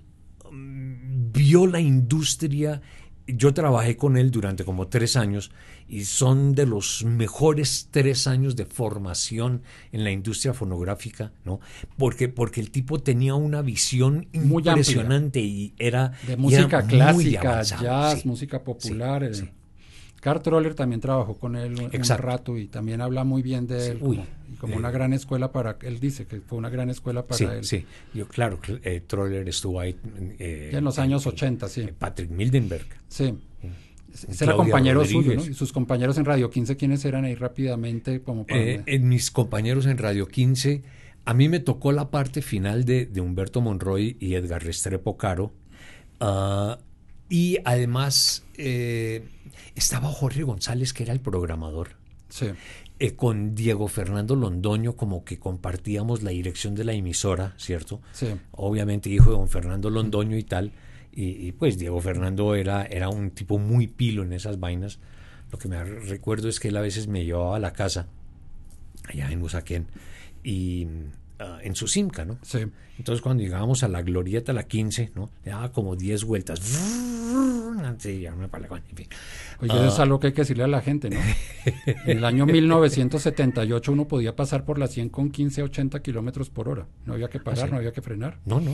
mm, 0.50 1.32
vio 1.32 1.66
la 1.66 1.80
industria 1.80 2.80
yo 3.28 3.52
trabajé 3.52 3.96
con 3.96 4.16
él 4.16 4.30
durante 4.30 4.64
como 4.64 4.88
tres 4.88 5.16
años 5.16 5.50
y 5.86 6.04
son 6.04 6.54
de 6.54 6.66
los 6.66 7.04
mejores 7.04 7.88
tres 7.90 8.26
años 8.26 8.56
de 8.56 8.64
formación 8.64 9.62
en 9.92 10.04
la 10.04 10.10
industria 10.10 10.54
fonográfica, 10.54 11.32
¿no? 11.44 11.60
Porque, 11.96 12.28
porque 12.28 12.60
el 12.60 12.70
tipo 12.70 13.00
tenía 13.00 13.34
una 13.34 13.62
visión 13.62 14.28
Muy 14.32 14.60
amplia. 14.60 14.72
impresionante 14.72 15.40
y 15.40 15.74
era 15.78 16.12
De 16.26 16.36
música 16.36 16.78
era 16.78 17.12
muy 17.12 17.24
clásica, 17.24 17.40
avanzado, 17.40 17.82
jazz, 17.82 18.20
sí. 18.22 18.28
música 18.28 18.64
popular. 18.64 19.28
sí, 19.32 19.42
sí. 19.42 19.50
Carl 20.28 20.42
Troller 20.42 20.74
también 20.74 21.00
trabajó 21.00 21.34
con 21.38 21.56
él 21.56 21.74
un- 21.80 22.18
rato 22.18 22.56
y 22.58 22.66
también 22.68 23.00
habla 23.00 23.24
muy 23.24 23.42
bien 23.42 23.66
de 23.66 23.88
él 23.92 23.98
Uy, 24.00 24.16
como, 24.16 24.26
y 24.52 24.56
como 24.56 24.74
eh, 24.74 24.76
una 24.78 24.90
gran 24.90 25.12
escuela 25.12 25.52
para 25.52 25.76
él 25.82 26.00
dice 26.00 26.26
que 26.26 26.40
fue 26.40 26.58
una 26.58 26.68
gran 26.70 26.90
escuela 26.90 27.22
para 27.24 27.38
Sí, 27.38 27.44
él 27.44 27.64
sí. 27.64 27.84
Yo, 28.14 28.28
claro, 28.28 28.60
cl- 28.60 28.80
eh, 28.84 29.00
Troller 29.00 29.48
estuvo 29.48 29.80
ahí. 29.80 29.96
eh, 30.38 30.70
en 30.72 30.84
los 30.84 30.98
años 30.98 31.26
80, 31.26 31.68
sí. 31.68 31.88
Patrick 31.98 32.30
Mildenberg. 32.30 32.86
Sí. 33.08 33.34
Ese 34.28 34.44
era 34.44 34.54
compañero 34.56 35.04
suyo. 35.04 35.34
¿no? 35.34 35.44
Y 35.44 35.54
sus 35.54 35.72
compañeros 35.72 36.18
en 36.18 36.24
Radio 36.24 36.50
15, 36.50 36.76
¿quiénes 36.76 37.04
eran 37.04 37.24
ahí 37.24 37.34
rápidamente? 37.34 38.20
Como 38.22 38.46
Eh, 38.48 38.82
en 38.86 39.08
mis 39.08 39.30
compañeros 39.30 39.86
en 39.86 39.96
Radio 39.98 40.26
15, 40.26 40.82
a 41.24 41.34
mí 41.34 41.48
me 41.48 41.60
tocó 41.60 41.92
la 41.92 42.10
parte 42.10 42.42
final 42.42 42.84
de, 42.84 43.06
de 43.06 43.20
Humberto 43.20 43.60
Monroy 43.60 44.16
y 44.18 44.34
Edgar 44.34 44.64
Restrepo 44.64 45.16
Caro. 45.16 45.52
ah, 46.20 46.78
y 47.28 47.58
además 47.64 48.44
eh, 48.56 49.28
estaba 49.74 50.08
Jorge 50.08 50.42
González, 50.42 50.92
que 50.92 51.02
era 51.02 51.12
el 51.12 51.20
programador. 51.20 51.90
Sí. 52.28 52.46
Eh, 53.00 53.14
con 53.14 53.54
Diego 53.54 53.88
Fernando 53.88 54.34
Londoño, 54.34 54.96
como 54.96 55.24
que 55.24 55.38
compartíamos 55.38 56.22
la 56.22 56.30
dirección 56.30 56.74
de 56.74 56.84
la 56.84 56.92
emisora, 56.92 57.54
¿cierto? 57.56 58.00
Sí. 58.12 58.28
Obviamente 58.50 59.08
hijo 59.08 59.30
de 59.30 59.36
don 59.36 59.48
Fernando 59.48 59.90
Londoño 59.90 60.36
y 60.36 60.42
tal. 60.42 60.72
Y, 61.12 61.46
y, 61.46 61.52
pues 61.52 61.78
Diego 61.78 62.00
Fernando 62.00 62.54
era, 62.54 62.84
era 62.84 63.08
un 63.08 63.30
tipo 63.30 63.58
muy 63.58 63.86
pilo 63.86 64.22
en 64.22 64.32
esas 64.32 64.60
vainas. 64.60 64.98
Lo 65.50 65.58
que 65.58 65.68
me 65.68 65.82
recuerdo 65.82 66.48
es 66.48 66.60
que 66.60 66.68
él 66.68 66.76
a 66.76 66.80
veces 66.80 67.08
me 67.08 67.24
llevaba 67.24 67.56
a 67.56 67.60
la 67.60 67.72
casa, 67.72 68.06
allá 69.04 69.30
en 69.30 69.42
Usaquén, 69.42 69.86
y 70.44 70.86
ah, 71.38 71.58
en 71.62 71.74
su 71.74 71.86
Simca, 71.88 72.24
¿no? 72.24 72.38
Sí. 72.42 72.58
Entonces 72.98 73.22
cuando 73.22 73.42
llegábamos 73.42 73.82
a 73.84 73.88
la 73.88 74.02
glorieta, 74.02 74.52
a 74.52 74.54
la 74.54 74.64
15, 74.64 75.12
¿no? 75.14 75.30
Le 75.44 75.52
daba 75.52 75.70
como 75.72 75.94
10 75.96 76.24
vueltas. 76.24 76.60
Sí, 77.98 78.20
ya 78.20 78.34
me 78.34 78.48
parece, 78.48 78.74
en 78.90 78.96
fin. 78.96 79.06
Oye, 79.60 79.72
eso 79.72 79.86
es 79.86 79.98
Ah, 79.98 80.02
algo 80.02 80.18
que 80.20 80.28
hay 80.28 80.32
que 80.32 80.42
decirle 80.42 80.64
a 80.64 80.68
la 80.68 80.80
gente, 80.80 81.08
¿no? 81.10 81.18
En 82.04 82.18
el 82.18 82.24
año 82.24 82.44
1978 82.46 83.92
uno 83.92 84.06
podía 84.06 84.34
pasar 84.36 84.64
por 84.64 84.78
la 84.78 84.86
100 84.88 85.08
con 85.08 85.30
15 85.30 85.60
a 85.62 85.64
80 85.64 86.02
kilómetros 86.02 86.50
por 86.50 86.68
hora. 86.68 86.86
No 87.06 87.14
había 87.14 87.28
que 87.28 87.38
parar, 87.40 87.60
¿Ah, 87.60 87.66
sí? 87.66 87.70
no 87.72 87.76
había 87.78 87.92
que 87.92 88.02
frenar. 88.02 88.38
No, 88.44 88.60
no. 88.60 88.72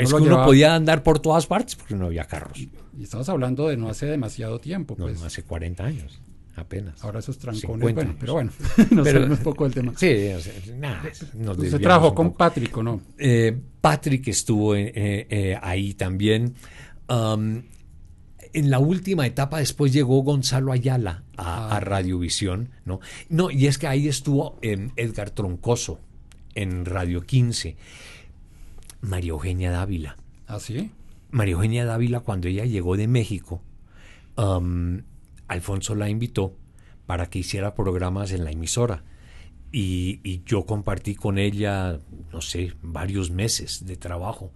Es 0.00 0.08
que 0.12 0.16
uno 0.22 0.44
podía 0.44 0.74
andar 0.74 1.02
por 1.02 1.18
todas 1.20 1.46
partes 1.46 1.76
porque 1.76 1.94
no 1.94 2.06
había 2.06 2.24
carros. 2.24 2.58
Y 2.58 2.70
estamos 3.02 3.28
hablando 3.28 3.68
de 3.68 3.76
no 3.76 3.88
hace 3.88 4.06
demasiado 4.06 4.58
tiempo, 4.58 4.96
No, 4.98 5.04
pues. 5.06 5.22
hace 5.22 5.42
40 5.42 5.84
años, 5.84 6.20
apenas. 6.56 7.02
Ahora 7.04 7.18
esos 7.20 7.38
trancones, 7.38 7.86
50 7.88 7.94
bueno, 7.94 8.16
pero 8.18 8.32
bueno, 8.34 8.50
nos 8.90 9.30
un 9.30 9.36
poco 9.38 9.64
del 9.64 9.74
tema. 9.74 9.92
Sí, 9.96 10.14
nada, 10.76 11.02
nos 11.34 11.58
Usted 11.58 11.80
trabajó 11.80 12.14
con. 12.14 12.32
Patrick, 12.34 12.76
¿o 12.76 12.82
no? 12.82 13.00
Eh, 13.18 13.58
Patrick 13.80 14.28
estuvo 14.28 14.74
eh, 14.74 14.92
eh, 14.94 15.26
eh, 15.30 15.58
ahí 15.60 15.94
también. 15.94 16.54
Um, 17.08 17.62
en 18.52 18.70
la 18.70 18.78
última 18.78 19.26
etapa 19.26 19.58
después 19.58 19.92
llegó 19.92 20.22
Gonzalo 20.22 20.72
Ayala 20.72 21.24
a, 21.36 21.68
Ah. 21.68 21.76
a 21.76 21.80
Radiovisión, 21.80 22.70
¿no? 22.84 23.00
No, 23.28 23.50
y 23.50 23.66
es 23.66 23.76
que 23.78 23.86
ahí 23.86 24.08
estuvo 24.08 24.58
eh, 24.62 24.88
Edgar 24.96 25.30
Troncoso 25.30 26.00
en 26.54 26.84
Radio 26.86 27.20
15. 27.22 27.76
María 29.02 29.30
Eugenia 29.30 29.70
Dávila. 29.70 30.16
¿Ah, 30.46 30.58
sí? 30.58 30.90
María 31.30 31.52
Eugenia 31.52 31.84
Dávila, 31.84 32.20
cuando 32.20 32.48
ella 32.48 32.64
llegó 32.64 32.96
de 32.96 33.08
México, 33.08 33.62
um, 34.36 35.02
Alfonso 35.48 35.94
la 35.94 36.08
invitó 36.08 36.56
para 37.06 37.30
que 37.30 37.38
hiciera 37.38 37.74
programas 37.74 38.32
en 38.32 38.44
la 38.44 38.50
emisora. 38.50 39.04
Y, 39.72 40.42
yo 40.44 40.64
compartí 40.64 41.14
con 41.14 41.38
ella, 41.38 41.98
no 42.32 42.40
sé, 42.40 42.74
varios 42.82 43.30
meses 43.30 43.84
de 43.86 43.96
trabajo. 43.96 44.52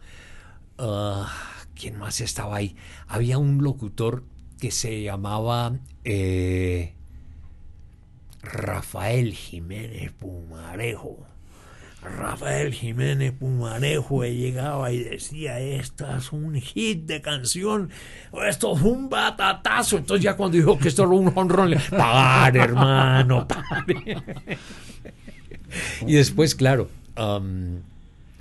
Ah, 0.78 1.30
¿Quién 1.74 1.98
más 1.98 2.20
estaba 2.20 2.56
ahí? 2.56 2.76
Había 3.06 3.38
un 3.38 3.62
locutor 3.62 4.24
que 4.58 4.70
se 4.70 5.02
llamaba 5.02 5.78
eh, 6.04 6.94
Rafael 8.42 9.34
Jiménez 9.34 10.12
Pumarejo. 10.12 11.26
Rafael 12.02 12.72
Jiménez 12.72 13.32
Pumarejo 13.32 14.24
llegaba 14.24 14.90
y 14.90 15.02
decía, 15.02 15.60
esto 15.60 16.06
es 16.16 16.32
un 16.32 16.54
hit 16.54 17.04
de 17.04 17.20
canción, 17.20 17.90
esto 18.46 18.74
es 18.74 18.82
un 18.82 19.10
batatazo. 19.10 19.98
Entonces 19.98 20.24
ya 20.24 20.36
cuando 20.36 20.56
dijo 20.56 20.78
que 20.78 20.88
esto 20.88 21.02
era 21.02 21.12
un 21.12 21.32
honrón, 21.34 21.70
le 21.70 21.78
pagar 21.78 22.56
hermano, 22.56 23.46
pare". 23.46 24.16
y 26.06 26.14
después, 26.14 26.54
claro, 26.54 26.88
am, 27.16 27.82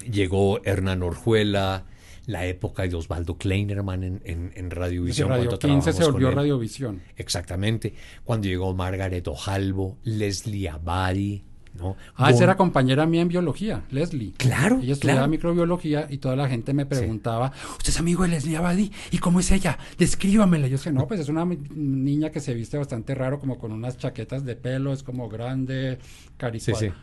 llegó 0.09 0.63
Hernán 0.63 1.03
Orjuela, 1.03 1.83
la 2.27 2.45
época 2.45 2.83
de 2.83 2.95
Osvaldo 2.95 3.37
Kleinerman 3.37 4.03
en, 4.03 4.21
en, 4.23 4.53
en 4.55 4.71
Radiovisión. 4.71 5.29
Radio 5.29 5.49
cuando 5.49 5.59
15 5.59 5.93
se 5.93 6.05
volvió. 6.05 6.31
Radiovisión. 6.31 7.01
Exactamente. 7.17 7.93
Cuando 8.23 8.47
llegó 8.47 8.73
Margaret 8.73 9.27
Ojalvo, 9.27 9.97
Leslie 10.03 10.69
Abadi, 10.69 11.43
¿no? 11.77 11.95
Ah, 12.15 12.31
esa 12.31 12.43
era 12.43 12.57
compañera 12.57 13.05
mía 13.05 13.21
en 13.21 13.27
biología, 13.27 13.83
Leslie. 13.91 14.33
Claro, 14.37 14.79
Ella 14.81 14.93
estudiaba 14.93 15.19
claro. 15.21 15.31
microbiología 15.31 16.07
y 16.09 16.17
toda 16.17 16.35
la 16.35 16.47
gente 16.49 16.73
me 16.73 16.85
preguntaba, 16.85 17.51
¿usted 17.77 17.89
es 17.89 17.99
amigo 17.99 18.23
de 18.23 18.29
Leslie 18.29 18.57
Abadi? 18.57 18.91
¿Y 19.11 19.17
cómo 19.19 19.39
es 19.39 19.51
ella? 19.51 19.77
Descríbamela. 19.97 20.67
Yo 20.67 20.77
sé, 20.77 20.91
no, 20.91 21.07
pues 21.07 21.19
es 21.21 21.29
una 21.29 21.45
niña 21.45 22.31
que 22.31 22.39
se 22.39 22.53
viste 22.53 22.77
bastante 22.77 23.15
raro, 23.15 23.39
como 23.39 23.57
con 23.59 23.71
unas 23.71 23.97
chaquetas 23.97 24.43
de 24.45 24.55
pelo, 24.55 24.91
es 24.93 25.03
como 25.03 25.29
grande, 25.29 25.99
caricuada. 26.37 26.79
Sí, 26.79 26.87
sí. 26.87 26.93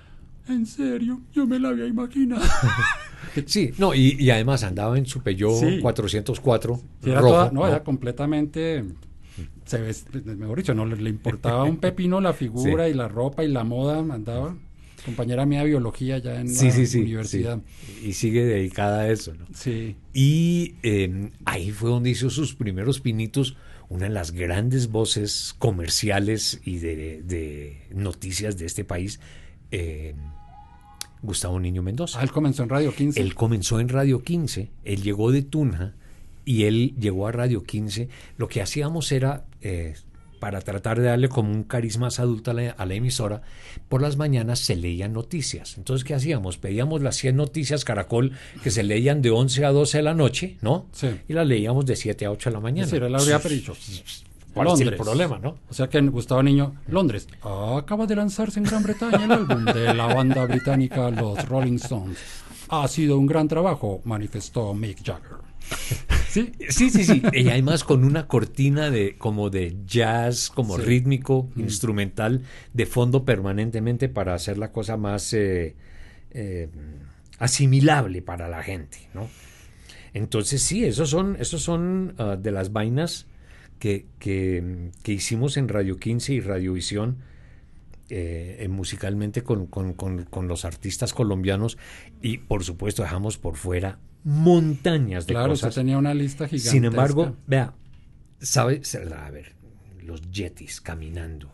En 0.52 0.64
serio, 0.66 1.22
yo 1.32 1.46
me 1.46 1.58
la 1.58 1.70
había 1.70 1.86
imaginado. 1.86 2.42
Sí, 3.46 3.72
no, 3.78 3.92
y, 3.94 4.14
y 4.20 4.30
además 4.30 4.62
andaba 4.62 4.96
en 4.96 5.04
su 5.06 5.20
Peugeot 5.20 5.58
Sí. 5.58 5.80
404 5.80 6.76
Sí, 7.02 7.10
era 7.10 7.20
rojo. 7.20 7.32
toda- 7.32 7.50
no, 7.50 7.60
¿no? 7.62 7.66
era 7.68 7.82
completamente 7.82 8.84
se 9.66 9.78
ves, 9.80 10.06
mejor 10.24 10.58
dicho, 10.58 10.74
no 10.74 10.86
le, 10.86 10.96
le 10.96 11.10
importaba 11.10 11.64
un 11.64 11.76
pepino 11.80 12.20
la 12.20 12.32
figura 12.32 12.86
Sí. 12.86 12.92
y 12.92 12.94
la 12.94 13.08
ropa 13.08 13.44
y 13.44 13.48
la 13.48 13.64
moda, 13.64 13.98
andaba 13.98 14.56
compañera 15.04 15.46
mía 15.46 15.60
de 15.60 15.66
biología 15.66 16.18
ya 16.18 16.40
en 16.40 16.48
Sí, 16.48 16.66
la 16.66 16.72
sí, 16.72 16.86
sí, 16.86 17.00
universidad. 17.02 17.60
sí. 17.86 18.08
Y 18.08 18.12
sigue 18.14 18.44
dedicada 18.44 19.02
a 19.02 19.08
eso, 19.10 19.34
¿no? 19.34 19.46
Sí. 19.54 19.94
Y 20.12 20.74
eh, 20.82 21.30
ahí 21.44 21.70
fue 21.70 21.90
donde 21.90 22.10
hizo 22.10 22.28
sus 22.30 22.54
primeros 22.56 22.98
pinitos, 23.00 23.56
una 23.88 24.04
de 24.06 24.10
las 24.10 24.32
grandes 24.32 24.88
voces 24.90 25.54
comerciales 25.58 26.60
y 26.64 26.78
de, 26.78 27.22
de 27.22 27.82
noticias 27.94 28.58
de 28.58 28.66
este 28.66 28.82
país, 28.84 29.20
eh, 29.70 30.14
Gustavo 31.22 31.60
Niño 31.60 31.82
Mendoza. 31.82 32.18
Ah, 32.20 32.22
él 32.22 32.30
comenzó 32.32 32.62
en 32.64 32.68
Radio 32.68 32.92
15. 32.94 33.20
Él 33.20 33.34
comenzó 33.34 33.78
en 33.80 33.88
Radio 33.88 34.22
15, 34.22 34.70
él 34.84 35.02
llegó 35.02 35.30
de 35.30 35.42
Tunja 35.42 35.94
y 36.44 36.64
él 36.64 36.94
llegó 36.98 37.26
a 37.26 37.32
Radio 37.32 37.62
15. 37.62 38.08
Lo 38.38 38.48
que 38.48 38.60
hacíamos 38.62 39.10
era, 39.12 39.44
eh, 39.66 39.94
para 40.38 40.60
tratar 40.60 41.00
de 41.00 41.06
darle 41.06 41.28
como 41.28 41.50
un 41.50 41.64
carisma 41.64 42.06
más 42.06 42.20
adulto 42.20 42.50
a 42.50 42.54
la, 42.54 42.70
a 42.70 42.86
la 42.86 42.94
emisora, 42.94 43.42
por 43.88 44.02
las 44.02 44.16
mañanas 44.16 44.58
se 44.58 44.76
leían 44.76 45.12
noticias. 45.12 45.76
Entonces, 45.78 46.04
¿qué 46.04 46.14
hacíamos? 46.14 46.58
Pedíamos 46.58 47.02
las 47.02 47.16
100 47.16 47.36
noticias 47.36 47.84
Caracol 47.84 48.32
que 48.62 48.70
se 48.70 48.82
leían 48.82 49.22
de 49.22 49.30
11 49.30 49.64
a 49.64 49.70
12 49.72 49.98
de 49.98 50.02
la 50.02 50.14
noche, 50.14 50.58
¿no? 50.60 50.86
Sí. 50.92 51.08
Y 51.28 51.32
las 51.32 51.46
leíamos 51.46 51.86
de 51.86 51.96
7 51.96 52.26
a 52.26 52.30
8 52.30 52.50
de 52.50 52.54
la 52.54 52.60
mañana. 52.60 52.84
Es 52.84 52.90
decir, 52.90 53.04
él 53.04 53.14
habría 53.14 53.38
dicho. 53.38 53.74
¿Cuál 54.54 54.68
es 54.68 54.80
el 54.80 54.96
problema, 54.96 55.38
no? 55.38 55.56
O 55.68 55.74
sea 55.74 55.88
que 55.88 56.00
Gustavo 56.00 56.42
Niño, 56.42 56.76
Londres. 56.88 57.28
Acaba 57.42 58.06
de 58.06 58.16
lanzarse 58.16 58.58
en 58.58 58.64
Gran 58.64 58.82
Bretaña 58.82 59.24
el 59.24 59.32
álbum 59.32 59.64
de 59.64 59.92
la 59.92 60.06
banda 60.06 60.46
británica 60.46 61.10
Los 61.10 61.46
Rolling 61.46 61.76
Stones. 61.76 62.18
Ha 62.68 62.88
sido 62.88 63.18
un 63.18 63.26
gran 63.26 63.48
trabajo, 63.48 64.00
manifestó 64.04 64.72
Mick 64.74 65.04
Jagger. 65.04 65.45
¿Sí? 66.28 66.52
Sí, 66.68 66.90
sí, 66.90 67.04
sí. 67.04 67.22
Y 67.32 67.48
además 67.48 67.82
con 67.84 68.04
una 68.04 68.26
cortina 68.28 68.90
de 68.90 69.16
como 69.16 69.48
de 69.50 69.76
jazz, 69.86 70.50
como 70.50 70.76
Sí. 70.76 70.82
rítmico, 70.84 71.48
Mm. 71.54 71.60
instrumental, 71.60 72.42
de 72.74 72.86
fondo 72.86 73.24
permanentemente 73.24 74.08
para 74.08 74.34
hacer 74.34 74.58
la 74.58 74.70
cosa 74.72 74.96
más 74.96 75.32
eh, 75.32 75.74
eh, 76.32 76.68
asimilable 77.38 78.22
para 78.22 78.48
la 78.48 78.62
gente, 78.62 78.98
¿no? 79.14 79.28
Entonces 80.14 80.62
sí, 80.62 80.84
esos 80.84 81.10
son, 81.10 81.36
esos 81.40 81.62
son 81.62 82.14
ah, 82.18 82.36
de 82.36 82.50
las 82.50 82.72
vainas 82.72 83.26
que, 83.78 84.06
que, 84.18 84.90
que 85.02 85.12
hicimos 85.12 85.56
en 85.56 85.68
Radio 85.68 85.98
15 85.98 86.32
y 86.34 86.40
Radiovisión 86.40 87.18
eh, 88.08 88.58
eh, 88.60 88.68
musicalmente 88.68 89.42
con, 89.42 89.66
con- 89.66 89.92
con- 89.94 90.24
con 90.24 90.48
los 90.48 90.64
artistas 90.64 91.12
colombianos 91.12 91.76
y 92.22 92.38
por 92.38 92.62
supuesto 92.64 93.02
dejamos 93.02 93.36
por 93.36 93.56
fuera 93.56 93.98
montañas 94.24 95.26
de 95.26 95.34
Claro, 95.34 95.50
cosas. 95.50 95.74
tenía 95.74 95.98
una 95.98 96.14
lista 96.14 96.46
gigantesca. 96.46 96.70
Sin 96.72 96.84
embargo, 96.84 97.36
vea, 97.46 97.74
sabe, 98.40 98.82
a 99.16 99.30
ver, 99.30 99.54
los 100.02 100.20
yetis 100.30 100.80
caminando. 100.80 101.52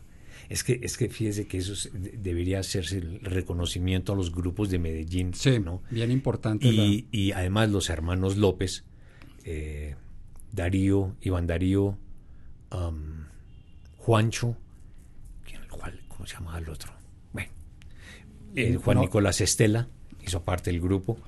Es 0.49 0.65
que, 0.65 0.81
es 0.83 0.97
que 0.99 1.09
fíjese 1.09 1.47
que 1.47 1.59
eso 1.59 1.73
es- 1.73 1.91
de- 1.93 2.19
debería 2.19 2.59
hacerse 2.61 2.99
el 2.99 3.21
reconocimiento 3.21 4.13
a 4.13 4.17
los 4.17 4.35
grupos 4.35 4.69
de 4.71 4.79
Medellín, 4.79 5.33
Sí, 5.35 5.59
¿no? 5.59 5.83
bien 5.91 6.11
importante. 6.11 6.67
Y, 6.69 7.09
y 7.11 7.33
además 7.33 7.71
los 7.71 7.89
hermanos 7.89 8.37
López, 8.37 8.85
eh, 9.45 9.97
Darío, 10.51 11.17
Iván 11.23 11.47
Darío, 11.47 11.97
um, 12.71 13.25
Juancho, 13.97 14.57
¿quién- 15.47 15.63
cuál- 15.71 16.01
¿cómo 16.09 16.27
se 16.27 16.35
llamaba 16.35 16.59
el 16.59 16.69
otro? 16.69 16.93
Bueno, 17.33 17.51
eh, 18.55 18.77
Juan 18.83 18.97
No. 18.97 19.03
Nicolás 19.05 19.41
Estela 19.41 19.89
hizo 20.27 20.43
parte 20.45 20.71
del 20.71 20.81
grupo. 20.83 21.19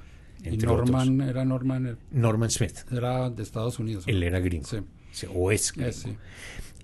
Y 0.52 0.56
Norman 0.58 1.10
otros. 1.14 1.28
era 1.30 1.44
Norman, 1.44 1.86
eh, 1.86 1.96
Norman 2.12 2.50
Smith. 2.50 2.76
era 2.92 3.30
de 3.30 3.42
Estados 3.42 3.78
Unidos. 3.78 4.04
Él 4.06 4.22
era 4.22 4.40
gringo. 4.40 4.66
Sí. 5.12 5.26
O 5.34 5.50
es 5.52 5.70
Eh, 5.70 5.72
gringo. 5.76 5.92
sí. 5.92 6.16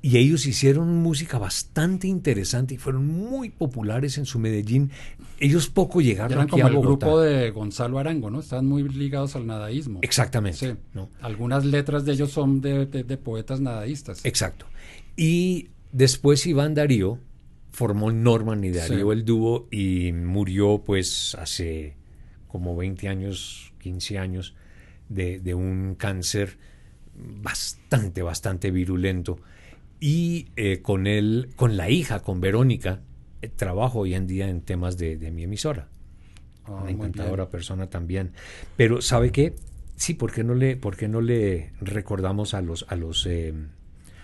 Y 0.02 0.16
ellos 0.16 0.46
hicieron 0.46 0.96
música 1.02 1.38
bastante 1.38 2.06
interesante 2.08 2.72
y 2.74 2.78
fueron 2.78 3.06
muy 3.06 3.50
populares 3.50 4.16
en 4.16 4.24
su 4.24 4.38
Medellín. 4.38 4.90
Ellos 5.38 5.68
poco 5.68 6.00
llegaron 6.00 6.32
Eran 6.32 6.44
aquí 6.44 6.50
como 6.52 6.64
a 6.64 6.68
el 6.68 6.76
grupo 6.80 7.20
de 7.20 7.50
Gonzalo 7.50 7.98
Arango, 7.98 8.30
¿no? 8.30 8.40
Estaban 8.40 8.64
muy 8.66 8.82
ligados 8.88 9.36
al 9.36 9.46
nadaísmo. 9.46 9.98
Exactamente. 10.02 10.58
Sí. 10.72 10.74
¿no? 10.94 11.10
Algunas 11.20 11.66
letras 11.66 12.06
de 12.06 12.12
ellos 12.12 12.30
son 12.30 12.62
de, 12.62 12.86
de- 12.86 13.04
de 13.04 13.16
poetas 13.18 13.60
nadaístas. 13.60 14.24
Exacto. 14.24 14.64
Y 15.16 15.68
después 15.92 16.46
Iván 16.46 16.72
Darío 16.74 17.18
formó 17.70 18.10
Norman 18.10 18.64
y 18.64 18.70
Darío 18.70 19.12
Sí. 19.12 19.18
el 19.18 19.24
dúo 19.26 19.68
y 19.70 20.12
murió 20.12 20.82
pues 20.84 21.34
hace 21.38 21.94
como 22.50 22.76
20 22.76 23.08
años, 23.08 23.72
15 23.80 24.18
años 24.18 24.54
de, 25.08 25.40
de 25.40 25.54
un 25.54 25.94
cáncer 25.96 26.58
bastante, 27.14 28.22
bastante 28.22 28.70
virulento. 28.70 29.38
Y 29.98 30.48
eh, 30.56 30.80
con 30.82 31.06
él, 31.06 31.50
con 31.56 31.76
la 31.76 31.90
hija, 31.90 32.20
con 32.20 32.40
Verónica, 32.40 33.00
eh, 33.42 33.48
trabajo 33.48 34.00
hoy 34.00 34.14
en 34.14 34.26
día 34.26 34.48
en 34.48 34.62
temas 34.62 34.96
de, 34.96 35.16
de 35.16 35.30
mi 35.30 35.44
emisora. 35.44 35.88
Ah, 36.64 36.80
Una 36.82 36.90
encantadora 36.90 37.50
persona 37.50 37.88
también. 37.90 38.32
Pero, 38.76 39.02
¿sabe 39.02 39.30
qué? 39.32 39.54
Sí, 39.96 40.14
¿por 40.14 40.32
qué 40.32 40.44
no 40.44 40.54
le, 40.54 40.76
por 40.76 40.96
qué 40.96 41.08
no 41.08 41.20
le 41.20 41.72
recordamos 41.80 42.54
a 42.54 42.62
los, 42.62 42.86
a 42.88 42.96
los, 42.96 43.26
eh, 43.26 43.52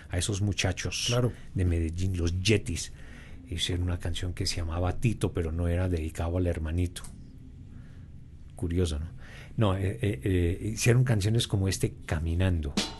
a 0.09 0.17
esos 0.17 0.41
muchachos 0.41 1.05
Claro. 1.07 1.31
de 1.53 1.65
Medellín, 1.65 2.17
los 2.17 2.39
Yetis? 2.41 2.93
Hicieron 3.47 3.83
una 3.83 3.99
canción 3.99 4.33
que 4.33 4.45
se 4.47 4.57
llamaba 4.57 4.99
Tito, 4.99 5.31
pero 5.33 5.51
no 5.51 5.67
era 5.67 5.87
dedicado 5.87 6.37
al 6.37 6.47
hermanito. 6.47 7.03
Curioso, 8.57 8.99
¿no? 8.99 9.05
No, 9.55 9.75
eh, 9.75 9.97
eh, 10.01 10.19
eh, 10.23 10.69
hicieron 10.73 11.03
canciones 11.03 11.47
como 11.47 11.67
este, 11.67 11.93
Caminando. 12.05 12.73
Caminando, 12.73 12.96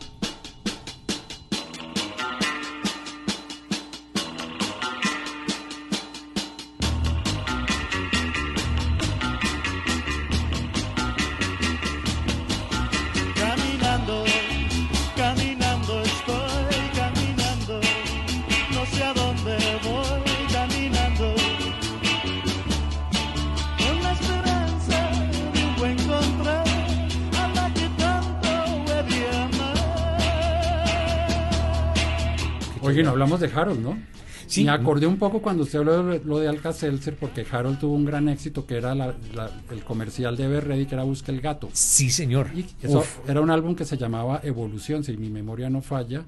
Oye, 33.38 33.52
no 33.52 33.54
hablamos 33.54 33.54
de 33.54 33.60
Harold, 33.60 33.80
¿no? 33.80 34.18
Sí. 34.46 34.64
Me 34.64 34.70
acordé 34.70 35.06
un 35.06 35.18
poco 35.18 35.42
cuando 35.42 35.64
usted 35.64 35.80
habló 35.80 36.04
de 36.04 36.20
lo 36.24 36.38
de 36.38 36.48
Alka-Seltzer 36.48 37.16
porque 37.16 37.44
Harold 37.50 37.78
tuvo 37.78 37.94
un 37.94 38.04
gran 38.06 38.28
éxito 38.30 38.64
que 38.66 38.76
era 38.76 38.94
la- 38.94 39.14
la- 39.34 39.50
el 39.70 39.84
comercial 39.84 40.36
de 40.38 40.44
Everready 40.44 40.86
que 40.86 40.94
era 40.94 41.02
Busca 41.04 41.32
el 41.32 41.40
Gato. 41.42 41.68
Sí, 41.74 42.08
señor. 42.10 42.48
Y 42.54 42.64
eso 42.82 43.00
Uf. 43.00 43.28
era 43.28 43.40
un 43.42 43.50
álbum 43.50 43.74
que 43.74 43.84
se 43.84 43.98
llamaba 43.98 44.40
Evolución, 44.42 45.04
si 45.04 45.16
mi 45.18 45.28
memoria 45.28 45.68
no 45.68 45.82
falla. 45.82 46.24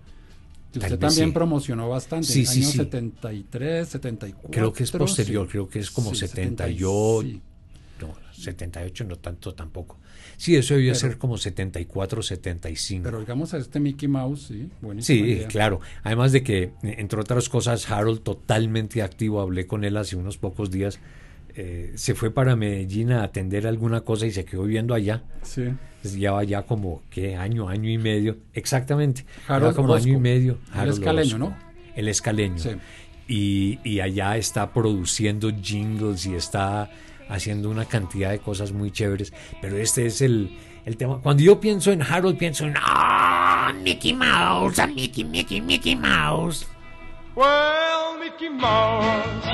Que 0.73 0.79
usted 0.81 0.99
también 0.99 1.29
sí. 1.29 1.33
promocionó 1.33 1.89
bastante. 1.89 2.27
Sí, 2.27 2.41
en 2.41 2.47
sí, 2.47 2.59
años 2.61 2.71
sí. 2.73 2.79
73, 2.79 3.89
74. 3.89 4.51
Creo 4.53 4.73
que 4.73 4.83
es 4.85 4.91
posterior, 4.93 5.49
creo 5.49 5.69
que 5.69 5.79
es 5.81 5.91
como 5.91 6.11
Sí, 6.11 6.21
78. 6.21 7.41
No, 8.01 8.15
78 8.33 9.05
no 9.05 9.17
tanto 9.17 9.55
tampoco. 9.55 9.99
Sí, 10.37 10.57
eso 10.57 10.75
debió 10.75 10.93
Pero- 10.93 11.01
ser 11.01 11.19
como 11.19 11.37
74, 11.37 12.23
75. 12.23 13.05
Pero 13.05 13.21
digamos 13.21 13.53
a 13.55 13.59
este 13.59 13.79
Mickey 13.81 14.09
Mouse, 14.09 14.45
sí, 14.49 14.69
buenísimo. 14.81 15.27
Sí, 15.27 15.45
claro. 15.49 15.81
Además 16.03 16.33
de 16.33 16.43
que, 16.43 16.73
entre 16.83 17.21
otras 17.21 17.49
cosas, 17.49 17.91
Harold 17.91 18.23
totalmente 18.23 19.03
activo, 19.03 19.41
hablé 19.41 19.67
con 19.67 19.85
él 19.85 19.97
hace 19.97 20.17
unos 20.17 20.39
pocos 20.39 20.71
días, 20.71 20.99
eh, 21.57 21.93
se 21.97 22.15
fue 22.15 22.31
para 22.31 22.57
Medellín 22.57 23.13
a 23.13 23.23
atender 23.25 23.67
alguna 23.67 24.01
cosa 24.03 24.25
y 24.27 24.31
se 24.31 24.45
quedó 24.45 24.63
viviendo 24.63 24.95
allá. 24.95 25.23
Sí. 25.43 25.65
Pues 26.01 26.15
Lleva 26.15 26.43
ya 26.45 26.63
como, 26.63 27.03
¿qué? 27.11 27.37
Año, 27.37 27.69
año 27.69 27.91
y 27.91 27.99
medio. 27.99 28.39
Exactamente. 28.55 29.27
Harold 29.47 29.77
como 29.77 29.93
año 29.95 30.15
y 30.15 30.17
medio. 30.21 30.59
El 30.75 30.89
escaleño, 30.89 31.37
Orozco. 31.37 31.39
¿no? 31.39 31.57
El 31.97 32.09
escaleño. 32.09 32.59
Sí. 32.59 32.71
Y, 33.29 33.79
y 33.85 34.01
allá 34.01 34.37
está 34.39 34.73
produciendo 34.73 35.51
jingles 35.61 36.25
y 36.27 36.35
está 36.35 36.91
haciendo 37.31 37.71
una 37.71 37.85
cantidad 37.85 38.31
de 38.31 38.41
cosas 38.41 38.73
muy 38.73 38.91
chéveres. 38.91 39.33
Pero 39.61 39.77
este 39.79 40.07
es 40.07 40.21
el, 40.21 40.59
el 40.85 40.97
tema. 40.97 41.21
Cuando 41.23 41.43
yo 41.43 41.61
pienso 41.61 41.93
en 41.93 42.03
Harold, 42.03 42.37
pienso 42.37 42.67
en 42.67 42.75
¡Ah! 42.77 43.73
Mickey 43.83 44.13
Mouse, 44.13 44.79
a 44.79 44.87
Mickey, 44.87 45.25
Mickey, 45.25 45.61
Mickey 45.61 45.97
Mouse. 45.97 46.67
Well, 47.37 48.19
Mickey 48.21 48.51
Mouse, 48.51 49.47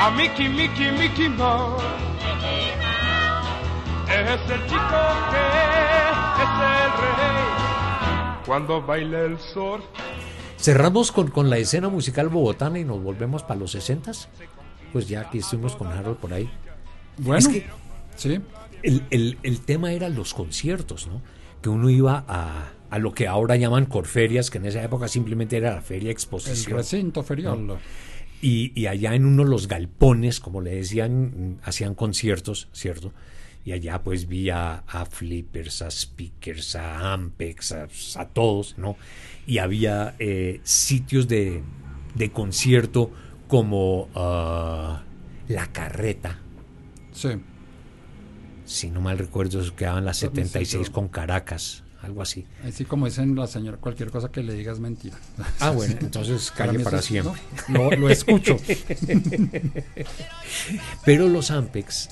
a 0.00 0.10
Mickey, 0.16 0.48
Mickey, 0.48 0.90
Mickey 0.90 1.28
Mouse, 1.28 1.82
es 4.08 4.50
el 4.50 4.66
chico 4.66 5.00
que 5.30 5.38
es 6.42 6.52
el 6.58 6.92
rey 7.00 7.42
cuando 8.44 8.82
baila 8.82 9.20
el 9.20 9.38
sol. 9.38 9.82
Cerramos 10.58 11.12
con, 11.12 11.30
con 11.30 11.48
la 11.48 11.58
escena 11.58 11.88
musical 11.88 12.28
bogotana 12.28 12.78
y 12.78 12.84
nos 12.84 13.02
volvemos 13.02 13.42
para 13.42 13.58
los 13.58 13.72
60 13.72 14.12
Pues 14.92 15.08
ya 15.08 15.22
aquí 15.22 15.38
estuvimos 15.38 15.74
con 15.76 15.88
Harold 15.88 16.18
por 16.18 16.32
ahí. 16.32 16.50
Bueno, 17.18 17.38
Es 17.38 17.48
que 17.48 17.64
sí. 18.16 18.38
el, 18.82 19.02
el- 19.10 19.38
el 19.42 19.60
tema 19.60 19.92
era 19.92 20.08
los 20.08 20.34
conciertos, 20.34 21.06
¿no? 21.06 21.22
Que 21.60 21.68
uno 21.68 21.90
iba 21.90 22.24
a, 22.26 22.70
a 22.90 22.98
lo 22.98 23.12
que 23.14 23.28
ahora 23.28 23.56
llaman 23.56 23.86
corferias, 23.86 24.50
que 24.50 24.58
en 24.58 24.66
esa 24.66 24.82
época 24.82 25.08
simplemente 25.08 25.56
era 25.56 25.74
la 25.74 25.82
feria 25.82 26.06
El 26.08 26.12
exposición. 26.12 26.76
recinto 26.78 27.22
ferial. 27.22 27.66
¿no? 27.66 27.78
Y, 28.40 28.72
y 28.74 28.86
allá 28.86 29.14
en 29.14 29.24
uno 29.26 29.44
de 29.44 29.50
los 29.50 29.68
galpones, 29.68 30.40
como 30.40 30.60
le 30.60 30.74
decían, 30.74 31.58
hacían 31.62 31.94
conciertos, 31.94 32.68
¿cierto? 32.72 33.12
Y 33.64 33.70
allá 33.70 34.02
pues 34.02 34.26
vi 34.26 34.50
a, 34.50 34.78
a 34.88 35.04
flippers, 35.06 35.82
a 35.82 35.90
speakers, 35.92 36.74
a 36.74 37.12
ampex, 37.12 37.70
a, 37.70 37.86
a 38.16 38.28
todos, 38.28 38.76
¿no? 38.76 38.96
Y 39.46 39.58
había 39.58 40.16
eh, 40.18 40.60
sitios 40.64 41.28
de, 41.28 41.62
de 42.16 42.32
concierto 42.32 43.12
como 43.46 44.08
ah, 44.16 45.02
La 45.46 45.68
Carreta. 45.70 46.40
Sí. 47.12 47.28
Si 48.64 48.90
no 48.90 49.00
mal 49.00 49.18
recuerdo, 49.18 49.60
quedaban 49.76 50.04
las 50.04 50.20
También 50.20 50.46
76 50.48 50.86
sí, 50.86 50.92
con 50.92 51.08
Caracas, 51.08 51.82
algo 52.00 52.22
así. 52.22 52.46
Así 52.66 52.84
como 52.84 53.06
dicen 53.06 53.34
la 53.34 53.46
señora, 53.46 53.76
cualquier 53.76 54.10
cosa 54.10 54.30
que 54.30 54.42
le 54.42 54.54
digas 54.54 54.80
mentira. 54.80 55.16
Ah, 55.60 55.70
bueno, 55.70 55.94
entonces 56.00 56.50
calle 56.56 56.78
para 56.80 56.98
es- 57.00 57.04
siempre. 57.04 57.40
¿no? 57.68 57.90
Lo, 57.90 57.96
lo 57.96 58.08
escucho. 58.08 58.56
Pero 61.04 61.28
los 61.28 61.50
Ampex 61.50 62.08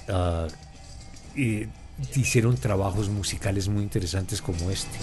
eh, 1.37 1.69
hicieron 2.17 2.57
trabajos 2.57 3.09
musicales 3.09 3.69
muy 3.69 3.83
interesantes 3.83 4.43
como 4.43 4.71
este. 4.71 4.99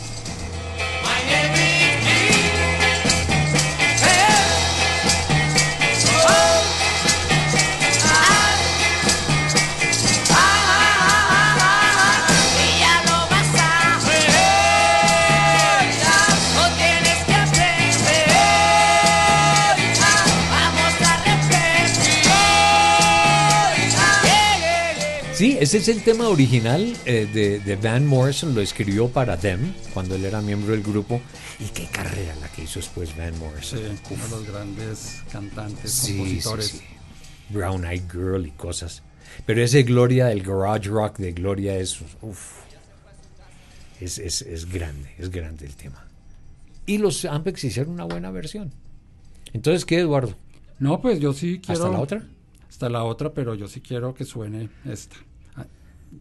Ese 25.68 25.80
es 25.80 25.88
el 25.90 26.02
tema 26.02 26.30
original 26.30 26.96
eh, 27.06 27.28
de, 27.34 27.60
de 27.60 27.76
Van 27.76 28.06
Morrison, 28.06 28.56
lo 28.56 28.62
escribió 28.62 29.10
para 29.10 29.38
Them 29.38 29.74
cuando 29.94 30.16
él 30.16 30.24
era 30.24 30.42
miembro 30.42 30.72
del 30.72 30.82
grupo. 30.82 31.20
Y 31.60 31.66
qué 31.66 31.88
carrera 31.88 32.34
la 32.40 32.48
que 32.50 32.64
hizo 32.64 32.80
después 32.80 33.18
Van 33.18 33.38
Morrison. 33.38 33.80
Sí, 33.80 34.14
uno 34.14 34.24
de 34.24 34.30
los 34.30 34.48
grandes 34.48 35.24
cantantes, 35.30 35.92
Sí, 35.92 36.16
compositores. 36.18 36.66
sí. 36.68 36.82
Brown 37.50 37.84
Eyed 37.86 38.04
Girl 38.10 38.46
y 38.46 38.52
cosas. 38.52 39.04
Pero 39.46 39.62
ese 39.62 39.84
Gloria, 39.84 40.32
el 40.32 40.42
garage 40.42 40.88
rock 40.90 41.18
de 41.18 41.34
Gloria 41.34 41.78
es, 41.78 42.00
uf, 42.22 42.40
es, 44.00 44.20
es, 44.20 44.42
es 44.42 44.72
grande, 44.72 45.14
es 45.18 45.30
grande 45.30 45.66
el 45.66 45.76
tema. 45.76 46.08
Y 46.86 46.98
los 46.98 47.26
Ampex 47.26 47.66
hicieron 47.66 47.94
una 47.94 48.06
buena 48.06 48.32
versión. 48.32 48.72
Entonces, 49.52 49.84
¿qué, 49.84 50.00
Eduardo? 50.00 50.34
No, 50.80 51.02
pues 51.02 51.20
yo 51.20 51.34
sí 51.34 51.60
quiero. 51.60 51.84
¿Hasta 51.84 51.94
la 51.98 52.00
otra? 52.02 52.24
Hasta 52.70 52.90
la 52.90 53.04
otra, 53.04 53.34
pero 53.34 53.56
yo 53.56 53.68
sí 53.68 53.82
quiero 53.82 54.14
que 54.14 54.24
suene 54.24 54.70
esta. 54.86 55.18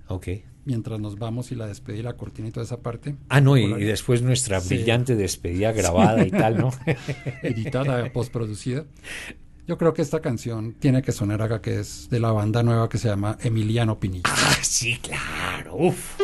Ok. 0.09 0.29
mientras 0.65 0.99
nos 0.99 1.17
vamos 1.17 1.53
y 1.53 1.55
la 1.55 1.69
despedida 1.69 2.01
y 2.01 2.03
la 2.03 2.17
cortina 2.17 2.49
y 2.49 2.51
toda 2.51 2.65
esa 2.67 2.81
parte. 2.81 3.15
Ah, 3.29 3.41
no, 3.41 3.57
y, 3.57 3.69
después 3.85 4.23
nuestra 4.23 4.61
Sí. 4.61 4.75
brillante 4.75 5.15
despedida 5.15 5.71
grabada 5.73 6.27
y 6.27 6.31
tal, 6.33 6.59
¿no? 6.59 6.71
editada, 7.43 8.13
postproducida. 8.13 8.85
Yo 9.69 9.79
creo 9.79 9.95
que 9.95 10.03
esta 10.03 10.21
canción 10.21 10.75
tiene 10.75 11.03
que 11.03 11.13
sonar 11.13 11.41
acá, 11.43 11.61
que 11.61 11.79
es 11.81 12.09
de 12.11 12.19
la 12.21 12.33
banda 12.33 12.63
nueva 12.65 12.89
que 12.89 12.99
se 12.99 13.09
llama 13.09 13.39
Emiliano 13.43 13.99
Pinilla. 14.01 14.23
Ah, 14.27 14.57
sí, 14.63 14.97
claro. 15.01 15.77
Uf. 15.77 16.17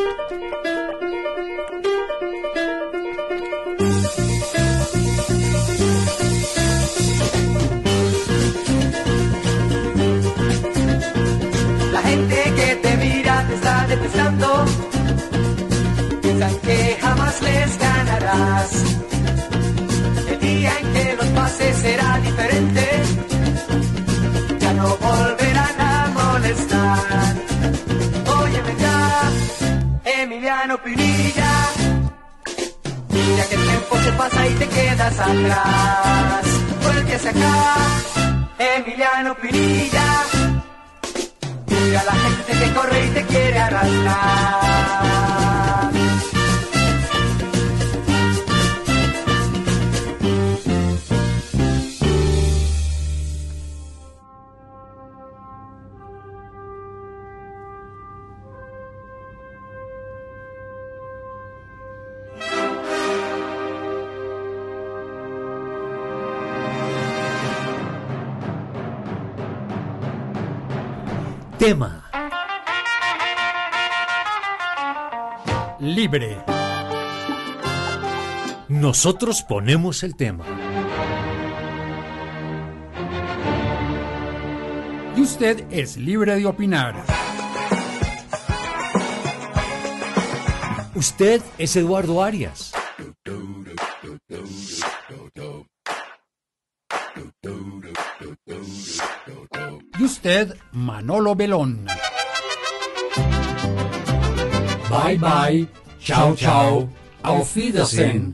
Piensan 16.21 16.55
que 16.59 16.97
jamás 17.01 17.41
les 17.41 17.79
ganarás. 17.79 18.71
El 20.29 20.39
día 20.39 20.71
en 20.79 20.93
que 20.93 21.15
los 21.15 21.25
pases 21.27 21.77
será 21.77 22.19
diferente. 22.19 22.85
Ya 24.59 24.73
no 24.73 24.97
volverán 24.97 25.81
a 25.81 26.11
molestar. 26.13 27.35
Óyeme 28.41 28.75
ya, 28.79 29.01
Emiliano 30.21 30.77
Pinilla. 30.83 31.51
Mira 33.09 33.43
que 33.49 33.55
el 33.55 33.63
tiempo 33.63 33.97
se 34.03 34.11
pasa 34.13 34.47
y 34.47 34.53
te 34.53 34.67
quedas 34.67 35.19
atrás. 35.19 36.45
Vuelve 36.83 37.15
hacia 37.15 37.29
acá, 37.31 37.75
Emiliano 38.77 39.35
Pinilla. 39.35 40.42
Mira 41.93 42.05
la 42.05 42.13
gente 42.13 42.53
que 42.53 42.73
corre 42.73 43.05
y 43.05 43.09
te 43.11 43.23
quiere 43.23 43.59
arrastrar. 43.59 45.52
Tema. 71.63 72.03
Libre. 75.79 76.43
Nosotros 78.67 79.43
ponemos 79.43 80.03
el 80.03 80.17
tema. 80.17 80.43
Y 85.15 85.21
usted 85.21 85.63
es 85.71 85.95
libre 85.95 86.35
de 86.35 86.45
opinar. 86.45 87.01
Usted 90.95 91.41
es 91.57 91.77
Eduardo 91.77 92.21
Arias. 92.21 92.73
Manolo 100.71 101.35
Belón. 101.35 101.85
Bye 104.89 105.17
bye. 105.17 105.67
Chao, 105.99 106.33
chao. 106.35 106.89
Auf 107.23 107.55
Wiedersehen. 107.55 108.33